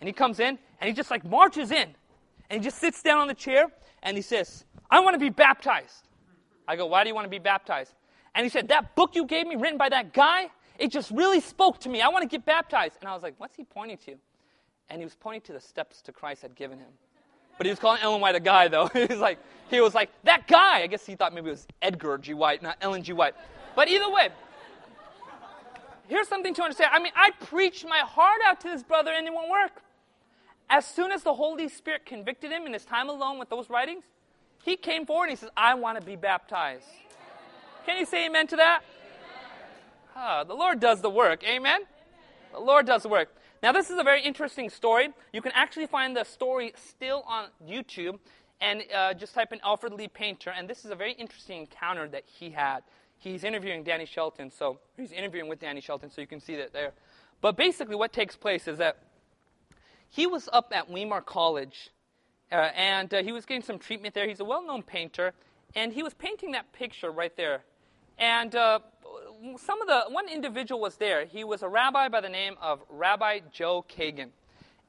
And 0.01 0.07
he 0.07 0.13
comes 0.13 0.39
in, 0.39 0.59
and 0.81 0.89
he 0.89 0.93
just 0.93 1.11
like 1.11 1.25
marches 1.25 1.71
in. 1.71 1.95
And 2.51 2.61
he 2.61 2.65
just 2.65 2.79
sits 2.79 3.03
down 3.03 3.19
on 3.19 3.29
the 3.29 3.35
chair, 3.35 3.69
and 4.03 4.17
he 4.17 4.23
says, 4.23 4.65
I 4.91 5.01
want 5.01 5.15
to 5.15 5.21
be 5.21 5.31
baptized. 5.31 6.09
I 6.69 6.77
go, 6.77 6.87
why 6.87 7.05
do 7.05 7.09
you 7.09 7.15
want 7.15 7.25
to 7.25 7.31
be 7.31 7.39
baptized? 7.39 7.93
And 8.35 8.45
he 8.45 8.51
said, 8.51 8.69
that 8.69 8.95
book 8.95 9.15
you 9.15 9.25
gave 9.25 9.47
me, 9.47 9.57
written 9.57 9.79
by 9.79 9.89
that 9.89 10.13
guy, 10.13 10.51
it 10.79 10.91
just 10.91 11.11
really 11.11 11.41
spoke 11.41 11.81
to 11.81 11.89
me. 11.89 12.03
I 12.03 12.09
want 12.09 12.23
to 12.23 12.29
get 12.29 12.45
baptized. 12.45 12.97
And 13.01 13.09
I 13.09 13.15
was 13.15 13.23
like, 13.23 13.35
what's 13.39 13.57
he 13.57 13.65
pointing 13.65 13.97
to? 13.99 14.15
And 14.91 15.01
he 15.01 15.05
was 15.05 15.15
pointing 15.15 15.43
to 15.43 15.53
the 15.53 15.61
steps 15.61 16.03
to 16.03 16.13
Christ 16.13 16.43
had 16.43 16.55
given 16.55 16.79
him. 16.79 16.89
But 17.57 17.67
he 17.67 17.71
was 17.71 17.79
calling 17.79 18.03
Ellen 18.03 18.21
White 18.21 18.35
a 18.35 18.41
guy, 18.41 18.69
though. 18.69 18.87
he 18.93 19.07
was 19.07 19.19
like, 19.19 19.39
he 19.71 19.81
was 19.81 19.95
like, 19.95 20.11
that 20.25 20.47
guy. 20.47 20.83
I 20.83 20.87
guess 20.87 21.07
he 21.07 21.15
thought 21.15 21.33
maybe 21.33 21.49
it 21.49 21.53
was 21.53 21.67
Edgar 21.81 22.19
G. 22.19 22.35
White, 22.35 22.63
not 22.63 22.77
Ellen 22.81 23.03
G. 23.03 23.13
White. 23.13 23.35
But 23.75 23.89
either 23.89 24.11
way, 24.11 24.29
here's 26.09 26.29
something 26.29 26.55
to 26.55 26.63
understand. 26.63 26.91
I 26.93 26.99
mean, 26.99 27.13
I 27.17 27.31
preached 27.47 27.87
my 27.87 27.99
heart 27.99 28.41
out 28.45 28.61
to 28.61 28.69
this 28.69 28.83
brother 28.83 29.13
and 29.13 29.27
it 29.27 29.33
won't 29.33 29.51
work. 29.51 29.83
As 30.69 30.85
soon 30.85 31.13
as 31.13 31.23
the 31.23 31.35
Holy 31.35 31.69
Spirit 31.69 32.05
convicted 32.05 32.51
him 32.51 32.67
in 32.67 32.73
his 32.73 32.85
time 32.85 33.09
alone 33.09 33.39
with 33.39 33.49
those 33.49 33.71
writings, 33.71 34.05
he 34.67 34.77
came 34.77 35.07
forward 35.07 35.31
and 35.31 35.31
he 35.31 35.37
says, 35.37 35.51
I 35.57 35.75
want 35.75 35.99
to 35.99 36.05
be 36.05 36.17
baptized. 36.17 36.85
Can 37.87 37.99
you 37.99 38.05
say 38.05 38.27
amen 38.27 38.49
to 38.49 38.57
that? 38.57 38.83
Ah, 40.17 40.43
the 40.43 40.55
Lord 40.55 40.81
does 40.81 41.01
the 41.01 41.09
work. 41.09 41.45
Amen? 41.45 41.83
The 42.53 42.59
Lord 42.59 42.85
does 42.85 43.05
the 43.05 43.09
work. 43.09 43.33
Now, 43.63 43.71
this 43.71 43.91
is 43.91 43.99
a 43.99 44.03
very 44.03 44.23
interesting 44.23 44.69
story. 44.69 45.11
You 45.33 45.41
can 45.41 45.53
actually 45.55 45.87
find 45.87 46.17
the 46.17 46.25
story 46.25 46.73
still 46.77 47.23
on 47.29 47.47
YouTube 47.65 48.19
and 48.61 48.83
uh, 48.93 49.15
just 49.15 49.35
type 49.35 49.53
in 49.53 49.61
Alfred 49.63 49.93
Lee 49.93 50.09
Painter. 50.09 50.51
And 50.51 50.69
this 50.69 50.85
is 50.85 50.91
a 50.91 50.97
very 50.97 51.13
interesting 51.13 51.61
encounter 51.61 52.09
that 52.09 52.25
he 52.27 52.51
had. 52.51 52.81
He's 53.19 53.45
interviewing 53.45 53.85
Danny 53.85 54.05
Shelton, 54.05 54.51
so 54.51 54.81
he's 54.97 55.13
interviewing 55.13 55.49
with 55.49 55.61
Danny 55.61 55.81
Shelton, 55.81 56.11
so 56.11 56.21
you 56.21 56.27
can 56.27 56.41
see 56.41 56.57
that 56.57 56.73
there. 56.73 56.93
But 57.41 57.57
basically, 57.57 57.95
what 57.95 58.13
takes 58.13 58.35
place 58.35 58.67
is 58.67 58.79
that 58.79 58.99
he 60.09 60.27
was 60.27 60.49
up 60.53 60.73
at 60.75 60.91
Weimar 60.91 61.21
College, 61.21 61.91
uh, 62.53 62.71
and 62.77 63.13
uh, 63.13 63.23
he 63.23 63.33
was 63.33 63.45
getting 63.45 63.63
some 63.63 63.79
treatment 63.79 64.15
there. 64.15 64.29
He's 64.29 64.41
a 64.41 64.45
well 64.45 64.65
known 64.65 64.83
painter, 64.83 65.33
and 65.75 65.93
he 65.93 66.03
was 66.03 66.15
painting 66.15 66.53
that 66.53 66.73
picture 66.73 67.11
right 67.11 67.37
there. 67.37 67.63
And 68.19 68.55
uh, 68.55 68.81
some 69.59 69.83
of 69.83 69.89
the 69.89 70.05
one 70.09 70.29
individual 70.29 70.81
was 70.81 70.97
there. 70.97 71.25
He 71.25 71.45
was 71.45 71.63
a 71.63 71.69
rabbi 71.69 72.09
by 72.09 72.21
the 72.21 72.29
name 72.29 72.57
of 72.61 72.81
Rabbi 72.89 73.41
Joe 73.53 73.85
Kagan, 73.89 74.31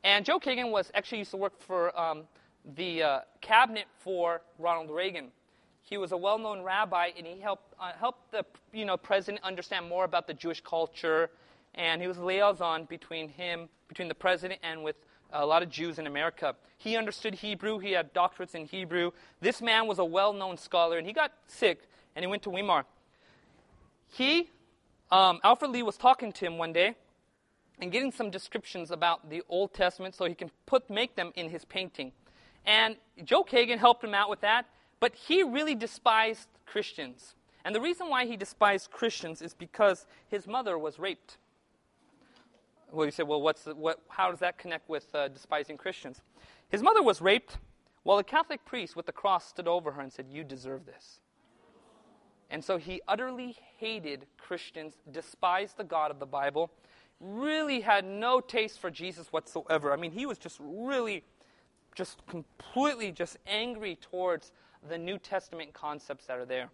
and 0.04 0.24
Joe 0.26 0.40
Kagan 0.40 0.72
was 0.72 0.92
actually 0.94 1.20
used 1.20 1.32
to 1.32 1.38
work 1.38 1.60
for 1.60 1.98
um, 2.00 2.24
the 2.76 3.04
uh, 3.04 3.20
cabinet 3.42 3.86
for 4.00 4.42
Ronald 4.60 4.92
Reagan. 4.92 5.32
He 5.82 5.98
was 5.98 6.12
a 6.12 6.18
well-known 6.18 6.64
rabbi, 6.64 7.12
and 7.18 7.26
he 7.26 7.40
helped 7.40 7.74
uh, 7.80 7.94
helped 8.00 8.32
the 8.32 8.46
you 8.72 8.86
know 8.86 8.98
president 8.98 9.44
understand 9.44 9.88
more 9.88 10.04
about 10.06 10.28
the 10.28 10.34
Jewish 10.34 10.62
culture, 10.62 11.30
and 11.76 12.02
he 12.02 12.08
was 12.08 12.18
liaison 12.18 12.86
between 12.86 13.30
him, 13.30 13.68
between 13.88 14.08
the 14.10 14.16
president, 14.16 14.60
and 14.64 14.84
with 14.84 14.96
a 15.32 15.46
lot 15.46 15.64
of 15.64 15.70
Jews 15.70 16.00
in 16.00 16.08
America. 16.08 16.56
He 16.78 16.96
understood 16.96 17.36
Hebrew. 17.36 17.80
He 17.80 17.92
had 17.92 18.14
doctorates 18.14 18.56
in 18.56 18.66
Hebrew. 18.66 19.12
This 19.42 19.62
man 19.62 19.88
was 19.88 20.00
a 20.00 20.06
well-known 20.06 20.58
scholar, 20.58 20.98
and 20.98 21.06
he 21.06 21.14
got 21.14 21.34
sick, 21.48 21.82
and 22.16 22.24
he 22.24 22.28
went 22.28 22.44
to 22.44 22.50
Weimar. 22.50 22.86
He, 24.10 24.50
um, 25.12 25.40
Alfred 25.44 25.72
Lee 25.72 25.84
was 25.84 25.98
talking 25.98 26.32
to 26.32 26.46
him 26.46 26.58
one 26.58 26.74
day 26.74 26.96
and 27.80 27.92
getting 27.92 28.12
some 28.12 28.32
descriptions 28.32 28.90
about 28.90 29.30
the 29.30 29.44
Old 29.50 29.74
Testament 29.74 30.16
so 30.16 30.26
he 30.26 30.34
can 30.34 30.50
put, 30.66 30.90
make 30.90 31.16
them 31.16 31.32
in 31.36 31.50
his 31.50 31.66
painting. 31.66 32.12
And 32.66 32.96
Joe 33.24 33.44
Kagan 33.44 33.78
helped 33.78 34.04
him 34.04 34.14
out 34.14 34.30
with 34.30 34.42
that, 34.42 34.66
but 35.00 35.14
he 35.16 35.44
really 35.44 35.76
despised 35.76 36.48
Christians. 36.66 37.36
And 37.64 37.76
the 37.76 37.82
reason 37.82 38.10
why 38.10 38.26
he 38.26 38.38
despised 38.38 38.92
Christians 38.92 39.42
is 39.42 39.54
because 39.54 40.06
his 40.30 40.48
mother 40.48 40.78
was 40.78 41.00
raped. 41.00 41.38
Well, 42.92 43.06
you 43.06 43.12
say, 43.12 43.24
well, 43.24 43.42
what's 43.42 43.64
the, 43.64 43.76
what, 43.76 44.02
how 44.10 44.32
does 44.32 44.40
that 44.40 44.58
connect 44.58 44.90
with 44.90 45.14
uh, 45.14 45.28
despising 45.28 45.78
Christians? 45.78 46.22
His 46.70 46.82
mother 46.82 47.04
was 47.04 47.22
raped 47.22 47.58
while 48.04 48.18
a 48.18 48.24
Catholic 48.24 48.64
priest 48.66 48.96
with 48.96 49.06
the 49.06 49.12
cross 49.12 49.46
stood 49.46 49.68
over 49.68 49.92
her 49.92 50.02
and 50.02 50.12
said, 50.12 50.28
You 50.30 50.44
deserve 50.44 50.86
this. 50.86 51.20
And 52.50 52.64
so 52.64 52.78
he 52.78 53.02
utterly 53.08 53.58
hated 53.78 54.26
Christians, 54.38 54.94
despised 55.12 55.78
the 55.78 55.84
God 55.84 56.12
of 56.12 56.20
the 56.20 56.26
Bible, 56.26 56.72
really 57.20 57.82
had 57.82 58.06
no 58.06 58.40
taste 58.40 58.80
for 58.80 58.90
Jesus 58.90 59.28
whatsoever. 59.34 59.92
I 59.92 59.98
mean, 59.98 60.12
he 60.12 60.26
was 60.26 60.38
just 60.38 60.58
really, 60.62 61.24
just 61.96 62.26
completely 62.28 63.12
just 63.12 63.38
angry 63.46 63.96
towards 63.96 64.52
the 64.88 64.98
New 64.98 65.18
Testament 65.18 65.74
concepts 65.74 66.28
that 66.28 66.38
are 66.38 66.46
there. 66.46 66.70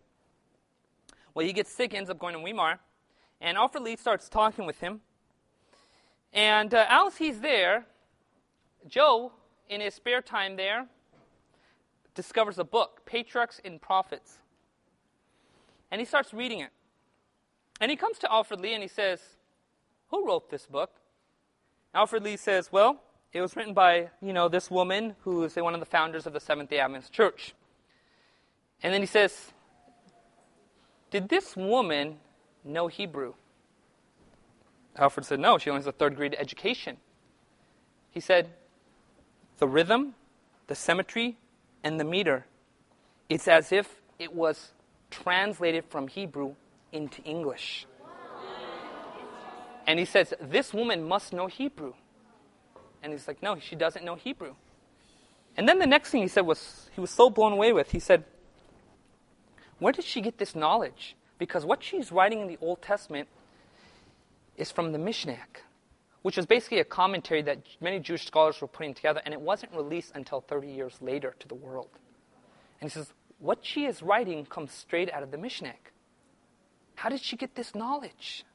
Well, 1.33 1.45
he 1.45 1.53
gets 1.53 1.71
sick, 1.71 1.95
ends 1.95 2.11
up 2.11 2.19
going 2.19 2.35
to 2.35 2.39
Weimar, 2.39 2.79
and 3.41 3.57
Alfred 3.57 3.83
Lee 3.83 3.95
starts 3.95 4.29
talking 4.29 4.67
with 4.67 4.79
him. 4.79 5.01
And 6.33 6.73
uh, 6.73 6.85
as 6.89 7.17
he's 7.17 7.39
there, 7.41 7.85
Joe, 8.87 9.31
in 9.69 9.81
his 9.81 9.93
spare 9.93 10.21
time 10.21 10.55
there, 10.55 10.87
discovers 12.15 12.57
a 12.57 12.63
book, 12.63 13.05
Patriarchs 13.05 13.61
and 13.63 13.81
Prophets. 13.81 14.39
And 15.91 16.01
he 16.01 16.05
starts 16.05 16.33
reading 16.33 16.59
it. 16.59 16.69
And 17.79 17.91
he 17.91 17.97
comes 17.97 18.17
to 18.19 18.31
Alfred 18.31 18.59
Lee 18.59 18.73
and 18.73 18.81
he 18.81 18.89
says, 18.89 19.19
Who 20.09 20.25
wrote 20.25 20.49
this 20.49 20.65
book? 20.65 20.91
Alfred 21.93 22.23
Lee 22.23 22.37
says, 22.37 22.71
Well, 22.71 23.01
it 23.31 23.41
was 23.41 23.55
written 23.55 23.73
by, 23.73 24.09
you 24.21 24.33
know, 24.33 24.47
this 24.47 24.71
woman 24.71 25.15
who 25.21 25.43
is 25.43 25.55
one 25.55 25.73
of 25.73 25.79
the 25.79 25.85
founders 25.85 26.25
of 26.25 26.33
the 26.33 26.39
Seventh 26.39 26.69
day 26.69 26.79
Adventist 26.79 27.13
Church. 27.13 27.53
And 28.81 28.93
then 28.93 29.01
he 29.01 29.07
says, 29.07 29.51
Did 31.11 31.29
this 31.29 31.55
woman 31.55 32.17
know 32.63 32.87
Hebrew? 32.87 33.33
Alfred 34.97 35.25
said, 35.25 35.39
No, 35.39 35.57
she 35.57 35.69
only 35.69 35.79
has 35.79 35.87
a 35.87 35.91
third 35.91 36.15
grade 36.15 36.35
education. 36.37 36.97
He 38.11 38.19
said, 38.19 38.49
The 39.57 39.67
rhythm, 39.67 40.15
the 40.67 40.75
symmetry, 40.75 41.37
and 41.83 41.99
the 41.99 42.03
meter, 42.03 42.45
it's 43.29 43.47
as 43.47 43.71
if 43.71 44.01
it 44.19 44.33
was 44.33 44.71
translated 45.09 45.85
from 45.85 46.07
Hebrew 46.07 46.55
into 46.91 47.21
English. 47.23 47.87
And 49.85 49.99
he 49.99 50.05
says, 50.05 50.33
This 50.39 50.73
woman 50.73 51.03
must 51.03 51.33
know 51.33 51.47
Hebrew. 51.47 51.93
And 53.01 53.11
he's 53.11 53.27
like, 53.27 53.41
No, 53.41 53.57
she 53.59 53.75
doesn't 53.75 54.05
know 54.05 54.15
Hebrew. 54.15 54.55
And 55.57 55.67
then 55.67 55.79
the 55.79 55.85
next 55.85 56.09
thing 56.09 56.21
he 56.21 56.27
said 56.27 56.45
was, 56.45 56.89
he 56.95 57.01
was 57.01 57.11
so 57.11 57.29
blown 57.29 57.53
away 57.53 57.73
with, 57.73 57.91
he 57.91 57.99
said, 57.99 58.23
Where 59.79 59.93
did 59.93 60.05
she 60.05 60.21
get 60.21 60.37
this 60.37 60.55
knowledge? 60.55 61.15
Because 61.37 61.65
what 61.65 61.83
she's 61.83 62.11
writing 62.11 62.41
in 62.41 62.47
the 62.47 62.57
Old 62.61 62.81
Testament 62.81 63.27
is 64.57 64.71
from 64.71 64.91
the 64.91 64.99
Mishnah, 64.99 65.37
which 66.21 66.37
was 66.37 66.45
basically 66.45 66.79
a 66.79 66.85
commentary 66.85 67.41
that 67.41 67.59
many 67.81 67.99
Jewish 67.99 68.25
scholars 68.25 68.61
were 68.61 68.67
putting 68.67 68.93
together, 68.93 69.21
and 69.25 69.33
it 69.33 69.41
wasn't 69.41 69.73
released 69.73 70.11
until 70.15 70.41
30 70.41 70.67
years 70.67 70.97
later 71.01 71.35
to 71.39 71.47
the 71.47 71.55
world. 71.55 71.89
And 72.79 72.89
he 72.89 72.93
says, 72.93 73.13
What 73.39 73.59
she 73.61 73.85
is 73.85 74.01
writing 74.01 74.45
comes 74.45 74.71
straight 74.71 75.11
out 75.11 75.23
of 75.23 75.31
the 75.31 75.37
Mishnah. 75.37 75.73
How 76.95 77.09
did 77.09 77.21
she 77.21 77.35
get 77.35 77.55
this 77.55 77.73
knowledge? 77.73 78.45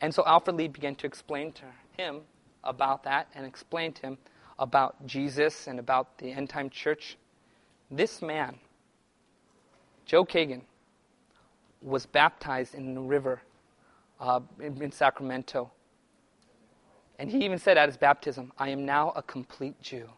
And 0.00 0.14
so 0.14 0.24
Alfred 0.26 0.56
Lee 0.56 0.68
began 0.68 0.94
to 0.96 1.06
explain 1.06 1.52
to 1.52 1.64
him 1.96 2.22
about 2.62 3.04
that 3.04 3.28
and 3.34 3.46
explain 3.46 3.92
to 3.94 4.02
him 4.02 4.18
about 4.58 5.06
Jesus 5.06 5.66
and 5.66 5.78
about 5.78 6.18
the 6.18 6.30
end 6.32 6.50
time 6.50 6.70
church. 6.70 7.16
This 7.90 8.20
man, 8.20 8.58
Joe 10.06 10.24
Kagan, 10.24 10.62
was 11.80 12.06
baptized 12.06 12.74
in 12.74 12.94
the 12.94 13.00
river 13.00 13.42
uh, 14.20 14.40
in, 14.60 14.80
in 14.82 14.92
Sacramento. 14.92 15.70
And 17.18 17.30
he 17.30 17.44
even 17.44 17.58
said 17.58 17.78
at 17.78 17.88
his 17.88 17.96
baptism, 17.96 18.52
I 18.58 18.70
am 18.70 18.84
now 18.84 19.12
a 19.14 19.22
complete 19.22 19.80
Jew. 19.80 20.08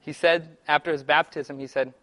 he 0.00 0.12
said 0.12 0.56
after 0.68 0.92
his 0.92 1.02
baptism, 1.02 1.58
he 1.58 1.66
said, 1.66 1.94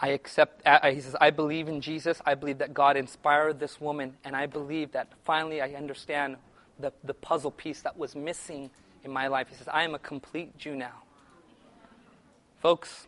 I 0.00 0.08
accept, 0.08 0.60
uh, 0.66 0.90
he 0.90 1.00
says, 1.00 1.16
I 1.20 1.30
believe 1.30 1.68
in 1.68 1.80
Jesus. 1.80 2.20
I 2.26 2.34
believe 2.34 2.58
that 2.58 2.74
God 2.74 2.96
inspired 2.96 3.60
this 3.60 3.80
woman. 3.80 4.16
And 4.24 4.34
I 4.34 4.46
believe 4.46 4.92
that 4.92 5.12
finally 5.24 5.60
I 5.60 5.74
understand 5.74 6.36
the, 6.78 6.92
the 7.04 7.14
puzzle 7.14 7.50
piece 7.50 7.80
that 7.82 7.96
was 7.96 8.16
missing 8.16 8.70
in 9.04 9.10
my 9.12 9.28
life. 9.28 9.48
He 9.48 9.54
says, 9.54 9.68
I 9.68 9.84
am 9.84 9.94
a 9.94 9.98
complete 9.98 10.56
Jew 10.58 10.74
now. 10.74 11.02
Folks, 12.60 13.06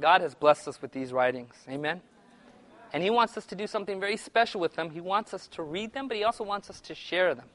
God 0.00 0.20
has 0.20 0.34
blessed 0.34 0.68
us 0.68 0.82
with 0.82 0.92
these 0.92 1.12
writings. 1.12 1.54
Amen? 1.68 2.00
And 2.92 3.02
He 3.02 3.10
wants 3.10 3.36
us 3.36 3.46
to 3.46 3.54
do 3.54 3.66
something 3.66 3.98
very 3.98 4.16
special 4.16 4.60
with 4.60 4.74
them. 4.74 4.90
He 4.90 5.00
wants 5.00 5.34
us 5.34 5.48
to 5.48 5.62
read 5.62 5.92
them, 5.92 6.08
but 6.08 6.16
He 6.16 6.24
also 6.24 6.44
wants 6.44 6.70
us 6.70 6.80
to 6.82 6.94
share 6.94 7.34
them. 7.34 7.46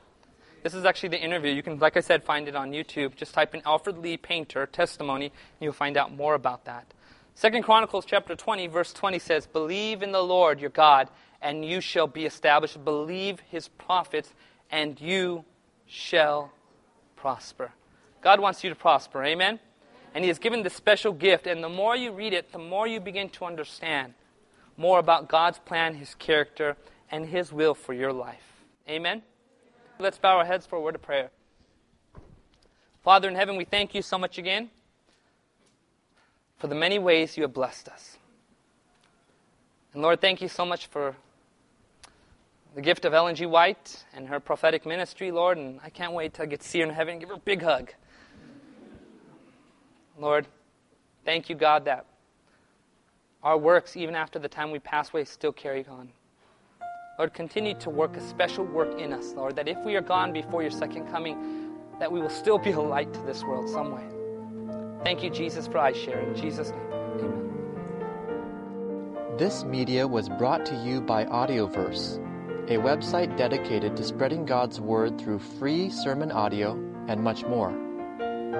This 0.63 0.73
is 0.73 0.85
actually 0.85 1.09
the 1.09 1.21
interview. 1.21 1.51
You 1.51 1.63
can, 1.63 1.79
like 1.79 1.97
I 1.97 2.01
said, 2.01 2.23
find 2.23 2.47
it 2.47 2.55
on 2.55 2.71
YouTube. 2.71 3.15
Just 3.15 3.33
type 3.33 3.55
in 3.55 3.61
Alfred 3.65 3.97
Lee 3.97 4.17
Painter 4.17 4.67
testimony, 4.67 5.25
and 5.25 5.33
you'll 5.59 5.73
find 5.73 5.97
out 5.97 6.13
more 6.15 6.35
about 6.35 6.65
that. 6.65 6.85
Second 7.33 7.63
Chronicles 7.63 8.05
chapter 8.05 8.35
20, 8.35 8.67
verse 8.67 8.93
20 8.93 9.17
says, 9.17 9.47
Believe 9.47 10.03
in 10.03 10.11
the 10.11 10.21
Lord 10.21 10.59
your 10.59 10.69
God, 10.69 11.09
and 11.41 11.65
you 11.65 11.81
shall 11.81 12.07
be 12.07 12.25
established. 12.25 12.83
Believe 12.83 13.39
his 13.49 13.69
prophets, 13.69 14.33
and 14.69 14.99
you 15.01 15.45
shall 15.87 16.51
prosper. 17.15 17.71
God 18.21 18.39
wants 18.39 18.63
you 18.63 18.69
to 18.69 18.75
prosper. 18.75 19.23
Amen? 19.23 19.59
And 20.13 20.23
He 20.23 20.27
has 20.27 20.39
given 20.39 20.63
this 20.63 20.73
special 20.73 21.13
gift. 21.13 21.47
And 21.47 21.63
the 21.63 21.69
more 21.69 21.95
you 21.95 22.11
read 22.11 22.33
it, 22.33 22.51
the 22.51 22.57
more 22.57 22.87
you 22.87 22.99
begin 22.99 23.29
to 23.29 23.45
understand 23.45 24.13
more 24.77 24.99
about 24.99 25.27
God's 25.27 25.59
plan, 25.59 25.95
His 25.95 26.15
character, 26.15 26.75
and 27.11 27.25
His 27.25 27.51
will 27.51 27.73
for 27.73 27.93
your 27.93 28.11
life. 28.11 28.63
Amen? 28.89 29.21
Let's 29.99 30.17
bow 30.17 30.37
our 30.37 30.45
heads 30.45 30.65
for 30.65 30.77
a 30.77 30.81
word 30.81 30.95
of 30.95 31.01
prayer. 31.01 31.29
Father 33.03 33.27
in 33.27 33.35
heaven, 33.35 33.55
we 33.55 33.65
thank 33.65 33.95
you 33.95 34.01
so 34.01 34.17
much 34.17 34.37
again 34.37 34.69
for 36.57 36.67
the 36.67 36.75
many 36.75 36.99
ways 36.99 37.37
you 37.37 37.43
have 37.43 37.53
blessed 37.53 37.89
us. 37.89 38.17
And 39.93 40.03
Lord, 40.03 40.21
thank 40.21 40.41
you 40.41 40.47
so 40.47 40.63
much 40.63 40.87
for 40.87 41.15
the 42.75 42.81
gift 42.81 43.03
of 43.03 43.13
Ellen 43.13 43.35
G. 43.35 43.45
White 43.45 44.05
and 44.13 44.27
her 44.27 44.39
prophetic 44.39 44.85
ministry, 44.85 45.31
Lord. 45.31 45.57
And 45.57 45.79
I 45.83 45.89
can't 45.89 46.13
wait 46.13 46.35
to 46.35 46.45
get 46.45 46.61
to 46.61 46.67
see 46.67 46.79
her 46.79 46.85
in 46.85 46.93
heaven 46.93 47.13
and 47.13 47.19
give 47.19 47.29
her 47.29 47.35
a 47.35 47.39
big 47.39 47.61
hug. 47.61 47.91
Lord, 50.21 50.47
thank 51.25 51.49
you, 51.49 51.55
God, 51.55 51.85
that 51.85 52.05
our 53.41 53.57
works, 53.57 53.97
even 53.97 54.13
after 54.13 54.37
the 54.37 54.47
time 54.47 54.69
we 54.69 54.77
pass 54.77 55.11
away, 55.11 55.25
still 55.25 55.51
carry 55.51 55.83
on. 55.89 56.09
Lord, 57.17 57.33
continue 57.33 57.73
to 57.79 57.89
work 57.89 58.15
a 58.15 58.21
special 58.21 58.63
work 58.63 59.01
in 59.01 59.13
us, 59.13 59.33
Lord, 59.33 59.55
that 59.55 59.67
if 59.67 59.83
we 59.83 59.95
are 59.95 60.01
gone 60.01 60.31
before 60.31 60.61
your 60.61 60.69
second 60.69 61.09
coming, 61.09 61.71
that 61.99 62.11
we 62.11 62.21
will 62.21 62.29
still 62.29 62.59
be 62.59 62.69
a 62.71 62.79
light 62.79 63.11
to 63.13 63.21
this 63.21 63.43
world 63.43 63.67
some 63.67 63.91
way. 63.93 64.03
Thank 65.03 65.23
you, 65.23 65.31
Jesus, 65.31 65.65
for 65.65 65.91
share 65.93 66.19
In 66.19 66.35
Jesus' 66.35 66.69
name, 66.69 66.91
amen. 66.91 67.47
This 69.37 69.63
media 69.63 70.07
was 70.07 70.29
brought 70.29 70.67
to 70.67 70.75
you 70.85 71.01
by 71.01 71.25
Audioverse, 71.25 72.19
a 72.69 72.77
website 72.77 73.35
dedicated 73.37 73.97
to 73.97 74.03
spreading 74.03 74.45
God's 74.45 74.79
Word 74.79 75.19
through 75.19 75.39
free 75.39 75.89
sermon 75.89 76.31
audio 76.31 76.73
and 77.07 77.23
much 77.23 77.43
more. 77.45 77.90